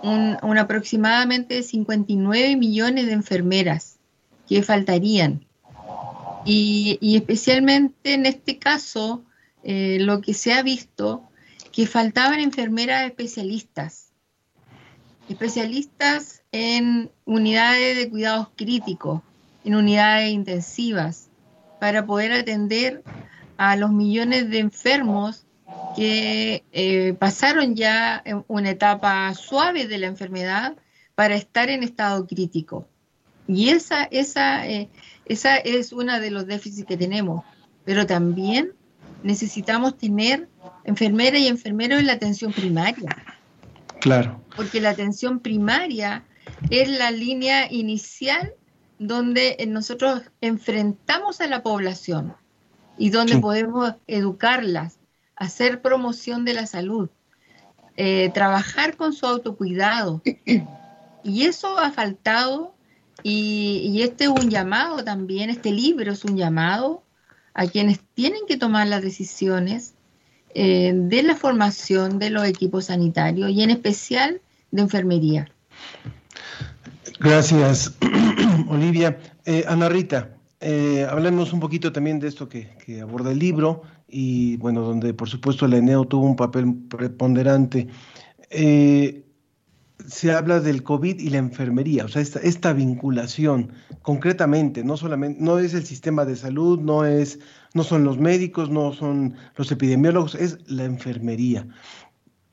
un, 0.03 0.58
aproximadamente 0.58 1.64
59 1.64 2.55
millones 2.55 3.05
de 3.08 3.14
enfermeras 3.14 3.97
que 4.47 4.64
faltarían. 4.64 5.45
Y, 6.45 7.16
especialmente 7.18 8.14
en 8.14 8.26
este 8.26 8.58
caso, 8.58 9.24
eh, 9.64 9.97
lo 9.99 10.22
que 10.22 10.34
se 10.34 10.53
ha 10.53 10.62
visto, 10.62 11.24
que 11.74 11.88
faltaban 11.88 12.39
enfermeras 12.39 13.05
especialistas 13.05 14.07
especialistas 15.30 16.43
en 16.51 17.11
unidades 17.25 17.97
de 17.97 18.09
cuidados 18.09 18.49
críticos, 18.55 19.21
en 19.63 19.75
unidades 19.75 20.32
intensivas, 20.32 21.30
para 21.80 22.05
poder 22.05 22.32
atender 22.32 23.03
a 23.57 23.75
los 23.75 23.91
millones 23.91 24.49
de 24.49 24.59
enfermos 24.59 25.45
que 25.95 26.63
eh, 26.71 27.13
pasaron 27.19 27.75
ya 27.75 28.23
una 28.47 28.71
etapa 28.71 29.34
suave 29.34 29.88
de 29.88 29.97
la 29.97 30.07
enfermedad 30.07 30.75
para 31.15 31.36
estar 31.36 31.69
en 31.69 31.84
estado 31.84 32.25
crítico. 32.25 32.88
Y 33.47 33.69
esa, 33.69 34.03
esa, 34.03 34.67
eh, 34.67 34.89
esa 35.25 35.57
es 35.57 35.91
una 35.91 36.19
de 36.19 36.32
los 36.32 36.47
déficits 36.47 36.88
que 36.88 36.97
tenemos. 36.97 37.43
Pero 37.86 38.05
también 38.05 38.73
necesitamos 39.23 39.97
tener 39.97 40.47
enfermeras 40.84 41.41
y 41.41 41.47
enfermeros 41.47 41.99
en 41.99 42.07
la 42.07 42.13
atención 42.13 42.51
primaria 42.51 43.09
Claro. 44.00 44.41
Porque 44.56 44.82
la 44.82 44.89
atención 44.89 45.39
primaria 45.39 46.24
es 46.70 46.89
la 46.89 47.12
línea 47.12 47.72
inicial 47.72 48.54
donde 49.00 49.58
nosotros 49.68 50.24
enfrentamos 50.41 51.41
a 51.41 51.48
la 51.48 51.62
población 51.62 52.36
y 52.98 53.10
donde 53.12 53.38
podemos 53.38 53.93
educarlas, 54.08 54.98
hacer 55.36 55.82
promoción 55.82 56.45
de 56.45 56.54
la 56.56 56.66
salud, 56.66 57.10
eh, 57.95 58.32
trabajar 58.34 58.98
con 58.98 59.14
su 59.14 59.26
autocuidado. 59.26 60.22
Y 61.24 61.43
eso 61.45 61.78
ha 61.78 61.91
faltado 61.91 62.74
y, 63.22 63.82
y, 63.84 64.04
este 64.04 64.26
es 64.26 64.30
un 64.30 64.50
llamado 64.50 65.04
también, 65.04 65.50
este 65.50 65.72
libro 65.72 66.12
es 66.12 66.24
un 66.24 66.38
llamado 66.38 67.04
a 67.54 67.66
quienes 67.68 68.00
tienen 68.14 68.41
que 68.48 68.58
tomar 68.58 68.88
las 68.88 69.02
decisiones 69.02 69.97
eh, 70.54 70.93
de 70.95 71.24
la 71.24 71.36
formación 71.36 72.20
de 72.20 72.30
los 72.30 72.45
equipos 72.45 72.86
sanitarios 72.86 73.52
y 73.52 73.62
en 73.64 73.70
especial 73.70 74.41
de 74.72 74.82
enfermería. 74.82 75.50
Gracias, 77.20 77.95
Olivia. 78.70 79.18
Eh, 79.45 79.64
Ana 79.68 79.89
Rita, 79.89 80.38
eh, 80.60 81.08
hablemos 81.10 81.54
un 81.54 81.60
poquito 81.60 81.91
también 81.91 82.20
de 82.20 82.28
esto 82.28 82.50
que, 82.50 82.70
aborda 83.02 83.32
el 83.32 83.39
libro 83.39 83.84
y, 84.08 84.58
bueno, 84.58 84.82
donde 84.82 85.14
por 85.14 85.30
supuesto 85.30 85.66
el 85.66 85.74
ENEO 85.74 86.06
tuvo 86.06 86.26
un 86.26 86.36
papel 86.36 86.74
preponderante. 86.89 87.88
Eh, 88.50 89.24
se 90.08 90.32
habla 90.32 90.62
del 90.62 90.84
COVID 90.84 91.20
y 91.20 91.30
la 91.30 91.38
enfermería, 91.38 92.05
o 92.05 92.08
sea, 92.08 92.22
esta, 92.22 92.39
esta, 92.39 92.72
vinculación 92.72 93.74
concretamente, 94.01 94.84
no 94.84 94.95
solamente, 94.95 95.41
no 95.43 95.60
es 95.60 95.74
el 95.74 95.86
sistema 95.86 96.24
de 96.24 96.38
salud, 96.38 96.80
no 96.80 97.05
es, 97.05 97.39
no 97.74 97.84
son 97.84 98.05
los 98.05 98.18
médicos, 98.18 98.70
no 98.70 98.93
son 98.93 99.36
los 99.58 99.70
epidemiólogos, 99.70 100.36
es 100.36 100.60
la 100.72 100.86
enfermería. 100.86 101.68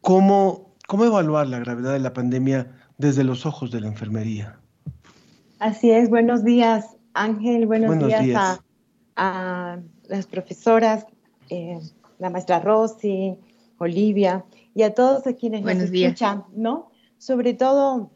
¿Cómo, 0.00 0.74
cómo 0.88 1.04
evaluar 1.04 1.46
la 1.46 1.60
gravedad 1.60 1.92
de 1.92 2.00
la 2.00 2.12
pandemia 2.12 2.72
desde 2.98 3.22
los 3.22 3.46
ojos 3.46 3.70
de 3.70 3.80
la 3.80 3.86
enfermería? 3.86 4.58
Así 5.60 5.92
es, 5.92 6.10
buenos 6.10 6.44
días, 6.44 6.96
Ángel, 7.14 7.66
buenos, 7.66 7.96
días, 8.04 8.60
A, 9.14 9.78
las 10.08 10.26
profesoras, 10.26 11.06
eh, 11.50 11.78
la 12.18 12.30
maestra 12.30 12.58
Rosy, 12.58 13.38
Olivia, 13.78 14.44
y 14.74 14.82
a 14.82 14.92
todos 14.92 15.24
a 15.28 15.34
quienes 15.34 15.62
nos 15.62 15.76
escuchan, 15.76 16.42
¿no? 16.56 16.90
Sobre 17.24 17.54
todo 17.54 18.10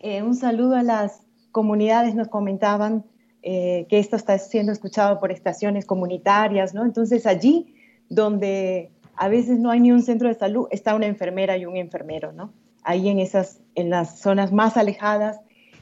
eh, 0.00 0.20
un 0.20 0.34
saludo 0.34 0.74
a 0.74 0.82
las 0.82 1.20
comunidades, 1.52 2.16
nos 2.16 2.26
comentaban 2.26 3.04
eh, 3.42 3.86
que 3.88 4.00
esto 4.00 4.16
está 4.16 4.36
siendo 4.36 4.72
escuchado 4.72 5.20
por 5.20 5.30
estaciones 5.30 5.86
comunitarias, 5.86 6.74
¿no? 6.74 6.84
Entonces 6.84 7.24
allí 7.24 7.72
donde 8.08 8.90
a 9.14 9.28
veces 9.28 9.60
no 9.60 9.70
hay 9.70 9.78
ni 9.78 9.92
un 9.92 10.02
centro 10.02 10.26
de 10.26 10.34
salud, 10.34 10.66
está 10.72 10.96
una 10.96 11.06
enfermera 11.06 11.56
y 11.56 11.66
un 11.66 11.76
enfermero, 11.76 12.32
¿no? 12.32 12.52
Ahí 12.82 13.08
en 13.08 13.20
esas, 13.20 13.60
en 13.76 13.90
las 13.90 14.18
zonas 14.18 14.50
más 14.50 14.76
alejadas, 14.76 15.38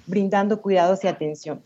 brindando 0.07 0.61
cuidados 0.61 1.03
y 1.03 1.09
atención. 1.09 1.63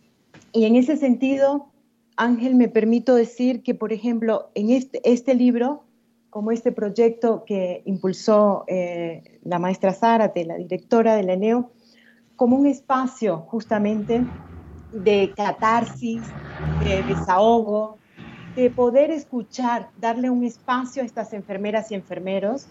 Y 0.53 0.65
en 0.65 0.77
ese 0.77 0.97
sentido, 0.97 1.67
Ángel, 2.15 2.55
me 2.55 2.69
permito 2.69 3.17
decir 3.17 3.65
que, 3.65 3.75
por 3.75 3.93
ejemplo, 3.93 4.49
en 4.55 4.71
este, 4.71 5.01
este 5.03 5.35
libro, 5.35 5.83
como 6.35 6.51
este 6.51 6.73
proyecto 6.73 7.45
que 7.47 7.83
impulsó 7.85 8.65
eh, 8.67 9.39
la 9.45 9.61
maestra 9.61 9.93
Zárate, 9.93 10.45
la 10.45 10.57
directora 10.57 11.15
del 11.15 11.31
ENEO, 11.31 11.71
como 12.35 12.57
un 12.57 12.67
espacio 12.67 13.39
justamente 13.47 14.25
de 14.91 15.33
catarsis, 15.37 16.23
de 16.83 17.05
desahogo, 17.05 17.99
de 18.57 18.69
poder 18.69 19.13
escuchar, 19.13 19.91
darle 20.01 20.29
un 20.29 20.43
espacio 20.43 21.05
a 21.05 21.07
estas 21.07 21.33
enfermeras 21.35 21.93
y 21.93 21.95
enfermeros 21.95 22.67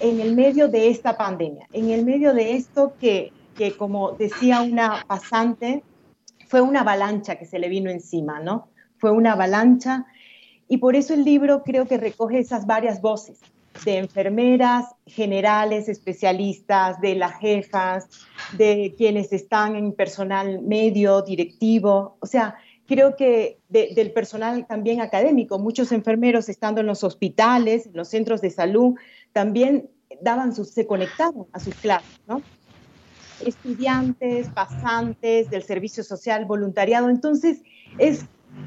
en 0.00 0.18
el 0.18 0.34
medio 0.34 0.68
de 0.68 0.88
esta 0.88 1.18
pandemia, 1.18 1.68
en 1.74 1.90
el 1.90 2.06
medio 2.06 2.32
de 2.32 2.56
esto 2.56 2.94
que, 2.98 3.30
que 3.54 3.76
como 3.76 4.12
decía 4.12 4.62
una 4.62 5.04
pasante, 5.06 5.84
fue 6.48 6.62
una 6.62 6.80
avalancha 6.80 7.36
que 7.36 7.44
se 7.44 7.58
le 7.58 7.68
vino 7.68 7.90
encima, 7.90 8.40
¿no? 8.40 8.68
Fue 8.96 9.10
una 9.10 9.32
avalancha 9.32 10.06
y 10.72 10.78
por 10.78 10.96
eso 10.96 11.12
el 11.12 11.22
libro 11.22 11.64
creo 11.64 11.86
que 11.86 11.98
recoge 11.98 12.38
esas 12.38 12.64
varias 12.64 13.02
voces 13.02 13.40
de 13.84 13.98
enfermeras 13.98 14.86
generales, 15.04 15.86
especialistas, 15.86 16.98
de 17.02 17.14
las 17.14 17.38
jefas, 17.40 18.08
de 18.56 18.94
quienes 18.96 19.34
están 19.34 19.76
en 19.76 19.92
personal 19.92 20.62
medio, 20.62 21.20
directivo, 21.20 22.16
o 22.20 22.26
sea, 22.26 22.54
creo 22.86 23.16
que 23.16 23.58
del 23.68 24.12
personal 24.12 24.66
también 24.66 25.02
académico, 25.02 25.58
muchos 25.58 25.92
enfermeros 25.92 26.48
estando 26.48 26.80
en 26.80 26.86
los 26.86 27.04
hospitales, 27.04 27.84
en 27.84 27.92
los 27.92 28.08
centros 28.08 28.40
de 28.40 28.48
salud, 28.48 28.94
también 29.34 29.90
daban 30.22 30.54
sus, 30.54 30.70
se 30.70 30.86
conectaban 30.86 31.44
a 31.52 31.60
sus 31.60 31.74
clases, 31.74 32.18
¿no? 32.26 32.40
Estudiantes, 33.44 34.48
pasantes 34.48 35.50
del 35.50 35.64
servicio 35.64 36.02
social, 36.02 36.46
voluntariado. 36.46 37.10
Entonces, 37.10 37.60
es, 37.98 38.24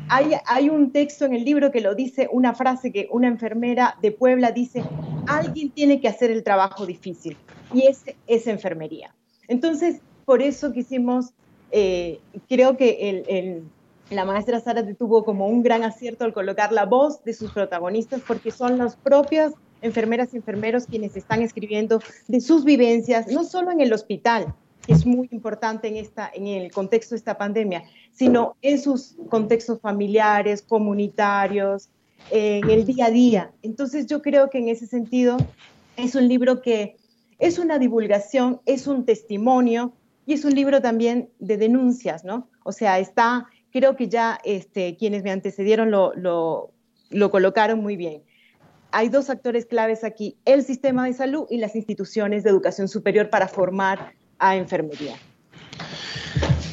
hay, 0.10 0.70
un 0.70 0.92
texto 0.92 1.26
en 1.26 1.34
el 1.34 1.44
libro 1.44 1.72
que 1.72 1.82
lo 1.82 1.96
dice, 1.96 2.30
una 2.32 2.54
frase 2.54 2.92
que 2.92 3.08
una 3.12 3.28
enfermera 3.28 3.98
de 4.02 4.12
Puebla 4.12 4.52
dice, 4.52 4.84
alguien 5.28 5.72
tiene 5.72 6.00
que 6.00 6.08
hacer 6.08 6.32
el 6.32 6.44
trabajo 6.44 6.86
difícil 6.86 7.38
y 7.74 7.88
es, 7.88 8.04
es 8.28 8.48
enfermería. 8.48 9.14
Entonces, 9.48 10.02
por 10.26 10.42
eso 10.42 10.74
quisimos, 10.74 11.34
eh, 11.72 12.20
creo 12.48 12.78
que 12.78 13.64
la 14.10 14.26
maestra 14.26 14.60
Sara 14.60 14.86
tuvo 14.96 15.24
como 15.24 15.48
un 15.48 15.64
gran 15.64 15.84
acierto 15.84 16.26
al 16.26 16.34
colocar 16.34 16.72
la 16.72 16.86
voz 16.86 17.24
de 17.24 17.34
sus 17.34 17.52
protagonistas 17.52 18.22
porque 18.26 18.52
son 18.52 18.78
las 18.78 18.96
propias 18.96 19.54
enfermeras 19.82 20.34
y 20.34 20.38
enfermeros 20.38 20.86
quienes 20.86 21.16
están 21.16 21.42
escribiendo 21.42 22.00
de 22.28 22.42
sus 22.42 22.64
vivencias, 22.64 23.28
no 23.28 23.44
solo 23.44 23.72
en 23.72 23.82
el 23.82 23.94
hospital, 23.94 24.54
que 24.86 24.94
es 24.94 25.06
muy 25.06 25.28
importante 25.32 25.88
en, 25.88 25.98
esta, 25.98 26.30
en 26.34 26.48
el 26.48 26.72
contexto 26.72 27.16
de 27.16 27.20
esta 27.20 27.38
pandemia, 27.38 27.84
sino 28.12 28.56
en 28.62 28.80
sus 28.80 29.16
contextos 29.30 29.80
familiares, 29.82 30.62
comunitarios, 30.62 31.90
en 32.32 32.70
el 32.70 32.86
día 32.86 33.08
a 33.08 33.12
día. 33.12 33.52
Entonces 33.62 34.08
yo 34.08 34.22
creo 34.22 34.50
que 34.50 34.60
en 34.60 34.70
ese 34.70 34.88
sentido 34.88 35.38
es 35.98 36.16
un 36.16 36.28
libro 36.28 36.62
que 36.62 36.98
es 37.40 37.60
una 37.60 37.80
divulgación, 37.80 38.62
es 38.66 38.88
un 38.88 39.06
testimonio 39.06 39.94
y 40.26 40.34
es 40.34 40.46
un 40.46 40.56
libro 40.56 40.82
también 40.82 41.30
de 41.40 41.58
denuncias, 41.58 42.24
¿no? 42.24 42.48
O 42.64 42.72
sea, 42.72 43.00
está 43.00 43.48
creo 43.76 43.98
que 43.98 44.08
ya 44.08 44.40
este, 44.46 44.96
quienes 44.96 45.24
me 45.24 45.32
antecedieron 45.32 45.92
lo, 45.92 46.14
lo, 46.16 46.72
lo 47.10 47.30
colocaron 47.30 47.80
muy 47.80 47.98
bien. 47.98 48.24
Hay 48.92 49.10
dos 49.10 49.30
actores 49.30 49.66
claves 49.66 50.06
aquí, 50.06 50.38
el 50.46 50.64
sistema 50.64 51.06
de 51.06 51.14
salud 51.14 51.46
y 51.50 51.58
las 51.58 51.76
instituciones 51.76 52.46
de 52.46 52.52
educación 52.52 52.88
superior 52.88 53.30
para 53.30 53.50
formar 53.50 54.14
a 54.40 54.56
enfermería. 54.56 55.16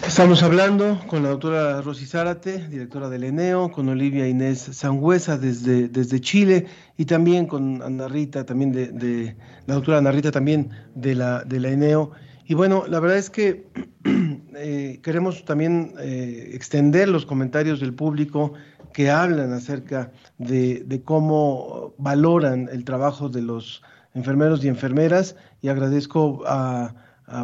Estamos 0.06 0.42
hablando 0.42 1.00
con 1.06 1.22
la 1.22 1.30
doctora 1.30 1.80
Rosy 1.80 2.06
Zárate, 2.06 2.68
directora 2.68 3.08
del 3.08 3.24
ENEO, 3.24 3.70
con 3.70 3.88
Olivia 3.88 4.28
Inés 4.28 4.58
Sangüesa 4.72 5.38
desde, 5.38 5.88
desde 5.88 6.20
Chile 6.20 6.66
y 6.98 7.04
también 7.04 7.46
con 7.46 7.80
Ana 7.82 8.08
Rita, 8.08 8.44
también 8.44 8.72
de, 8.72 8.88
de 8.88 9.36
la 9.66 9.74
doctora 9.74 9.98
Ana 9.98 10.12
Rita 10.12 10.30
también 10.30 10.70
de 10.94 11.14
la, 11.14 11.44
de 11.44 11.60
la 11.60 11.70
ENEO. 11.70 12.10
Y 12.44 12.54
bueno, 12.54 12.84
la 12.88 13.00
verdad 13.00 13.18
es 13.18 13.30
que 13.30 13.66
eh, 14.56 15.00
queremos 15.02 15.44
también 15.44 15.94
eh, 16.00 16.50
extender 16.52 17.08
los 17.08 17.24
comentarios 17.24 17.80
del 17.80 17.94
público 17.94 18.52
que 18.92 19.10
hablan 19.10 19.52
acerca 19.52 20.12
de, 20.38 21.02
cómo 21.04 21.94
valoran 21.96 22.68
el 22.70 22.84
trabajo 22.84 23.28
de 23.28 23.42
los 23.42 23.82
enfermeros 24.14 24.62
y 24.64 24.68
enfermeras 24.68 25.36
y 25.62 25.68
agradezco 25.68 26.42
a, 26.46 26.94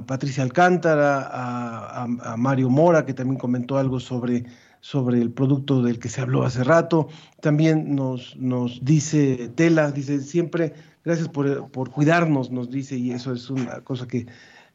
Patricia 0.06 0.42
Alcántara, 0.42 1.28
a, 1.30 2.36
Mario 2.36 2.70
Mora, 2.70 3.06
que 3.06 3.14
también 3.14 3.38
comentó 3.38 3.78
algo 3.78 4.00
sobre, 4.00 4.44
sobre 4.80 5.20
el 5.20 5.30
producto 5.30 5.82
del 5.82 5.98
que 5.98 6.08
se 6.08 6.20
habló 6.20 6.44
hace 6.44 6.64
rato. 6.64 7.08
También 7.40 7.94
nos, 7.94 8.36
nos 8.36 8.84
dice 8.84 9.50
Tela, 9.54 9.90
dice 9.90 10.20
siempre, 10.20 10.74
gracias 11.04 11.28
por, 11.28 11.70
por 11.70 11.90
cuidarnos, 11.90 12.50
nos 12.50 12.70
dice, 12.70 12.96
y 12.96 13.12
eso 13.12 13.32
es 13.32 13.50
una 13.50 13.80
cosa 13.80 14.06
que 14.06 14.26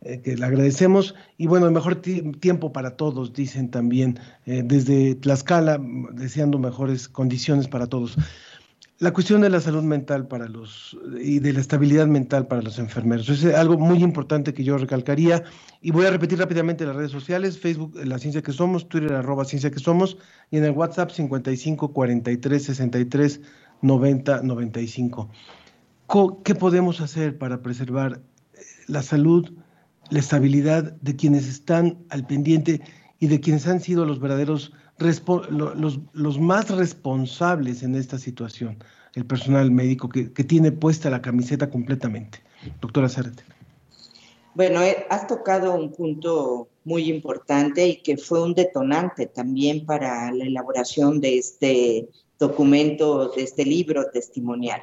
eh, 0.06 0.20
que 0.22 0.36
le 0.36 0.46
agradecemos. 0.46 1.16
Y 1.38 1.48
bueno, 1.48 1.72
mejor 1.72 1.96
tiempo 1.96 2.74
para 2.74 2.98
todos, 2.98 3.32
dicen 3.32 3.72
también 3.72 4.20
eh, 4.46 4.62
desde 4.66 5.16
Tlaxcala, 5.16 5.80
deseando 6.12 6.60
mejores 6.60 7.08
condiciones 7.08 7.70
para 7.70 7.88
todos. 7.88 8.18
La 9.04 9.12
cuestión 9.12 9.42
de 9.42 9.50
la 9.50 9.60
salud 9.60 9.84
mental 9.84 10.30
para 10.30 10.48
los 10.48 10.98
y 11.20 11.40
de 11.40 11.52
la 11.52 11.60
estabilidad 11.60 12.08
mental 12.08 12.48
para 12.48 12.62
los 12.62 12.80
enfermeros 12.80 13.28
es 13.28 13.44
algo 13.44 13.78
muy 13.78 14.02
importante 14.02 14.54
que 14.54 14.64
yo 14.64 14.78
recalcaría 14.78 15.44
y 15.82 15.92
voy 15.92 16.06
a 16.06 16.10
repetir 16.10 16.40
rápidamente 16.40 16.86
las 16.86 16.96
redes 16.96 17.12
sociales, 17.12 17.60
Facebook 17.60 18.00
La 18.06 18.18
Ciencia 18.18 18.42
que 18.42 18.54
Somos, 18.54 18.88
Twitter 18.88 19.12
arroba 19.12 19.44
Ciencia 19.44 19.72
que 19.72 19.80
Somos 19.80 20.18
y 20.52 20.58
en 20.58 20.64
el 20.64 20.72
WhatsApp 20.72 21.12
55 21.12 21.92
43 21.92 22.64
63 22.64 23.42
90 23.82 24.42
95. 24.42 25.30
¿Qué 26.46 26.56
podemos 26.56 27.02
hacer 27.02 27.38
para 27.38 27.62
preservar 27.62 28.22
eh, 28.54 28.60
la 28.88 29.04
salud 29.04 29.52
la 30.12 30.20
estabilidad 30.20 30.94
de 31.02 31.18
quienes 31.18 31.50
están 31.50 32.06
al 32.08 32.26
pendiente 32.26 32.80
y 33.20 33.28
de 33.28 33.42
quienes 33.42 33.68
han 33.68 33.82
sido 33.82 34.06
los 34.06 34.22
verdaderos, 34.22 34.72
los, 35.00 36.40
más 36.40 36.70
responsables 36.70 37.84
en 37.84 37.96
esta 37.96 38.18
situación, 38.18 38.78
el 39.16 39.26
personal 39.26 39.72
médico 39.72 40.10
que, 40.10 40.26
tiene 40.26 40.72
puesta 40.72 41.10
la 41.10 41.22
camiseta 41.22 41.70
completamente. 41.70 42.40
Doctora 42.82 43.10
Zárate. 43.10 43.44
Bueno, 44.56 44.82
eh, 44.84 45.06
has 45.10 45.28
tocado 45.28 45.74
un 45.74 45.92
punto 45.92 46.70
muy 46.84 47.10
importante 47.10 47.88
y 47.88 47.96
que 47.98 48.18
fue 48.18 48.42
un 48.44 48.54
detonante 48.54 49.26
también 49.26 49.86
para 49.86 50.32
la 50.32 50.46
elaboración 50.46 51.20
de 51.20 51.38
este 51.40 52.10
documento, 52.38 53.30
de 53.30 53.44
este 53.44 53.66
libro 53.66 54.06
testimonial. 54.12 54.82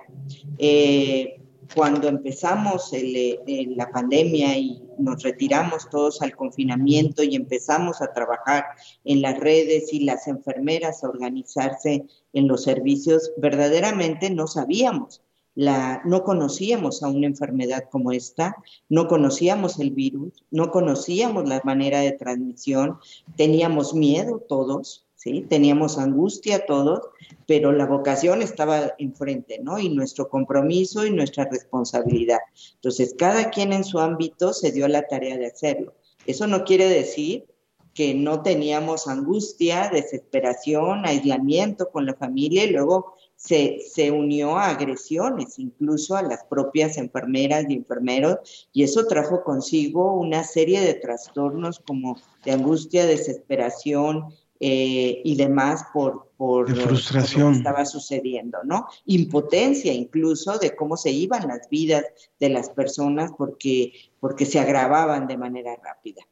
Eh, 0.59 1.41
cuando 1.75 2.09
empezamos 2.09 2.91
la 2.93 3.91
pandemia 3.91 4.57
y 4.57 4.83
nos 4.99 5.23
retiramos 5.23 5.89
todos 5.89 6.21
al 6.23 6.35
confinamiento 6.35 7.23
y 7.23 7.37
empezamos 7.37 8.03
a 8.03 8.12
trabajar 8.12 8.64
en 9.05 9.23
las 9.23 9.39
redes 9.39 9.93
y 9.93 10.01
las 10.01 10.27
enfermeras 10.27 11.03
a 11.03 11.09
organizarse 11.09 12.07
en 12.33 12.49
los 12.49 12.64
servicios, 12.64 13.33
verdaderamente 13.37 14.31
no 14.31 14.47
sabíamos. 14.47 15.23
La, 15.57 16.01
no 16.05 16.23
conocíamos 16.23 17.03
a 17.03 17.09
una 17.09 17.27
enfermedad 17.27 17.85
como 17.91 18.12
esta, 18.12 18.57
no 18.89 19.09
conocíamos 19.09 19.81
el 19.81 19.91
virus, 19.91 20.45
no 20.51 20.71
conocíamos 20.71 21.49
la 21.49 21.61
manera 21.64 22.01
de 22.01 22.12
transmisión, 22.12 22.99
teníamos 23.37 23.93
miedo 23.93 24.39
todos, 24.49 25.07
Teníamos 25.23 25.99
angustia 25.99 26.64
todos, 26.64 27.01
pero 27.47 27.73
la 27.73 27.85
vocación 27.85 28.41
estaba 28.41 28.95
enfrente, 28.99 29.61
¿no? 29.62 29.79
Y 29.79 29.91
nuestro 29.91 30.31
compromiso 30.31 31.05
y 31.05 31.11
nuestra 31.11 31.45
responsabilidad. 31.45 32.39
Entonces, 32.77 33.14
cada 33.18 33.51
quien 33.51 33.75
en 33.75 33.85
su 33.85 33.99
ámbito 33.99 34.55
se 34.55 34.73
dio 34.73 34.89
la 34.89 35.07
tarea 35.07 35.37
de 35.37 35.47
hacerlo. 35.47 35.93
Eso 36.27 36.47
no 36.47 36.64
quiere 36.64 36.89
decir 36.89 37.45
que 37.93 38.14
no 38.14 38.43
teníamos 38.43 39.09
angustia, 39.09 39.91
desesperación, 39.93 41.05
aislamiento 41.05 41.91
con 41.91 42.07
la 42.07 42.14
familia 42.14 42.64
y 42.64 42.71
luego 42.71 43.16
se, 43.37 43.81
se, 43.91 44.11
unió 44.11 44.57
a 44.57 44.68
agresiones, 44.68 45.59
incluso 45.59 46.16
a 46.16 46.23
las 46.23 46.45
propias 46.45 46.99
enfermeras 46.99 47.64
y 47.68 47.75
enfermeros, 47.75 48.68
y 48.73 48.85
eso 48.85 49.07
trajo 49.07 49.43
consigo 49.43 50.14
una 50.14 50.45
serie 50.45 50.81
de 50.81 50.95
trastornos 50.95 51.81
como 51.81 52.18
de 52.45 52.53
angustia, 52.53 53.07
desesperación, 53.07 54.27
eh, 54.63 55.23
y 55.25 55.37
demás 55.37 55.85
por, 55.93 56.29
por, 56.37 56.69
De 56.69 56.75
por 56.75 56.91
frustración. 56.91 57.45
lo 57.47 57.51
que 57.53 57.57
estaba 57.59 57.85
sucediendo, 57.87 58.59
¿no? 58.65 58.87
Impotencia 59.07 59.93
incluso 59.93 60.59
de 60.59 60.77
cómo 60.77 60.97
se 60.99 61.11
iban 61.11 61.49
las 61.49 61.69
vidas 61.71 62.05
de 62.39 62.51
las 62.51 62.69
personas 62.71 63.33
porque, 63.37 63.93
porque 64.21 64.45
se 64.45 64.61
agravaban 64.61 65.27
de 65.27 65.39
manera 65.39 65.77
rápida. 65.83 66.23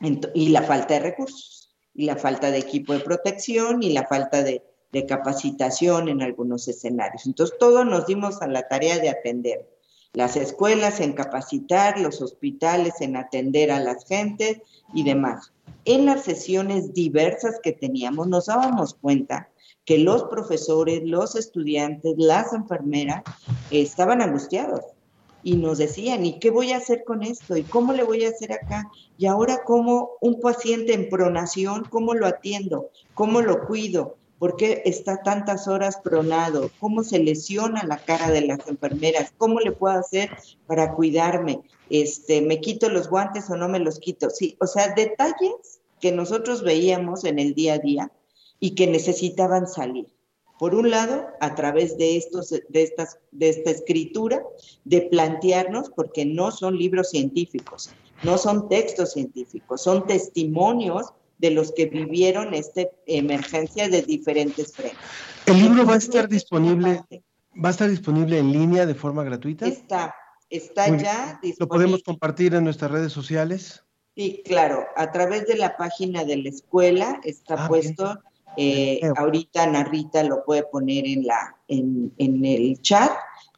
Ento- 0.00 0.30
y 0.34 0.48
la 0.48 0.62
falta 0.62 0.94
de 0.94 1.00
recursos, 1.00 1.76
y 1.94 2.06
la 2.06 2.16
falta 2.16 2.50
de 2.50 2.58
equipo 2.58 2.92
de 2.94 3.00
protección, 3.00 3.82
y 3.82 3.92
la 3.92 4.06
falta 4.06 4.42
de, 4.42 4.62
de 4.92 5.04
capacitación 5.04 6.08
en 6.08 6.22
algunos 6.22 6.68
escenarios. 6.68 7.26
Entonces, 7.26 7.56
todos 7.58 7.84
nos 7.84 8.06
dimos 8.06 8.40
a 8.40 8.46
la 8.46 8.66
tarea 8.66 8.98
de 8.98 9.10
atender. 9.10 9.68
Las 10.14 10.36
escuelas 10.36 11.00
en 11.00 11.12
capacitar, 11.12 11.98
los 12.00 12.22
hospitales 12.22 13.00
en 13.00 13.16
atender 13.16 13.70
a 13.70 13.80
las 13.80 14.06
gentes 14.06 14.58
y 14.94 15.04
demás. 15.04 15.52
En 15.84 16.06
las 16.06 16.24
sesiones 16.24 16.92
diversas 16.92 17.60
que 17.62 17.72
teníamos, 17.72 18.28
nos 18.28 18.46
dábamos 18.46 18.94
cuenta 18.94 19.48
que 19.88 19.96
los 19.96 20.24
profesores, 20.24 21.00
los 21.04 21.34
estudiantes, 21.34 22.14
las 22.18 22.52
enfermeras 22.52 23.22
estaban 23.70 24.20
angustiados 24.20 24.82
y 25.42 25.56
nos 25.56 25.78
decían, 25.78 26.26
¿y 26.26 26.38
qué 26.40 26.50
voy 26.50 26.72
a 26.72 26.76
hacer 26.76 27.04
con 27.04 27.22
esto? 27.22 27.56
¿Y 27.56 27.62
cómo 27.62 27.94
le 27.94 28.02
voy 28.02 28.26
a 28.26 28.28
hacer 28.28 28.52
acá? 28.52 28.90
Y 29.16 29.24
ahora, 29.24 29.62
¿cómo 29.64 30.10
un 30.20 30.40
paciente 30.40 30.92
en 30.92 31.08
pronación, 31.08 31.86
cómo 31.88 32.12
lo 32.12 32.26
atiendo? 32.26 32.90
¿Cómo 33.14 33.40
lo 33.40 33.66
cuido? 33.66 34.17
¿Por 34.38 34.56
qué 34.56 34.82
está 34.84 35.22
tantas 35.22 35.66
horas 35.66 35.98
pronado? 36.02 36.70
¿Cómo 36.78 37.02
se 37.02 37.18
lesiona 37.18 37.82
la 37.84 37.98
cara 37.98 38.30
de 38.30 38.42
las 38.42 38.68
enfermeras? 38.68 39.32
¿Cómo 39.36 39.58
le 39.58 39.72
puedo 39.72 39.98
hacer 39.98 40.30
para 40.66 40.94
cuidarme? 40.94 41.60
Este, 41.90 42.40
¿Me 42.40 42.60
quito 42.60 42.88
los 42.88 43.08
guantes 43.10 43.50
o 43.50 43.56
no 43.56 43.68
me 43.68 43.80
los 43.80 43.98
quito? 43.98 44.30
Sí, 44.30 44.56
o 44.60 44.66
sea, 44.66 44.94
detalles 44.94 45.80
que 46.00 46.12
nosotros 46.12 46.62
veíamos 46.62 47.24
en 47.24 47.40
el 47.40 47.54
día 47.54 47.74
a 47.74 47.78
día 47.78 48.12
y 48.60 48.76
que 48.76 48.86
necesitaban 48.86 49.66
salir. 49.66 50.06
Por 50.58 50.74
un 50.74 50.90
lado, 50.90 51.26
a 51.40 51.54
través 51.54 51.98
de, 51.98 52.16
estos, 52.16 52.50
de, 52.50 52.82
estas, 52.82 53.18
de 53.32 53.48
esta 53.48 53.70
escritura, 53.70 54.42
de 54.84 55.02
plantearnos, 55.02 55.90
porque 55.90 56.24
no 56.24 56.50
son 56.50 56.76
libros 56.76 57.10
científicos, 57.10 57.90
no 58.24 58.38
son 58.38 58.68
textos 58.68 59.12
científicos, 59.12 59.82
son 59.82 60.06
testimonios 60.06 61.12
de 61.38 61.50
los 61.50 61.72
que 61.72 61.86
vivieron 61.86 62.54
esta 62.54 62.82
emergencia 63.06 63.88
de 63.88 64.02
diferentes 64.02 64.72
frentes. 64.72 64.98
¿El 65.46 65.58
libro 65.60 65.86
va 65.86 65.94
a 65.94 65.98
estar 65.98 66.28
disponible, 66.28 67.02
va 67.54 67.68
a 67.68 67.70
estar 67.70 67.88
disponible 67.88 68.38
en 68.38 68.52
línea 68.52 68.86
de 68.86 68.94
forma 68.94 69.24
gratuita? 69.24 69.66
Está, 69.66 70.14
está 70.50 70.88
Muy 70.88 70.98
ya 70.98 71.38
disponible. 71.42 71.56
¿Lo 71.60 71.68
podemos 71.68 72.02
compartir 72.02 72.54
en 72.54 72.64
nuestras 72.64 72.90
redes 72.90 73.12
sociales? 73.12 73.84
Sí, 74.16 74.42
claro, 74.44 74.84
a 74.96 75.12
través 75.12 75.46
de 75.46 75.56
la 75.56 75.76
página 75.76 76.24
de 76.24 76.38
la 76.38 76.48
escuela 76.48 77.20
está 77.22 77.54
Ah, 77.56 77.68
puesto, 77.68 78.18
eh, 78.56 79.00
ahorita 79.16 79.62
Ana 79.62 79.84
Rita 79.84 80.24
lo 80.24 80.44
puede 80.44 80.64
poner 80.64 81.06
en, 81.06 81.24
la, 81.24 81.56
en, 81.68 82.12
en 82.18 82.44
el 82.44 82.82
chat 82.82 83.12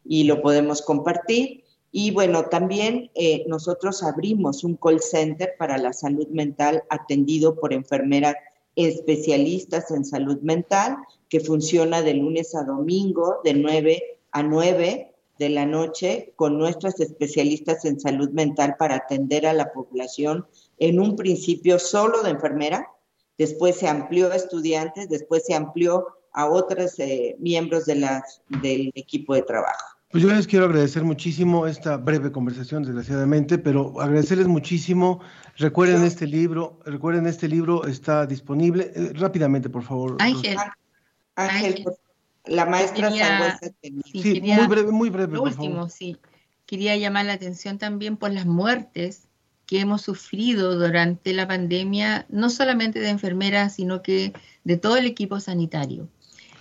y 0.04 0.24
lo 0.24 0.42
podemos 0.42 0.82
compartir. 0.82 1.59
Y 1.92 2.12
bueno, 2.12 2.44
también 2.44 3.10
eh, 3.14 3.44
nosotros 3.48 4.02
abrimos 4.02 4.62
un 4.62 4.76
call 4.76 5.00
center 5.00 5.54
para 5.58 5.76
la 5.76 5.92
salud 5.92 6.28
mental 6.28 6.84
atendido 6.88 7.56
por 7.56 7.72
enfermeras 7.72 8.36
especialistas 8.76 9.90
en 9.90 10.04
salud 10.04 10.40
mental 10.42 10.96
que 11.28 11.40
funciona 11.40 12.02
de 12.02 12.14
lunes 12.14 12.54
a 12.54 12.62
domingo 12.62 13.40
de 13.42 13.54
9 13.54 14.20
a 14.30 14.42
9 14.42 15.14
de 15.38 15.48
la 15.48 15.66
noche 15.66 16.32
con 16.36 16.58
nuestras 16.58 17.00
especialistas 17.00 17.84
en 17.84 17.98
salud 17.98 18.30
mental 18.30 18.76
para 18.78 18.96
atender 18.96 19.46
a 19.46 19.54
la 19.54 19.72
población 19.72 20.46
en 20.78 21.00
un 21.00 21.16
principio 21.16 21.78
solo 21.78 22.22
de 22.22 22.30
enfermera, 22.30 22.86
después 23.38 23.76
se 23.76 23.88
amplió 23.88 24.30
a 24.30 24.36
estudiantes, 24.36 25.08
después 25.08 25.44
se 25.46 25.54
amplió 25.54 26.06
a 26.32 26.48
otros 26.48 26.98
eh, 26.98 27.36
miembros 27.38 27.86
de 27.86 27.96
las, 27.96 28.42
del 28.62 28.92
equipo 28.94 29.34
de 29.34 29.42
trabajo. 29.42 29.99
Pues 30.10 30.24
yo 30.24 30.30
les 30.30 30.48
quiero 30.48 30.64
agradecer 30.64 31.04
muchísimo 31.04 31.68
esta 31.68 31.96
breve 31.96 32.32
conversación, 32.32 32.82
desgraciadamente, 32.82 33.58
pero 33.58 34.00
agradecerles 34.00 34.48
muchísimo. 34.48 35.20
Recuerden 35.56 36.02
este 36.02 36.26
libro, 36.26 36.80
recuerden 36.84 37.26
este 37.28 37.46
libro 37.46 37.86
está 37.86 38.26
disponible. 38.26 38.90
Eh, 38.96 39.12
rápidamente, 39.14 39.70
por 39.70 39.84
favor. 39.84 40.16
Ángel. 40.18 40.56
Ángel, 41.36 41.84
por- 41.84 41.96
la 42.46 42.66
maestra 42.66 43.08
Quería- 43.08 43.58
sí, 43.60 44.22
Sí, 44.22 44.32
quería- 44.34 44.56
muy 44.56 44.66
breve, 44.66 44.90
muy 44.90 45.10
breve, 45.10 45.34
Lo 45.34 45.40
por 45.40 45.48
último, 45.50 45.74
favor. 45.76 45.90
sí. 45.90 46.16
Quería 46.66 46.96
llamar 46.96 47.26
la 47.26 47.34
atención 47.34 47.78
también 47.78 48.16
por 48.16 48.32
las 48.32 48.46
muertes 48.46 49.28
que 49.66 49.78
hemos 49.78 50.02
sufrido 50.02 50.74
durante 50.76 51.32
la 51.32 51.46
pandemia, 51.46 52.26
no 52.30 52.50
solamente 52.50 52.98
de 52.98 53.10
enfermeras, 53.10 53.76
sino 53.76 54.02
que 54.02 54.32
de 54.64 54.76
todo 54.76 54.96
el 54.96 55.06
equipo 55.06 55.38
sanitario. 55.38 56.08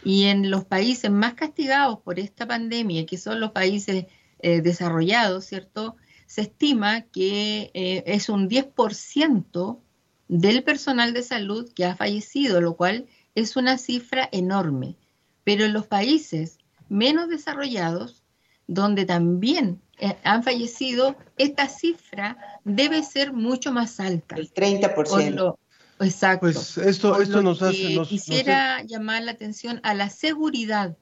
Y 0.04 0.26
en 0.26 0.50
los 0.50 0.66
países 0.66 1.12
más 1.12 1.34
castigados 1.34 2.00
por 2.00 2.20
esta 2.20 2.48
pandemia, 2.48 3.06
que 3.06 3.18
son 3.18 3.40
los 3.40 3.52
países 3.52 4.06
eh, 4.40 4.62
desarrollados, 4.62 5.46
¿cierto? 5.46 5.96
Se 6.26 6.42
estima 6.42 7.02
que 7.02 7.72
eh, 7.74 8.04
es 8.06 8.30
un 8.30 8.50
10% 8.50 9.80
del 10.28 10.64
personal 10.64 11.14
de 11.14 11.24
salud 11.24 11.70
que 11.74 11.86
ha 11.86 11.96
fallecido, 11.96 12.62
lo 12.62 12.76
cual 12.78 13.08
es 13.36 13.56
una 13.56 13.78
cifra 13.78 14.30
enorme. 14.32 14.96
Pero 15.44 15.66
en 15.66 15.74
los 15.74 15.88
países 15.88 16.60
menos 16.88 17.28
desarrollados, 17.30 18.24
donde 18.68 19.06
también 19.06 19.82
eh, 20.00 20.16
han 20.24 20.44
fallecido, 20.44 21.16
esta 21.38 21.68
cifra 21.68 22.38
debe 22.64 23.04
ser 23.04 23.34
mucho 23.34 23.72
más 23.72 24.00
alta. 24.00 24.36
El 24.38 24.54
30%. 24.54 24.94
Por 24.94 25.32
lo- 25.32 25.60
exacto. 26.00 26.40
Pues 26.42 26.78
esto, 26.78 27.14
Por 27.14 27.22
esto 27.24 27.38
lo 27.38 27.44
nos 27.44 27.62
hace. 27.62 27.96
nos- 27.96 28.08
quisiera 28.08 28.82
llamar 28.84 29.24
la 29.24 29.32
atención 29.32 29.80
a 29.84 29.94
la 29.94 30.10
seguridad 30.10 30.98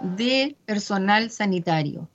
de 0.00 0.56
personal 0.66 1.30
sanitario, 1.30 2.08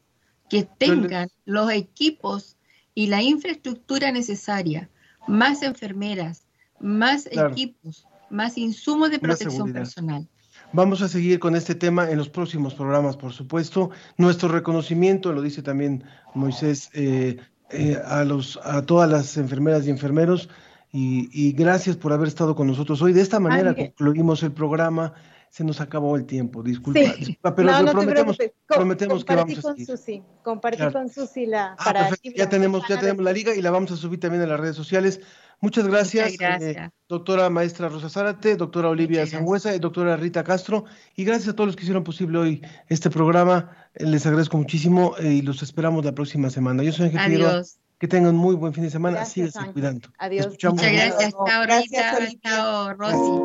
que 0.49 0.63
tengan 0.63 1.29
los 1.45 1.71
equipos 1.71 2.57
y 2.93 3.07
la 3.07 3.21
infraestructura 3.21 4.11
necesaria, 4.11 4.89
más 5.27 5.61
enfermeras, 5.63 6.43
más 6.79 7.25
Claro. 7.31 7.51
equipos, 7.51 8.07
más 8.29 8.57
insumos 8.57 9.11
de 9.11 9.19
protección 9.19 9.71
personal. 9.73 10.27
Vamos 10.73 11.01
a 11.01 11.07
seguir 11.07 11.39
con 11.39 11.55
este 11.55 11.75
tema 11.75 12.09
en 12.09 12.17
los 12.17 12.27
próximos 12.29 12.73
programas, 12.73 13.17
por 13.17 13.33
supuesto. 13.33 13.91
Nuestro 14.17 14.49
reconocimiento, 14.49 15.31
lo 15.31 15.41
dice 15.41 15.61
también 15.61 16.03
Moisés, 16.33 16.89
eh, 16.93 17.37
eh, 17.69 17.97
a, 18.05 18.23
los, 18.23 18.59
a 18.63 18.81
todas 18.85 19.09
las 19.09 19.37
enfermeras 19.37 19.85
y 19.85 19.89
enfermeros. 19.89 20.49
Y, 20.97 21.29
y 21.33 21.51
gracias 21.51 21.97
por 21.97 22.13
haber 22.13 22.27
estado 22.29 22.55
con 22.55 22.67
nosotros 22.67 23.01
hoy. 23.01 23.11
De 23.11 23.21
esta 23.21 23.39
manera 23.39 23.71
Ángel. 23.71 23.87
concluimos 23.97 24.41
el 24.43 24.53
programa. 24.53 25.13
Se 25.49 25.63
nos 25.63 25.79
acabó 25.79 26.15
el 26.17 26.25
tiempo. 26.25 26.63
Disculpa, 26.63 26.99
Sí. 26.99 27.13
disculpa, 27.17 27.55
pero 27.55 27.71
no, 27.71 27.79
no 27.79 27.85
te 27.85 27.91
prometemos, 27.93 28.37
prometemos 28.67 29.23
que 29.25 29.35
vamos 29.35 29.57
a 29.59 29.61
con 29.61 29.71
seguir. 29.77 29.85
Susi, 29.87 30.23
compartí 30.43 30.77
Claro. 30.77 30.91
con 30.93 31.09
Susi 31.09 31.45
la 31.45 31.73
Ah, 31.73 31.83
para 31.83 32.07
perfecto. 32.09 32.37
Ya 32.37 32.49
tenemos, 32.49 32.83
ya 32.89 32.99
tenemos 32.99 33.23
la 33.23 33.31
liga 33.31 33.55
y 33.55 33.61
la 33.61 33.71
vamos 33.71 33.91
a 33.91 33.95
subir 33.97 34.19
también 34.19 34.43
en 34.43 34.49
las 34.49 34.59
redes 34.59 34.75
sociales. 34.75 35.21
Muchas 35.61 35.87
gracias, 35.87 36.31
Muchas 36.31 36.59
gracias. 36.59 36.87
eh, 36.87 36.91
doctora 37.07 37.49
maestra 37.49 37.87
Rosa 37.87 38.09
Zárate, 38.09 38.57
doctora 38.57 38.89
Olivia 38.89 39.25
Sangüesa 39.27 39.73
y 39.75 39.79
doctora 39.79 40.17
Rita 40.17 40.43
Castro. 40.43 40.83
Y 41.15 41.23
gracias 41.23 41.49
a 41.49 41.55
todos 41.55 41.67
los 41.67 41.75
que 41.77 41.83
hicieron 41.83 42.03
posible 42.03 42.37
hoy 42.37 42.61
este 42.89 43.09
programa. 43.09 43.71
Les 43.95 44.25
agradezco 44.25 44.57
muchísimo 44.57 45.15
eh, 45.19 45.35
y 45.35 45.41
los 45.41 45.63
esperamos 45.63 46.03
la 46.03 46.13
próxima 46.13 46.49
semana. 46.49 46.83
Yo 46.83 46.91
soy 46.91 47.05
Ángel. 47.07 47.45
Adiós. 47.45 47.79
Que 47.99 48.07
tengan 48.07 48.35
muy 48.35 48.55
buen 48.55 48.73
fin 48.73 48.83
de 48.83 48.89
semana. 48.89 49.17
Gracias, 49.17 49.33
Síguense 49.33 49.59
Ángel. 49.59 49.73
cuidando. 49.73 50.09
Adiós. 50.17 50.45
Escuchamos. 50.47 50.77
Muchas 50.81 50.91
gracias. 50.93 51.31
Chao, 51.31 51.61
Gracias, 51.61 51.91
Rita. 51.91 52.17
Olivia. 52.17 52.39
Chao, 52.43 52.93
Rosy. 52.93 53.41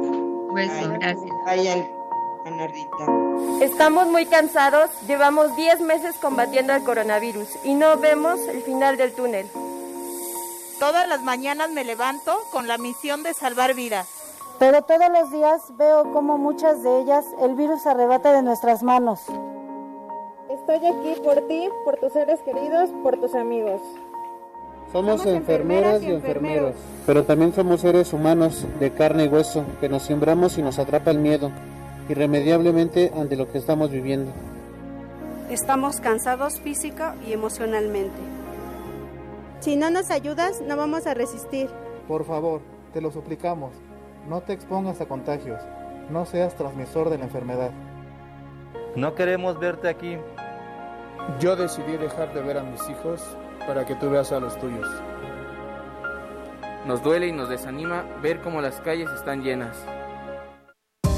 Beso, 0.54 0.90
Ay. 0.90 0.98
gracias. 0.98 1.86
Rita. 2.44 3.64
Estamos 3.64 4.08
muy 4.08 4.26
cansados, 4.26 4.90
llevamos 5.06 5.54
10 5.56 5.80
meses 5.82 6.16
combatiendo 6.16 6.72
el 6.74 6.82
coronavirus 6.82 7.48
y 7.64 7.74
no 7.74 7.96
vemos 7.98 8.40
el 8.48 8.62
final 8.62 8.96
del 8.96 9.12
túnel. 9.12 9.46
Todas 10.78 11.06
las 11.08 11.22
mañanas 11.22 11.70
me 11.70 11.84
levanto 11.84 12.36
con 12.50 12.66
la 12.66 12.78
misión 12.78 13.22
de 13.22 13.34
salvar 13.34 13.74
vidas. 13.74 14.08
Pero 14.58 14.82
todos 14.82 15.08
los 15.10 15.30
días 15.30 15.60
veo 15.76 16.10
cómo 16.12 16.38
muchas 16.38 16.82
de 16.82 17.00
ellas 17.00 17.24
el 17.40 17.54
virus 17.54 17.86
arrebata 17.86 18.32
de 18.32 18.42
nuestras 18.42 18.82
manos. 18.82 19.20
Estoy 20.48 20.84
aquí 20.84 21.20
por 21.22 21.46
ti, 21.46 21.68
por 21.84 21.96
tus 21.98 22.12
seres 22.12 22.40
queridos, 22.40 22.90
por 23.02 23.18
tus 23.20 23.34
amigos. 23.34 23.80
Somos 24.92 25.24
enfermeras 25.24 26.02
y 26.02 26.10
enfermeros, 26.10 26.74
pero 27.06 27.22
también 27.22 27.52
somos 27.52 27.80
seres 27.80 28.12
humanos 28.12 28.66
de 28.80 28.90
carne 28.90 29.26
y 29.26 29.28
hueso, 29.28 29.64
que 29.80 29.88
nos 29.88 30.02
sembramos 30.02 30.58
y 30.58 30.62
nos 30.62 30.80
atrapa 30.80 31.12
el 31.12 31.18
miedo, 31.20 31.52
irremediablemente 32.08 33.12
ante 33.16 33.36
lo 33.36 33.50
que 33.50 33.58
estamos 33.58 33.92
viviendo. 33.92 34.32
Estamos 35.48 36.00
cansados 36.00 36.58
física 36.60 37.14
y 37.24 37.32
emocionalmente. 37.32 38.18
Si 39.60 39.76
no 39.76 39.90
nos 39.90 40.10
ayudas, 40.10 40.60
no 40.60 40.76
vamos 40.76 41.06
a 41.06 41.14
resistir. 41.14 41.70
Por 42.08 42.24
favor, 42.24 42.60
te 42.92 43.00
lo 43.00 43.12
suplicamos, 43.12 43.70
no 44.28 44.40
te 44.40 44.54
expongas 44.54 45.00
a 45.00 45.06
contagios, 45.06 45.60
no 46.10 46.26
seas 46.26 46.56
transmisor 46.56 47.10
de 47.10 47.18
la 47.18 47.24
enfermedad. 47.26 47.70
No 48.96 49.14
queremos 49.14 49.60
verte 49.60 49.88
aquí. 49.88 50.16
Yo 51.38 51.54
decidí 51.54 51.96
dejar 51.96 52.34
de 52.34 52.40
ver 52.42 52.58
a 52.58 52.64
mis 52.64 52.80
hijos 52.88 53.22
para 53.66 53.84
que 53.86 53.94
tú 53.94 54.10
veas 54.10 54.32
a 54.32 54.40
los 54.40 54.58
tuyos. 54.58 54.88
Nos 56.86 57.02
duele 57.02 57.28
y 57.28 57.32
nos 57.32 57.48
desanima 57.48 58.04
ver 58.22 58.40
cómo 58.40 58.60
las 58.60 58.80
calles 58.80 59.08
están 59.10 59.42
llenas. 59.42 59.76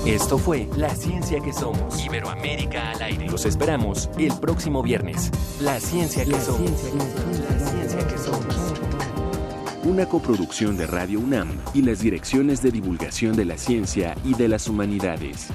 Esto 0.07 0.36
fue 0.36 0.68
La 0.76 0.90
Ciencia 0.90 1.38
que 1.40 1.53
Somos. 1.53 2.05
Iberoamérica 2.05 2.90
al 2.90 3.03
aire. 3.03 3.28
Los 3.28 3.47
esperamos 3.47 4.11
el 4.18 4.32
próximo 4.40 4.82
viernes. 4.82 5.30
La 5.61 5.78
Ciencia 5.78 6.24
que 6.24 6.40
Somos. 6.40 6.70
La 7.49 7.59
Ciencia 7.59 8.07
que 8.09 8.18
Somos. 8.18 8.74
Una 9.84 10.07
coproducción 10.07 10.76
de 10.76 10.86
Radio 10.86 11.20
UNAM 11.20 11.57
y 11.72 11.82
las 11.82 12.01
direcciones 12.01 12.62
de 12.62 12.72
divulgación 12.72 13.36
de 13.36 13.45
la 13.45 13.57
ciencia 13.57 14.16
y 14.24 14.34
de 14.34 14.49
las 14.49 14.68
humanidades. 14.68 15.49